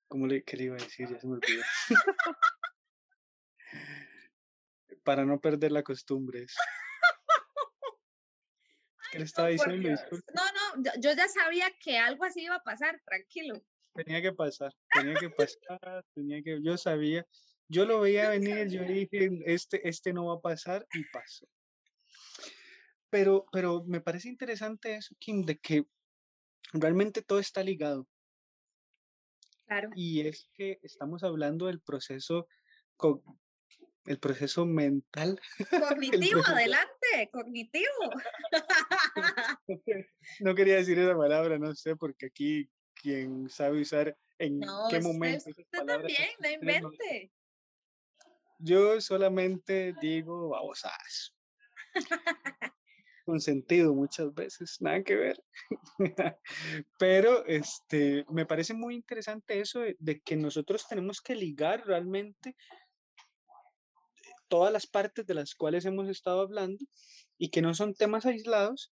¿cómo 0.08 0.26
le, 0.26 0.42
qué 0.42 0.58
le 0.58 0.64
iba 0.64 0.76
a 0.76 0.80
decir? 0.80 1.08
Ya 1.08 1.20
se 1.20 1.28
me 1.28 1.34
olvidó. 1.34 1.62
Para 5.04 5.24
no 5.24 5.40
perder 5.40 5.72
la 5.72 5.84
costumbre. 5.84 6.48
¿Qué 9.12 9.20
le 9.20 9.26
estaba 9.26 9.50
diciendo? 9.50 9.90
No, 9.90 10.44
no, 10.78 10.94
yo 11.00 11.14
ya 11.14 11.28
sabía 11.28 11.72
que 11.84 11.98
algo 11.98 12.26
así 12.26 12.44
iba 12.44 12.56
a 12.56 12.64
pasar, 12.64 13.02
tranquilo. 13.06 13.62
Tenía 13.94 14.22
que 14.22 14.34
pasar, 14.34 14.74
tenía 14.94 15.16
que 15.16 15.30
pasar, 15.30 16.06
tenía 16.14 16.42
que, 16.44 16.60
yo 16.62 16.78
sabía, 16.78 17.26
yo 17.68 17.86
lo 17.86 18.02
veía 18.02 18.30
venir, 18.30 18.70
yo 18.70 18.84
dije, 18.84 19.30
este, 19.46 19.88
este 19.88 20.14
no 20.14 20.28
va 20.28 20.36
a 20.36 20.42
pasar 20.42 20.88
y 20.94 21.04
pasó. 21.06 21.48
Pero, 23.10 23.46
pero 23.52 23.84
me 23.86 24.02
parece 24.02 24.30
interesante 24.30 24.96
eso, 24.96 25.16
Kim, 25.20 25.44
de 25.44 25.58
que 25.58 25.86
realmente 26.74 27.22
todo 27.22 27.40
está 27.40 27.64
ligado. 27.64 28.08
Claro. 29.66 29.90
Y 29.96 30.28
es 30.28 30.50
que 30.54 30.80
estamos 30.84 31.24
hablando 31.24 31.66
del 31.68 31.82
proceso, 31.82 32.48
el 34.06 34.20
proceso 34.20 34.66
mental. 34.66 35.40
Cognitivo, 35.98 36.42
adelante, 36.46 36.99
cognitivo. 37.32 37.86
no 40.40 40.56
quería 40.56 40.76
decir 40.76 40.98
esa 41.00 41.18
palabra, 41.18 41.58
no 41.58 41.74
sé, 41.76 41.96
porque 41.96 42.28
aquí 42.28 42.70
quien 43.02 43.50
sabe 43.50 43.82
usar 43.82 44.18
en 44.38 44.62
qué 44.90 45.00
momento. 45.02 45.50
Usted 45.50 45.66
también, 45.72 46.30
no 46.40 46.50
invente. 46.50 47.32
Yo 48.60 49.00
solamente 49.00 49.94
digo 50.02 50.50
babosadas. 50.50 51.34
Con 53.26 53.40
sentido 53.40 53.94
muchas 53.94 54.34
veces, 54.34 54.78
nada 54.82 55.04
que 55.04 55.16
ver. 55.16 55.44
Pero 56.98 57.46
este, 57.46 58.26
me 58.30 58.46
parece 58.46 58.74
muy 58.74 58.96
interesante 58.96 59.60
eso 59.60 59.82
de, 60.00 60.20
que 60.22 60.36
nosotros 60.36 60.88
tenemos 60.88 61.22
que 61.22 61.36
ligar 61.36 61.86
realmente 61.86 62.56
todas 64.50 64.74
las 64.74 64.88
partes 64.88 65.26
de 65.26 65.34
las 65.34 65.56
cuales 65.56 65.86
hemos 65.86 66.10
estado 66.10 66.42
hablando 66.42 66.84
y 67.38 67.50
que 67.50 67.62
no 67.62 67.74
son 67.74 67.94
temas 67.94 68.26
aislados, 68.26 68.92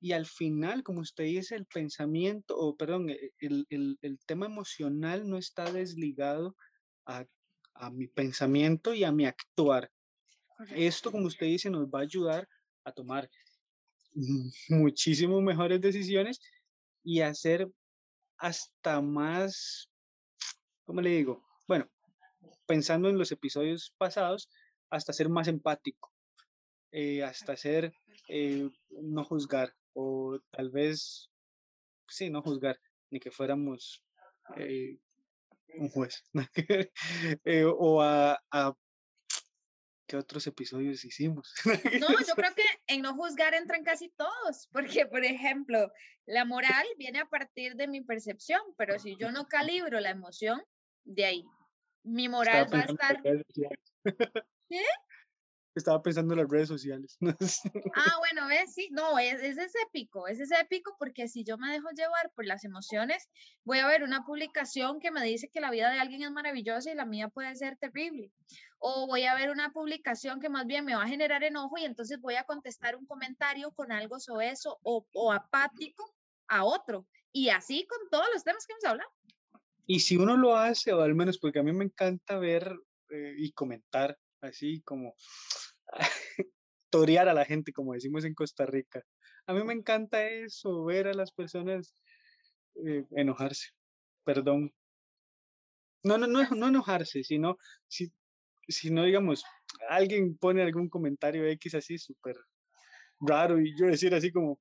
y 0.00 0.12
al 0.12 0.26
final, 0.26 0.82
como 0.82 1.00
usted 1.00 1.24
dice, 1.24 1.54
el 1.54 1.66
pensamiento, 1.66 2.56
o 2.58 2.76
perdón, 2.76 3.10
e, 3.10 3.32
el, 3.38 3.66
el, 3.70 3.98
el 4.02 4.18
tema 4.26 4.46
emocional 4.46 5.28
no 5.28 5.38
está 5.38 5.70
desligado 5.70 6.56
a, 7.06 7.24
a, 7.74 7.90
mi 7.90 8.08
pensamiento 8.08 8.94
y 8.94 9.04
a 9.04 9.12
mi 9.12 9.26
actuar. 9.26 9.92
Esto, 10.74 11.12
como 11.12 11.26
usted 11.26 11.46
dice, 11.46 11.70
nos 11.70 11.86
va 11.86 12.00
a 12.00 12.02
ayudar 12.02 12.48
a 12.84 12.92
tomar 12.92 13.30
muchísimo 14.68 15.40
mejores 15.40 15.80
decisiones 15.80 16.40
y 17.04 17.20
a 17.20 17.32
ser 17.32 17.70
hasta 18.38 19.00
más, 19.00 19.88
¿cómo 20.84 21.00
le 21.00 21.10
digo? 21.10 21.44
Bueno, 21.68 21.88
pensando 22.66 23.08
en 23.08 23.18
los 23.18 23.30
episodios 23.30 23.94
pasados, 23.98 24.50
hasta 24.92 25.12
ser 25.14 25.28
más 25.30 25.48
empático, 25.48 26.12
eh, 26.92 27.24
hasta 27.24 27.56
ser, 27.56 27.94
eh, 28.28 28.68
no 28.90 29.24
juzgar, 29.24 29.74
o 29.94 30.38
tal 30.50 30.70
vez, 30.70 31.30
sí, 32.06 32.28
no 32.28 32.42
juzgar, 32.42 32.78
ni 33.10 33.18
que 33.18 33.30
fuéramos 33.30 34.04
eh, 34.56 34.98
un 35.78 35.88
juez, 35.88 36.22
o 37.78 38.02
a, 38.02 38.38
a, 38.50 38.74
¿qué 40.06 40.18
otros 40.18 40.46
episodios 40.46 41.06
hicimos? 41.06 41.54
no, 41.98 42.08
yo 42.28 42.34
creo 42.36 42.54
que 42.54 42.64
en 42.86 43.00
no 43.00 43.14
juzgar 43.14 43.54
entran 43.54 43.84
casi 43.84 44.10
todos, 44.10 44.68
porque, 44.72 45.06
por 45.06 45.24
ejemplo, 45.24 45.90
la 46.26 46.44
moral 46.44 46.86
viene 46.98 47.20
a 47.20 47.26
partir 47.26 47.76
de 47.76 47.88
mi 47.88 48.02
percepción, 48.02 48.60
pero 48.76 48.98
si 48.98 49.16
yo 49.16 49.32
no 49.32 49.48
calibro 49.48 50.00
la 50.00 50.10
emoción, 50.10 50.62
de 51.04 51.24
ahí, 51.24 51.44
mi 52.02 52.28
moral 52.28 52.66
va 52.70 52.80
a 52.80 52.82
estar... 52.82 53.22
¿Qué? 54.72 54.84
estaba 55.74 56.02
pensando 56.02 56.34
en 56.34 56.40
las 56.40 56.48
redes 56.48 56.68
sociales. 56.68 57.18
ah, 57.94 58.16
bueno, 58.18 58.48
¿ves? 58.48 58.74
Sí, 58.74 58.88
no, 58.90 59.18
es, 59.18 59.42
es 59.42 59.72
épico, 59.86 60.26
es, 60.26 60.40
es 60.40 60.50
épico 60.50 60.94
porque 60.98 61.28
si 61.28 61.44
yo 61.44 61.58
me 61.58 61.70
dejo 61.70 61.90
llevar 61.90 62.30
por 62.34 62.46
las 62.46 62.64
emociones, 62.64 63.28
voy 63.64 63.78
a 63.78 63.86
ver 63.86 64.02
una 64.02 64.24
publicación 64.24 64.98
que 64.98 65.10
me 65.10 65.22
dice 65.24 65.50
que 65.52 65.60
la 65.60 65.70
vida 65.70 65.90
de 65.90 65.98
alguien 65.98 66.22
es 66.22 66.30
maravillosa 66.30 66.90
y 66.90 66.94
la 66.94 67.04
mía 67.04 67.28
puede 67.28 67.54
ser 67.56 67.76
terrible. 67.76 68.30
O 68.78 69.06
voy 69.06 69.24
a 69.24 69.34
ver 69.34 69.50
una 69.50 69.72
publicación 69.72 70.40
que 70.40 70.48
más 70.48 70.66
bien 70.66 70.84
me 70.84 70.94
va 70.94 71.04
a 71.04 71.08
generar 71.08 71.42
enojo 71.44 71.76
y 71.78 71.84
entonces 71.84 72.18
voy 72.20 72.34
a 72.36 72.44
contestar 72.44 72.96
un 72.96 73.06
comentario 73.06 73.72
con 73.72 73.92
algo 73.92 74.20
sobre 74.20 74.50
eso 74.50 74.78
o, 74.82 75.06
o 75.12 75.32
apático 75.32 76.14
a 76.48 76.64
otro. 76.64 77.06
Y 77.30 77.48
así 77.48 77.86
con 77.86 77.98
todos 78.10 78.26
los 78.32 78.42
temas 78.42 78.66
que 78.66 78.72
hemos 78.72 78.84
hablado. 78.84 79.10
Y 79.86 80.00
si 80.00 80.16
uno 80.16 80.36
lo 80.36 80.56
hace, 80.56 80.92
o 80.92 81.00
al 81.00 81.14
menos 81.14 81.38
porque 81.38 81.58
a 81.58 81.62
mí 81.62 81.72
me 81.72 81.84
encanta 81.84 82.38
ver 82.38 82.74
eh, 83.10 83.34
y 83.36 83.52
comentar 83.52 84.16
así 84.42 84.82
como 84.82 85.14
torear 86.90 87.28
a 87.28 87.34
la 87.34 87.44
gente, 87.44 87.72
como 87.72 87.94
decimos 87.94 88.24
en 88.24 88.34
Costa 88.34 88.66
Rica. 88.66 89.02
A 89.46 89.54
mí 89.54 89.64
me 89.64 89.72
encanta 89.72 90.28
eso, 90.28 90.84
ver 90.84 91.08
a 91.08 91.14
las 91.14 91.32
personas 91.32 91.94
eh, 92.86 93.04
enojarse, 93.12 93.70
perdón. 94.24 94.72
No, 96.04 96.18
no, 96.18 96.26
no, 96.26 96.48
no 96.50 96.68
enojarse, 96.68 97.22
sino, 97.24 97.56
si, 97.88 98.12
si 98.68 98.90
no, 98.90 99.04
digamos, 99.04 99.44
alguien 99.88 100.36
pone 100.36 100.62
algún 100.62 100.88
comentario 100.88 101.46
X 101.46 101.74
así 101.76 101.98
súper 101.98 102.36
raro 103.20 103.60
y 103.60 103.74
yo 103.78 103.86
decir 103.86 104.14
así 104.14 104.32
como, 104.32 104.60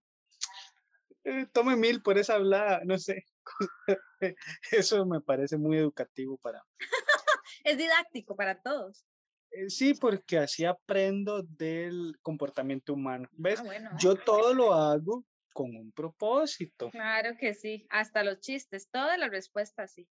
eh, 1.24 1.48
tome 1.52 1.76
mil 1.76 2.02
por 2.02 2.18
esa 2.18 2.36
hablada, 2.36 2.82
no 2.86 2.98
sé. 2.98 3.26
Eso 4.72 5.06
me 5.06 5.22
parece 5.22 5.58
muy 5.58 5.78
educativo 5.78 6.38
para... 6.38 6.64
es 7.64 7.78
didáctico 7.78 8.36
para 8.36 8.62
todos. 8.62 9.06
Eh, 9.52 9.70
sí, 9.70 9.94
porque 9.94 10.38
así 10.38 10.66
aprendo 10.66 11.44
del 11.44 12.18
comportamiento 12.22 12.94
humano. 12.94 13.28
Ah, 13.32 13.36
¿Ves? 13.38 13.62
Yo 14.00 14.16
todo 14.16 14.54
lo 14.54 14.74
hago 14.74 15.26
con 15.54 15.76
un 15.76 15.92
propósito. 15.92 16.90
Claro 16.92 17.36
que 17.38 17.54
sí, 17.54 17.86
hasta 17.90 18.24
los 18.24 18.40
chistes, 18.40 18.90
toda 18.90 19.18
la 19.18 19.30
respuesta 19.30 19.88
sí. 19.88 20.08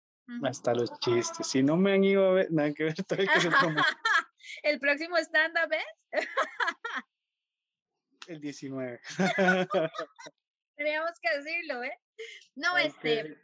Hasta 0.43 0.73
los 0.73 0.91
chistes. 0.99 1.47
Si 1.47 1.63
no 1.63 1.77
me 1.77 1.93
han 1.93 2.03
ido 2.03 2.25
a 2.25 2.33
ver, 2.33 2.51
nada 2.51 2.73
que 2.73 2.83
ver, 2.83 2.95
todo 3.07 3.19
el, 3.19 3.29
que 3.29 3.41
se 3.41 3.49
el 4.63 4.79
próximo 4.79 5.17
stand-up 5.17 5.71
es 6.11 6.27
el 8.27 8.41
19. 8.41 8.99
Teníamos 10.75 11.11
que 11.21 11.37
decirlo, 11.37 11.83
¿eh? 11.83 11.97
No, 12.55 12.77
este, 12.77 13.37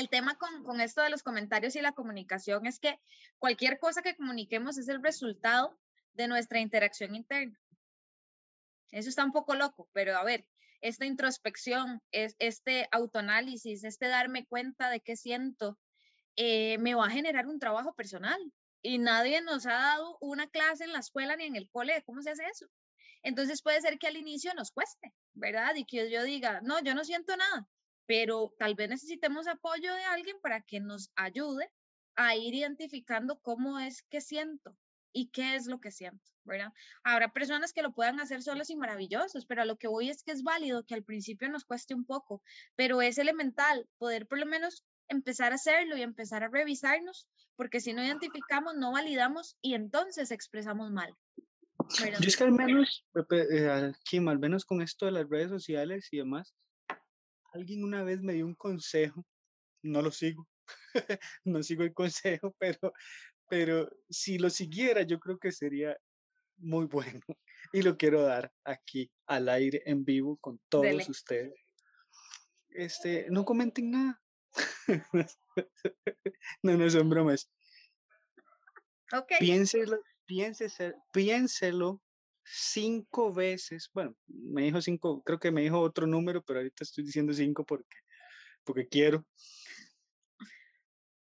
el 0.00 0.08
tema 0.08 0.36
con, 0.36 0.80
esto 0.80 1.02
de 1.02 1.10
los 1.10 1.22
comentarios 1.22 1.76
y 1.76 1.80
la 1.80 1.92
comunicación 1.92 2.66
es 2.66 2.80
que 2.80 2.98
cualquier 3.38 3.78
cosa 3.78 4.02
que 4.02 4.16
comuniquemos 4.16 4.78
es 4.78 4.88
el 4.88 5.02
resultado 5.02 5.78
de 6.14 6.26
nuestra 6.26 6.58
interacción 6.58 7.14
interna. 7.14 7.58
Eso 8.90 9.08
está 9.08 9.24
un 9.24 9.32
poco 9.32 9.54
loco, 9.54 9.88
pero 9.92 10.16
a 10.16 10.24
ver, 10.24 10.46
esta 10.80 11.04
introspección, 11.04 12.02
es, 12.10 12.34
este 12.38 12.88
autoanálisis, 12.90 13.84
este 13.84 14.08
darme 14.08 14.46
cuenta 14.46 14.90
de 14.90 15.00
qué 15.00 15.14
siento, 15.16 15.78
eh, 16.36 16.78
me 16.78 16.94
va 16.94 17.06
a 17.06 17.10
generar 17.10 17.46
un 17.46 17.60
trabajo 17.60 17.94
personal. 17.94 18.40
Y 18.82 18.98
nadie 18.98 19.42
nos 19.42 19.66
ha 19.66 19.74
dado 19.74 20.16
una 20.20 20.48
clase 20.48 20.84
en 20.84 20.94
la 20.94 21.00
escuela 21.00 21.36
ni 21.36 21.44
en 21.44 21.54
el 21.54 21.68
cole 21.68 21.92
de 21.92 22.02
cómo 22.02 22.22
se 22.22 22.30
hace 22.30 22.44
eso. 22.46 22.66
Entonces 23.22 23.60
puede 23.60 23.82
ser 23.82 23.98
que 23.98 24.06
al 24.06 24.16
inicio 24.16 24.54
nos 24.54 24.70
cueste, 24.70 25.12
¿verdad? 25.34 25.74
Y 25.74 25.84
que 25.84 26.10
yo 26.10 26.22
diga, 26.22 26.62
no, 26.62 26.82
yo 26.82 26.94
no 26.94 27.04
siento 27.04 27.36
nada 27.36 27.68
pero 28.10 28.52
tal 28.58 28.74
vez 28.74 28.88
necesitemos 28.88 29.46
apoyo 29.46 29.94
de 29.94 30.02
alguien 30.02 30.36
para 30.42 30.62
que 30.62 30.80
nos 30.80 31.12
ayude 31.14 31.70
a 32.16 32.34
ir 32.34 32.56
identificando 32.56 33.38
cómo 33.38 33.78
es 33.78 34.02
que 34.02 34.20
siento 34.20 34.76
y 35.12 35.28
qué 35.28 35.54
es 35.54 35.68
lo 35.68 35.78
que 35.78 35.92
siento, 35.92 36.28
¿verdad? 36.42 36.72
Habrá 37.04 37.32
personas 37.32 37.72
que 37.72 37.82
lo 37.82 37.92
puedan 37.92 38.18
hacer 38.18 38.42
solos 38.42 38.68
y 38.68 38.74
maravillosos, 38.74 39.46
pero 39.46 39.62
a 39.62 39.64
lo 39.64 39.76
que 39.76 39.86
voy 39.86 40.10
es 40.10 40.24
que 40.24 40.32
es 40.32 40.42
válido 40.42 40.84
que 40.84 40.94
al 40.94 41.04
principio 41.04 41.48
nos 41.48 41.64
cueste 41.64 41.94
un 41.94 42.04
poco, 42.04 42.42
pero 42.74 43.00
es 43.00 43.16
elemental 43.16 43.88
poder 43.96 44.26
por 44.26 44.40
lo 44.40 44.46
menos 44.46 44.84
empezar 45.06 45.52
a 45.52 45.54
hacerlo 45.54 45.96
y 45.96 46.02
empezar 46.02 46.42
a 46.42 46.48
revisarnos, 46.48 47.28
porque 47.54 47.78
si 47.78 47.92
no 47.92 48.04
identificamos, 48.04 48.74
no 48.74 48.90
validamos 48.90 49.56
y 49.62 49.74
entonces 49.74 50.32
expresamos 50.32 50.90
mal. 50.90 51.14
Yo 51.96 52.26
es 52.26 52.36
que 52.36 52.42
al 52.42 52.50
menos, 52.50 53.04
eh, 53.30 53.92
Kim, 54.02 54.26
al 54.26 54.40
menos 54.40 54.64
con 54.64 54.82
esto 54.82 55.06
de 55.06 55.12
las 55.12 55.28
redes 55.28 55.50
sociales 55.50 56.08
y 56.10 56.16
demás, 56.16 56.56
alguien 57.52 57.84
una 57.84 58.02
vez 58.02 58.20
me 58.22 58.34
dio 58.34 58.46
un 58.46 58.54
consejo, 58.54 59.24
no 59.82 60.02
lo 60.02 60.10
sigo, 60.10 60.48
no 61.44 61.62
sigo 61.62 61.82
el 61.82 61.92
consejo, 61.92 62.54
pero, 62.58 62.92
pero 63.48 63.90
si 64.08 64.38
lo 64.38 64.50
siguiera 64.50 65.02
yo 65.02 65.18
creo 65.18 65.38
que 65.38 65.52
sería 65.52 65.96
muy 66.58 66.86
bueno 66.86 67.20
y 67.72 67.82
lo 67.82 67.96
quiero 67.96 68.22
dar 68.22 68.52
aquí 68.64 69.10
al 69.26 69.48
aire 69.48 69.82
en 69.86 70.04
vivo 70.04 70.36
con 70.38 70.60
todos 70.68 71.08
ustedes. 71.08 71.54
Este, 72.70 73.26
no 73.30 73.44
comenten 73.44 73.90
nada. 73.90 74.22
no, 76.62 76.76
no 76.76 76.90
son 76.90 77.10
bromas. 77.10 77.50
Okay. 79.12 79.38
Piénselo, 79.40 80.00
piénselo, 80.24 80.94
piénselo 81.12 82.00
cinco 82.44 83.32
veces, 83.32 83.90
bueno, 83.92 84.16
me 84.26 84.62
dijo 84.62 84.80
cinco, 84.80 85.22
creo 85.22 85.38
que 85.38 85.50
me 85.50 85.62
dijo 85.62 85.80
otro 85.80 86.06
número, 86.06 86.42
pero 86.42 86.60
ahorita 86.60 86.84
estoy 86.84 87.04
diciendo 87.04 87.32
cinco 87.32 87.64
porque, 87.64 87.96
porque 88.64 88.88
quiero. 88.88 89.26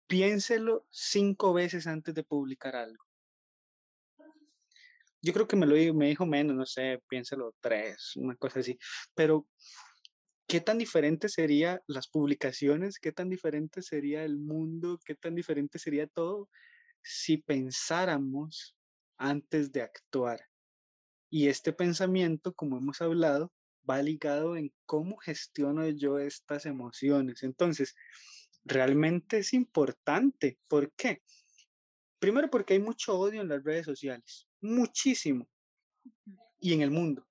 Piénselo 0.07 0.87
cinco 0.91 1.53
veces 1.55 1.87
antes 1.87 2.15
de 2.15 2.23
publicar 2.23 2.77
algo. 2.77 3.05
Yo 5.23 5.33
creo 5.33 5.49
que 5.49 5.57
me 5.57 5.67
lo 5.67 5.95
me 5.95 6.09
dijo 6.09 6.27
menos, 6.27 6.55
no 6.55 6.67
sé, 6.67 7.03
piénselo 7.09 7.55
tres, 7.61 8.15
una 8.17 8.37
cosa 8.37 8.61
así. 8.61 8.79
Pero, 9.15 9.49
¿qué 10.47 10.61
tan 10.61 10.77
diferente 10.77 11.31
serían 11.31 11.81
las 11.87 12.09
publicaciones? 12.09 12.99
¿Qué 12.99 13.11
tan 13.11 13.31
diferente 13.31 13.81
sería 13.81 14.23
el 14.25 14.37
mundo? 14.37 15.01
¿Qué 15.03 15.15
tan 15.15 15.35
diferente 15.35 15.79
sería 15.79 16.07
todo 16.07 16.51
si 17.03 17.39
pensáramos 17.39 18.77
antes 19.17 19.73
de 19.73 19.81
actuar? 19.81 20.47
Y 21.35 21.49
este 21.49 21.73
pensamiento, 21.73 22.55
como 22.55 22.79
hemos 22.79 23.03
hablado, 23.03 23.53
va 23.91 24.01
ligado 24.01 24.57
en 24.57 24.73
cómo 24.87 25.17
gestiono 25.17 25.89
yo 25.89 26.21
estas 26.21 26.65
emociones. 26.65 27.43
Entonces, 27.43 27.97
realmente 28.65 29.39
es 29.39 29.53
importante. 29.53 30.61
¿Por 30.69 30.93
qué? 30.93 31.25
Primero 32.21 32.49
porque 32.51 32.75
hay 32.75 32.79
mucho 32.79 33.19
odio 33.19 33.41
en 33.41 33.49
las 33.49 33.65
redes 33.65 33.85
sociales, 33.85 34.47
muchísimo, 34.61 35.49
y 36.61 36.73
en 36.73 36.83
el 36.83 36.93
mundo. 36.93 37.27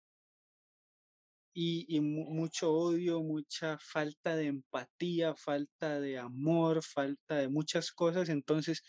Y, 1.53 2.01
mucho 2.01 2.73
odio, 2.73 3.23
mucha 3.23 3.77
falta 3.79 4.35
de 4.35 4.47
empatía, 4.47 5.33
falta 5.33 6.01
de 6.01 6.17
amor, 6.17 6.83
falta 6.83 7.37
de 7.37 7.47
muchas 7.47 7.93
cosas. 7.93 8.27
Entonces, 8.27 8.83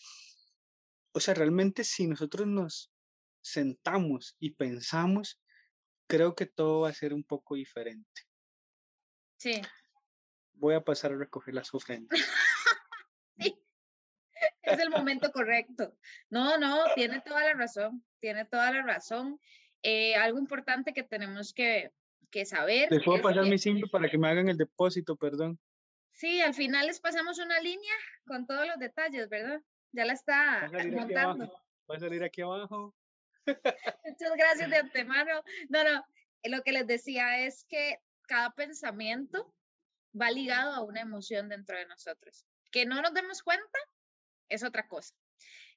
o 1.12 1.20
sea, 1.20 1.34
realmente 1.34 1.84
si 1.84 2.08
nosotros 2.08 2.48
nos 2.48 2.90
sentamos 3.44 4.36
y 4.38 4.54
pensamos, 4.54 5.40
creo 6.06 6.34
que 6.34 6.46
todo 6.46 6.80
va 6.80 6.88
a 6.88 6.94
ser 6.94 7.12
un 7.12 7.22
poco 7.22 7.54
diferente. 7.54 8.22
Sí. 9.36 9.60
Voy 10.54 10.74
a 10.74 10.80
pasar 10.80 11.12
a 11.12 11.18
recoger 11.18 11.54
las 11.54 11.72
ofrendas. 11.74 12.18
sí. 13.38 13.54
Es 14.62 14.78
el 14.78 14.88
momento 14.88 15.30
correcto. 15.30 15.94
No, 16.30 16.56
no, 16.56 16.84
tiene 16.94 17.20
toda 17.20 17.44
la 17.44 17.52
razón, 17.52 18.02
tiene 18.18 18.46
toda 18.46 18.72
la 18.72 18.82
razón. 18.82 19.38
Eh, 19.82 20.14
algo 20.16 20.38
importante 20.38 20.94
que 20.94 21.02
tenemos 21.02 21.52
que, 21.52 21.92
que 22.30 22.46
saber. 22.46 22.90
Les 22.90 23.04
puedo 23.04 23.20
pasar 23.20 23.44
mi 23.44 23.58
simple 23.58 23.88
para 23.92 24.08
que 24.08 24.16
me 24.16 24.28
hagan 24.28 24.48
el 24.48 24.56
depósito, 24.56 25.16
perdón. 25.16 25.60
Sí, 26.12 26.40
al 26.40 26.54
final 26.54 26.86
les 26.86 27.00
pasamos 27.00 27.38
una 27.38 27.60
línea 27.60 27.94
con 28.26 28.46
todos 28.46 28.66
los 28.66 28.78
detalles, 28.78 29.28
¿verdad? 29.28 29.60
Ya 29.92 30.06
la 30.06 30.14
está 30.14 30.70
montando. 30.90 31.52
Va 31.90 31.96
a 31.96 32.00
salir 32.00 32.22
aquí 32.22 32.40
abajo. 32.40 32.94
Muchas 33.46 34.36
gracias 34.36 34.70
de 34.70 34.76
antemano. 34.76 35.42
No, 35.68 35.84
no, 35.84 36.04
lo 36.44 36.62
que 36.62 36.72
les 36.72 36.86
decía 36.86 37.40
es 37.40 37.64
que 37.68 37.98
cada 38.26 38.50
pensamiento 38.54 39.54
va 40.20 40.30
ligado 40.30 40.72
a 40.72 40.82
una 40.82 41.00
emoción 41.00 41.48
dentro 41.48 41.76
de 41.76 41.86
nosotros. 41.86 42.46
Que 42.70 42.86
no 42.86 43.00
nos 43.02 43.14
demos 43.14 43.42
cuenta 43.42 43.78
es 44.48 44.62
otra 44.62 44.86
cosa. 44.88 45.14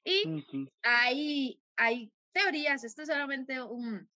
Y 0.04 0.44
hay, 0.82 1.60
hay 1.76 2.12
teorías, 2.32 2.84
esto 2.84 3.02
es 3.02 3.08
solamente 3.08 3.60
un, 3.62 4.08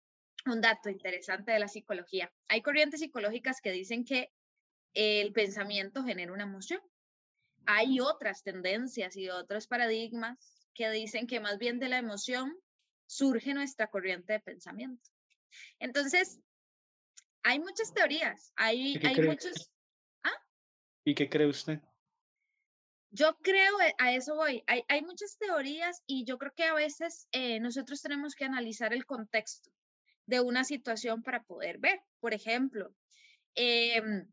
un 0.45 0.61
dato 0.61 0.89
interesante 0.89 1.51
de 1.51 1.59
la 1.59 1.67
psicología. 1.67 2.31
Hay 2.47 2.61
corrientes 2.61 2.99
psicológicas 2.99 3.61
que 3.61 3.71
dicen 3.71 4.05
que 4.05 4.31
el 4.93 5.33
pensamiento 5.33 6.03
genera 6.03 6.33
una 6.33 6.43
emoción. 6.43 6.81
Hay 7.65 7.99
otras 7.99 8.43
tendencias 8.43 9.15
y 9.15 9.29
otros 9.29 9.67
paradigmas 9.67 10.37
que 10.73 10.89
dicen 10.89 11.27
que 11.27 11.39
más 11.39 11.57
bien 11.57 11.79
de 11.79 11.89
la 11.89 11.97
emoción 11.97 12.57
surge 13.11 13.53
nuestra 13.53 13.87
corriente 13.87 14.31
de 14.31 14.39
pensamiento. 14.39 15.09
Entonces, 15.79 16.39
hay 17.43 17.59
muchas 17.59 17.93
teorías, 17.93 18.53
hay, 18.55 18.97
hay 19.03 19.21
muchos... 19.21 19.69
¿Ah? 20.23 20.31
¿Y 21.03 21.13
qué 21.13 21.29
cree 21.29 21.47
usted? 21.47 21.81
Yo 23.09 23.35
creo, 23.41 23.81
eh, 23.81 23.93
a 23.97 24.13
eso 24.13 24.35
voy, 24.35 24.63
hay, 24.65 24.83
hay 24.87 25.01
muchas 25.01 25.37
teorías 25.37 26.01
y 26.05 26.23
yo 26.23 26.37
creo 26.37 26.53
que 26.55 26.63
a 26.63 26.73
veces 26.73 27.27
eh, 27.33 27.59
nosotros 27.59 28.01
tenemos 28.01 28.33
que 28.33 28.45
analizar 28.45 28.93
el 28.93 29.05
contexto 29.05 29.69
de 30.25 30.39
una 30.39 30.63
situación 30.63 31.21
para 31.21 31.43
poder 31.43 31.79
ver. 31.79 32.01
Por 32.21 32.33
ejemplo, 32.33 32.95
em, 33.55 34.25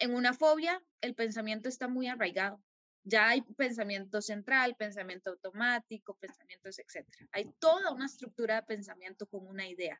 en 0.00 0.14
una 0.14 0.34
fobia 0.34 0.82
el 1.00 1.14
pensamiento 1.14 1.70
está 1.70 1.88
muy 1.88 2.08
arraigado. 2.08 2.62
Ya 3.08 3.30
hay 3.30 3.40
pensamiento 3.40 4.20
central, 4.20 4.76
pensamiento 4.76 5.30
automático, 5.30 6.14
pensamientos, 6.16 6.78
etc. 6.78 7.06
Hay 7.32 7.50
toda 7.58 7.90
una 7.90 8.04
estructura 8.04 8.56
de 8.56 8.62
pensamiento 8.64 9.26
con 9.26 9.46
una 9.46 9.66
idea. 9.66 9.98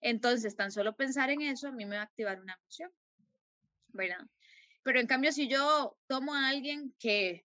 Entonces, 0.00 0.56
tan 0.56 0.72
solo 0.72 0.96
pensar 0.96 1.30
en 1.30 1.42
eso 1.42 1.68
a 1.68 1.72
mí 1.72 1.86
me 1.86 1.94
va 1.94 2.02
a 2.02 2.06
activar 2.06 2.40
una 2.40 2.54
emoción, 2.54 2.90
¿verdad? 3.92 4.26
Pero 4.82 4.98
en 4.98 5.06
cambio, 5.06 5.30
si 5.30 5.48
yo 5.48 5.96
tomo 6.08 6.34
a 6.34 6.48
alguien 6.48 6.92
que 6.98 7.46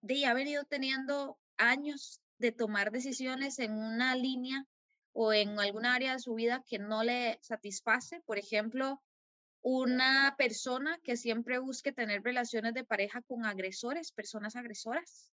de, 0.00 0.26
ha 0.26 0.34
venido 0.34 0.64
teniendo 0.64 1.38
años 1.56 2.20
de 2.38 2.50
tomar 2.50 2.90
decisiones 2.90 3.60
en 3.60 3.74
una 3.74 4.16
línea 4.16 4.66
o 5.12 5.32
en 5.32 5.60
alguna 5.60 5.94
área 5.94 6.14
de 6.14 6.18
su 6.18 6.34
vida 6.34 6.64
que 6.66 6.80
no 6.80 7.04
le 7.04 7.38
satisface, 7.42 8.20
por 8.22 8.38
ejemplo, 8.38 9.00
una 9.68 10.36
persona 10.38 10.96
que 11.02 11.16
siempre 11.16 11.58
busque 11.58 11.90
tener 11.90 12.22
relaciones 12.22 12.72
de 12.72 12.84
pareja 12.84 13.20
con 13.22 13.44
agresores, 13.44 14.12
personas 14.12 14.54
agresoras, 14.54 15.32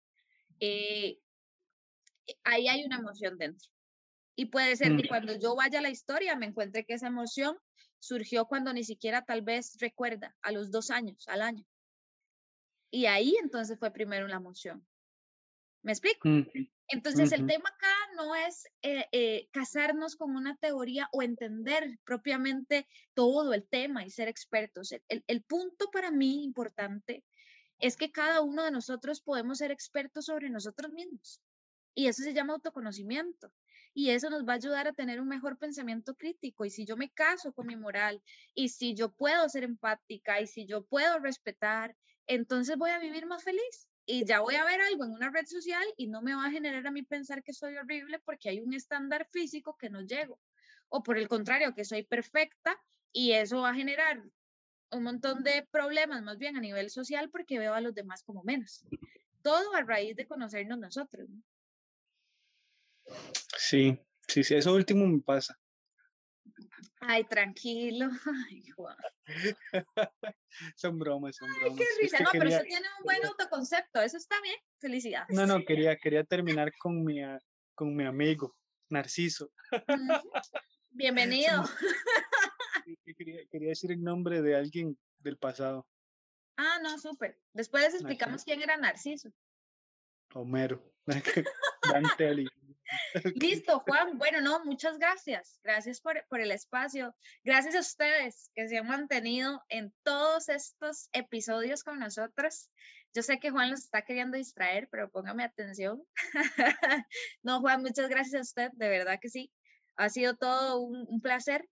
eh, 0.61 1.18
ahí 2.45 2.68
hay 2.68 2.85
una 2.85 2.99
emoción 2.99 3.39
dentro. 3.39 3.70
Y 4.37 4.45
puede 4.45 4.76
ser 4.76 4.99
que 4.99 5.05
mm. 5.05 5.09
cuando 5.09 5.39
yo 5.39 5.57
vaya 5.57 5.79
a 5.79 5.83
la 5.83 5.89
historia 5.89 6.37
me 6.37 6.45
encuentre 6.45 6.85
que 6.85 6.93
esa 6.93 7.07
emoción 7.07 7.57
surgió 8.01 8.45
cuando 8.45 8.70
ni 8.74 8.85
siquiera 8.85 9.24
tal 9.24 9.41
vez 9.41 9.79
recuerda, 9.81 10.37
a 10.43 10.53
los 10.53 10.70
dos 10.70 10.91
años, 10.91 11.26
al 11.26 11.41
año. 11.41 11.64
Y 12.91 13.07
ahí 13.07 13.35
entonces 13.43 13.79
fue 13.79 13.91
primero 13.93 14.29
la 14.29 14.37
emoción. 14.37 14.87
¿Me 15.81 15.93
explico? 15.93 16.29
Entonces, 16.89 17.32
el 17.32 17.47
tema 17.47 17.68
acá 17.68 17.95
no 18.16 18.34
es 18.34 18.66
eh, 18.82 19.07
eh, 19.12 19.49
casarnos 19.53 20.16
con 20.16 20.34
una 20.34 20.57
teoría 20.57 21.09
o 21.12 21.22
entender 21.22 21.99
propiamente 22.05 22.89
todo 23.12 23.53
el 23.53 23.68
tema 23.68 24.07
y 24.07 24.11
ser 24.11 24.28
expertos. 24.28 24.93
El, 25.09 25.22
el, 25.26 25.43
punto 25.43 25.91
para 25.91 26.11
mí 26.11 26.45
importante 26.45 27.24
es 27.78 27.97
que 27.97 28.11
cada 28.11 28.41
uno 28.41 28.64
de 28.64 28.70
nosotros 28.70 29.20
podemos 29.20 29.59
ser 29.59 29.70
expertos 29.70 30.26
sobre 30.26 30.49
nosotros 30.49 30.91
mismos. 30.93 31.43
Y 31.95 32.07
eso 32.07 32.22
se 32.22 32.32
llama 32.32 32.55
autoconocimiento. 32.55 33.53
Y 33.93 34.11
eso 34.11 34.30
nos 34.30 34.47
va 34.47 34.53
a 34.53 34.57
ayudar 34.57 34.89
a 34.89 34.95
tener 34.95 35.20
un 35.20 35.28
mejor 35.28 35.59
pensamiento 35.59 36.14
crítico. 36.14 36.64
Y 36.64 36.70
si 36.70 36.86
yo 36.86 36.97
me 36.97 37.11
caso 37.11 37.53
con 37.53 37.66
mi 37.66 37.76
moral, 37.76 38.22
y 38.55 38.70
si 38.70 38.95
yo 38.95 39.12
puedo 39.12 39.47
ser 39.51 39.64
empática, 39.64 40.41
y 40.41 40.47
si 40.47 40.64
yo 40.64 40.86
puedo 40.86 41.18
respetar, 41.18 41.95
entonces 42.26 42.78
voy 42.78 42.91
a 42.91 42.99
vivir 42.99 43.26
más 43.26 43.45
feliz 43.45 43.89
y 44.11 44.24
ya 44.24 44.40
voy 44.40 44.54
a 44.54 44.64
ver 44.64 44.80
algo 44.80 45.04
en 45.04 45.12
una 45.12 45.28
red 45.28 45.44
social 45.44 45.84
y 45.98 46.06
no 46.06 46.22
me 46.22 46.34
va 46.34 46.46
a 46.46 46.50
generar 46.50 46.86
a 46.86 46.90
mí 46.90 47.02
pensar 47.02 47.42
que 47.42 47.52
soy 47.52 47.76
horrible 47.76 48.18
porque 48.20 48.48
hay 48.48 48.61
un 48.61 48.72
estándar 48.72 49.28
físico 49.30 49.76
que 49.76 49.90
no 49.90 50.00
llego. 50.00 50.40
O 50.88 51.02
por 51.02 51.18
el 51.18 51.28
contrario, 51.28 51.74
que 51.74 51.84
soy 51.84 52.04
perfecta 52.04 52.74
y 53.12 53.32
eso 53.32 53.61
va 53.61 53.70
a 53.70 53.74
generar 53.74 54.24
un 54.92 55.02
montón 55.02 55.44
de 55.44 55.68
problemas 55.70 56.22
más 56.22 56.38
bien 56.38 56.56
a 56.56 56.61
nivel 56.62 56.88
social 56.88 57.28
porque 57.28 57.59
veo 57.59 57.74
a 57.74 57.82
los 57.82 57.94
demás 57.94 58.22
como 58.22 58.42
menos. 58.44 58.82
Todo 59.42 59.74
a 59.74 59.82
raíz 59.82 60.16
de 60.16 60.26
conocernos 60.26 60.78
nosotros. 60.78 61.28
Sí, 63.59 64.00
sí, 64.26 64.42
sí, 64.42 64.54
eso 64.54 64.72
último 64.72 65.06
me 65.06 65.20
pasa. 65.20 65.59
Ay, 67.01 67.24
tranquilo. 67.24 68.09
Ay, 68.51 68.62
son 70.76 70.99
bromas, 70.99 71.36
son 71.36 71.49
bromas. 71.61 71.78
Ay, 71.80 71.86
qué 71.86 72.03
risa. 72.03 72.18
no, 72.20 72.30
pero 72.32 72.49
eso 72.49 72.62
tiene 72.62 72.86
un 72.99 73.05
buen 73.05 73.24
autoconcepto. 73.24 74.01
Eso 74.01 74.16
está 74.16 74.40
bien. 74.42 74.57
Felicidades. 74.80 75.36
No, 75.36 75.46
no, 75.46 75.64
quería, 75.64 75.96
quería 75.96 76.24
terminar 76.24 76.72
con 76.78 77.05
mi, 77.05 77.20
con 77.74 77.94
mi 77.94 78.05
amigo, 78.05 78.57
Narciso. 78.88 79.51
Bienvenido. 80.90 81.64
quería, 83.16 83.46
quería, 83.51 83.68
decir 83.68 83.92
el 83.92 84.03
nombre 84.03 84.42
de 84.42 84.57
alguien 84.57 84.99
del 85.18 85.36
pasado. 85.36 85.86
Ah, 86.57 86.78
no, 86.82 86.99
súper. 86.99 87.38
Después 87.53 87.84
les 87.84 87.94
explicamos 87.94 88.44
quién 88.44 88.62
era 88.62 88.76
Narciso. 88.76 89.30
Homero. 90.34 90.82
Dante 91.92 92.28
Listo, 93.34 93.80
Juan. 93.80 94.18
Bueno, 94.18 94.41
no, 94.41 94.64
muchas 94.64 94.99
gracias. 94.99 95.61
Gracias 95.62 96.01
por, 96.01 96.24
por, 96.28 96.41
el 96.41 96.51
espacio. 96.51 97.14
Gracias 97.45 97.74
a 97.74 97.80
ustedes 97.80 98.51
que 98.55 98.68
se 98.68 98.78
han 98.78 98.86
mantenido 98.86 99.62
en 99.68 99.93
todos 100.03 100.49
estos 100.49 101.09
episodios 101.12 101.84
con 101.84 101.99
nosotros. 101.99 102.70
Yo 103.14 103.22
sé 103.22 103.39
que 103.39 103.51
Juan 103.51 103.70
los 103.70 103.80
está 103.80 104.03
queriendo 104.03 104.36
distraer, 104.36 104.89
pero 104.91 105.11
póngame 105.11 105.45
atención. 105.45 106.03
no, 107.43 107.61
Juan, 107.61 107.82
muchas 107.82 108.09
gracias 108.09 108.34
a 108.34 108.43
usted, 108.43 108.70
de 108.74 108.89
verdad 108.89 109.18
que 109.20 109.28
sí. 109.28 109.53
Ha 109.97 110.09
sido 110.09 110.36
todo 110.36 110.80
un, 110.80 111.20
placer. 111.20 111.68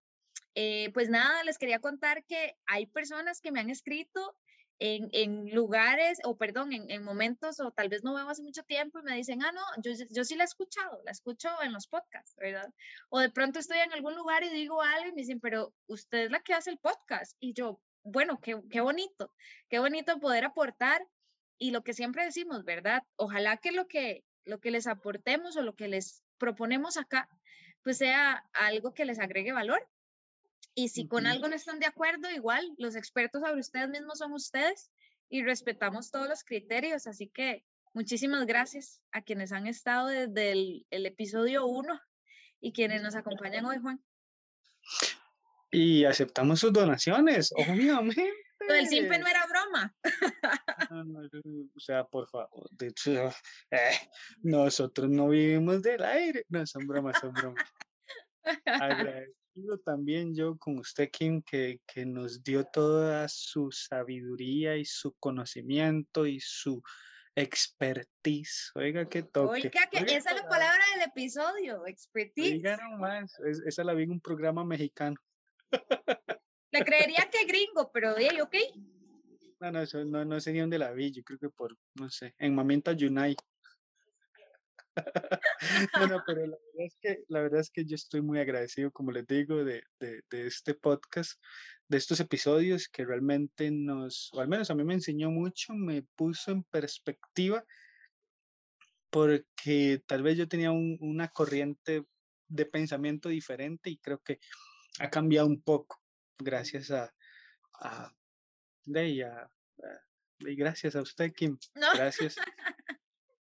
Eh, 0.54 0.90
pues 0.94 1.08
nada, 1.08 1.44
les 1.44 1.58
quería 1.58 1.80
contar 1.80 2.24
que 2.24 2.56
hay 2.66 2.86
personas 2.86 3.40
que 3.40 3.52
me 3.52 3.60
han 3.60 3.70
escrito 3.70 4.36
en, 4.78 5.08
en 5.12 5.54
lugares, 5.54 6.18
o 6.24 6.36
perdón, 6.36 6.72
en, 6.72 6.90
en, 6.90 7.02
momentos, 7.02 7.60
o 7.60 7.70
tal 7.70 7.88
vez 7.88 8.04
no 8.04 8.14
veo 8.14 8.28
hace 8.28 8.42
mucho 8.42 8.62
tiempo 8.62 8.98
y 8.98 9.02
me 9.02 9.16
dicen, 9.16 9.42
ah, 9.42 9.52
no, 9.52 9.62
yo, 9.82 9.92
yo 10.10 10.24
sí 10.24 10.36
la 10.36 10.44
he 10.44 10.46
escuchado, 10.46 11.00
la 11.04 11.12
escucho 11.12 11.48
en 11.62 11.72
los 11.72 11.86
podcasts, 11.86 12.34
¿verdad? 12.36 12.68
O 13.08 13.20
de 13.20 13.30
pronto 13.30 13.58
estoy 13.58 13.78
en 13.78 13.92
algún 13.92 14.14
lugar 14.14 14.44
y 14.44 14.50
digo 14.50 14.82
algo 14.82 15.08
y 15.08 15.12
me 15.12 15.22
dicen, 15.22 15.40
pero 15.40 15.72
usted 15.86 16.24
es 16.24 16.30
la 16.30 16.40
que 16.40 16.54
hace 16.54 16.70
el 16.70 16.78
podcast. 16.78 17.36
Y 17.40 17.54
yo, 17.54 17.80
bueno, 18.02 18.40
qué, 18.40 18.60
qué 18.70 18.80
bonito, 18.80 19.32
qué 19.68 19.78
bonito 19.78 20.20
poder 20.20 20.44
aportar 20.44 21.02
y 21.58 21.70
lo 21.70 21.82
que 21.82 21.94
siempre 21.94 22.24
decimos, 22.24 22.64
¿verdad? 22.64 23.02
Ojalá 23.16 23.56
que 23.56 23.72
lo 23.72 23.88
que, 23.88 24.24
lo 24.44 24.60
que 24.60 24.70
les 24.70 24.86
aportemos 24.86 25.56
o 25.56 25.62
lo 25.62 25.74
que 25.74 25.88
les 25.88 26.22
proponemos 26.38 26.98
acá, 26.98 27.28
pues 27.82 27.98
sea 27.98 28.44
algo 28.52 28.92
que 28.92 29.04
les 29.04 29.18
agregue 29.18 29.52
valor. 29.52 29.88
Y 30.78 30.90
si 30.90 31.08
con 31.08 31.26
algo 31.26 31.48
no 31.48 31.56
están 31.56 31.80
de 31.80 31.86
acuerdo, 31.86 32.30
igual 32.30 32.74
los 32.76 32.96
expertos 32.96 33.40
sobre 33.40 33.60
ustedes 33.60 33.88
mismos 33.88 34.18
son 34.18 34.34
ustedes 34.34 34.90
y 35.30 35.42
respetamos 35.42 36.10
todos 36.10 36.28
los 36.28 36.44
criterios. 36.44 37.06
Así 37.06 37.28
que 37.28 37.64
muchísimas 37.94 38.44
gracias 38.44 39.00
a 39.10 39.22
quienes 39.22 39.52
han 39.52 39.66
estado 39.66 40.08
desde 40.08 40.52
el, 40.52 40.86
el 40.90 41.06
episodio 41.06 41.64
1 41.64 41.98
y 42.60 42.74
quienes 42.74 43.02
nos 43.02 43.14
acompañan 43.14 43.64
hoy, 43.64 43.78
Juan. 43.78 44.04
Y 45.70 46.04
aceptamos 46.04 46.60
sus 46.60 46.74
donaciones, 46.74 47.52
obviamente. 47.56 48.30
Lo 48.68 48.74
del 48.74 48.86
simple 48.86 49.18
no 49.18 49.26
era 49.28 49.46
broma. 49.46 49.96
o 51.74 51.80
sea, 51.80 52.04
por 52.04 52.28
favor, 52.28 52.68
de 52.72 52.88
hecho, 52.88 53.28
eh, 53.70 53.96
nosotros 54.42 55.08
no 55.08 55.28
vivimos 55.28 55.80
del 55.80 56.04
aire. 56.04 56.44
No, 56.50 56.66
son 56.66 56.86
bromas, 56.86 57.18
son 57.18 57.32
bromas. 57.32 57.64
Agradecido 59.56 59.78
también 59.78 60.34
yo 60.34 60.56
con 60.58 60.78
usted, 60.78 61.10
Kim, 61.10 61.42
que, 61.42 61.80
que 61.86 62.04
nos 62.04 62.42
dio 62.42 62.64
toda 62.64 63.26
su 63.28 63.70
sabiduría 63.72 64.76
y 64.76 64.84
su 64.84 65.14
conocimiento 65.14 66.26
y 66.26 66.40
su 66.40 66.82
expertise. 67.34 68.70
Oiga, 68.74 69.08
qué 69.08 69.22
toque. 69.22 69.68
Oiga, 69.68 69.88
que 69.90 69.98
esa 70.14 70.30
es 70.30 70.42
la 70.42 70.48
palabra 70.48 70.82
del 70.94 71.08
episodio, 71.08 71.86
expertise. 71.86 72.52
Oiga 72.52 72.76
nomás, 72.76 73.32
esa 73.66 73.82
la 73.82 73.94
vi 73.94 74.02
en 74.02 74.10
un 74.12 74.20
programa 74.20 74.62
mexicano. 74.62 75.16
Le 76.70 76.84
creería 76.84 77.28
que 77.30 77.46
gringo, 77.46 77.90
pero 77.92 78.14
de 78.14 78.42
ok. 78.42 78.56
No, 79.60 79.72
no, 79.72 79.84
no, 80.04 80.24
no 80.26 80.40
sé 80.40 80.52
ni 80.52 80.60
dónde 80.60 80.78
la 80.78 80.92
vi, 80.92 81.12
yo 81.12 81.22
creo 81.24 81.38
que 81.38 81.48
por, 81.48 81.74
no 81.94 82.10
sé, 82.10 82.34
en 82.38 82.54
Mamenta 82.54 82.92
Yunai. 84.96 85.40
bueno, 85.98 86.22
pero 86.26 86.46
la 86.46 86.56
verdad, 86.56 86.86
es 86.86 86.96
que, 87.00 87.24
la 87.28 87.40
verdad 87.40 87.60
es 87.60 87.70
que 87.70 87.84
yo 87.84 87.94
estoy 87.94 88.22
muy 88.22 88.38
agradecido, 88.38 88.90
como 88.90 89.12
les 89.12 89.26
digo, 89.26 89.64
de, 89.64 89.82
de, 90.00 90.22
de, 90.30 90.46
este 90.46 90.74
podcast, 90.74 91.40
de 91.88 91.96
estos 91.98 92.20
episodios 92.20 92.88
que 92.88 93.04
realmente 93.04 93.70
nos, 93.70 94.30
o 94.32 94.40
al 94.40 94.48
menos 94.48 94.70
a 94.70 94.74
mí 94.74 94.84
me 94.84 94.94
enseñó 94.94 95.30
mucho, 95.30 95.74
me 95.74 96.02
puso 96.16 96.52
en 96.52 96.64
perspectiva, 96.64 97.64
porque 99.10 100.02
tal 100.06 100.22
vez 100.22 100.36
yo 100.36 100.48
tenía 100.48 100.70
un, 100.70 100.98
una 101.00 101.28
corriente 101.28 102.04
de 102.48 102.66
pensamiento 102.66 103.28
diferente 103.28 103.90
y 103.90 103.98
creo 103.98 104.20
que 104.20 104.38
ha 104.98 105.10
cambiado 105.10 105.46
un 105.46 105.60
poco 105.62 106.00
gracias 106.38 106.90
a, 106.90 107.12
a, 107.80 108.12
de 108.84 109.24
a, 109.24 109.50
y 110.40 110.54
gracias 110.54 110.96
a 110.96 111.02
usted, 111.02 111.32
Kim. 111.32 111.58
Gracias. 111.74 112.36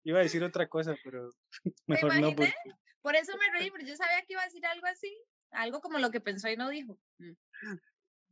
Iba 0.07 0.21
a 0.21 0.23
decir 0.23 0.45
otra 0.45 0.69
cosa, 0.69 0.95
pero 1.03 1.33
mejor 1.89 2.21
no. 2.21 2.29
Porque... 2.29 2.55
Por 3.03 3.17
eso 3.17 3.37
me 3.37 3.59
reí, 3.59 3.71
porque 3.71 3.87
yo 3.87 3.97
sabía 3.97 4.23
que 4.25 4.35
iba 4.35 4.43
a 4.43 4.45
decir 4.45 4.65
algo 4.65 4.87
así, 4.87 5.13
algo 5.51 5.81
como 5.81 5.99
lo 5.99 6.13
que 6.13 6.21
pensó 6.21 6.49
y 6.49 6.57
no 6.57 6.71
dijo. 6.71 6.97
Mm. 7.19 7.33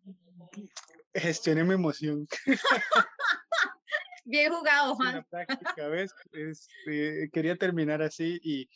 Gestione 1.14 1.64
mi 1.64 1.74
emoción. 1.74 2.28
Bien 4.24 4.52
jugado, 4.52 4.94
Juan. 4.94 5.26
Práctica, 5.28 5.88
¿ves? 5.88 6.14
Este, 6.30 7.28
quería 7.32 7.56
terminar 7.56 8.02
así 8.02 8.38
y, 8.44 8.70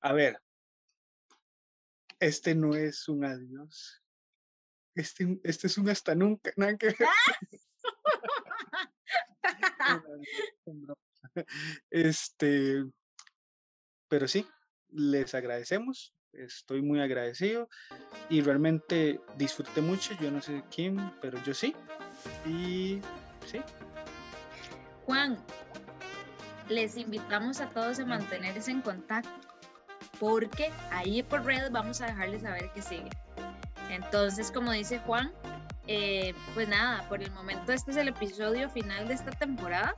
a 0.00 0.14
ver, 0.14 0.40
este 2.18 2.54
no 2.54 2.74
es 2.74 3.08
un 3.08 3.26
adiós. 3.26 4.02
Este, 4.94 5.38
este 5.44 5.66
es 5.66 5.76
un 5.76 5.90
hasta 5.90 6.14
nunca, 6.14 6.50
nada 6.56 6.78
que 6.78 6.86
ver. 6.86 6.96
Este, 11.90 12.84
pero 14.08 14.28
sí, 14.28 14.46
les 14.90 15.34
agradecemos, 15.34 16.14
estoy 16.32 16.82
muy 16.82 17.00
agradecido 17.00 17.68
y 18.28 18.40
realmente 18.42 19.20
disfruté 19.36 19.80
mucho, 19.80 20.14
yo 20.20 20.30
no 20.30 20.40
sé 20.40 20.62
quién, 20.74 21.12
pero 21.20 21.42
yo 21.42 21.54
sí. 21.54 21.74
Y 22.44 23.00
sí. 23.46 23.60
Juan, 25.04 25.38
les 26.68 26.96
invitamos 26.96 27.60
a 27.60 27.70
todos 27.70 27.98
a 28.00 28.04
mantenerse 28.04 28.70
en 28.70 28.82
contacto 28.82 29.30
porque 30.18 30.70
ahí 30.90 31.22
por 31.22 31.44
redes 31.44 31.70
vamos 31.70 32.00
a 32.00 32.06
dejarles 32.06 32.42
saber 32.42 32.70
que 32.72 32.82
sigue. 32.82 33.10
Entonces, 33.90 34.50
como 34.50 34.72
dice 34.72 34.98
Juan, 35.00 35.32
eh, 35.86 36.34
pues 36.54 36.68
nada, 36.68 37.08
por 37.08 37.22
el 37.22 37.30
momento 37.30 37.72
este 37.72 37.92
es 37.92 37.96
el 37.96 38.08
episodio 38.08 38.68
final 38.68 39.06
de 39.06 39.14
esta 39.14 39.30
temporada, 39.30 39.94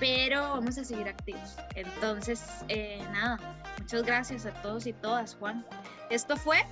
pero 0.00 0.40
vamos 0.40 0.78
a 0.78 0.84
seguir 0.84 1.08
activos. 1.08 1.56
Entonces, 1.74 2.42
eh, 2.68 3.02
nada, 3.12 3.38
muchas 3.78 4.02
gracias 4.02 4.46
a 4.46 4.52
todos 4.62 4.86
y 4.86 4.92
todas, 4.92 5.36
Juan. 5.36 5.64
Esto 6.10 6.36
fue 6.36 6.64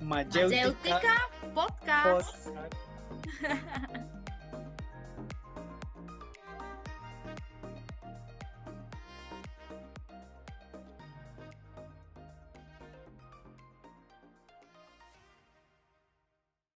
Mayéutica, 0.00 1.16
Podcast. 1.54 2.48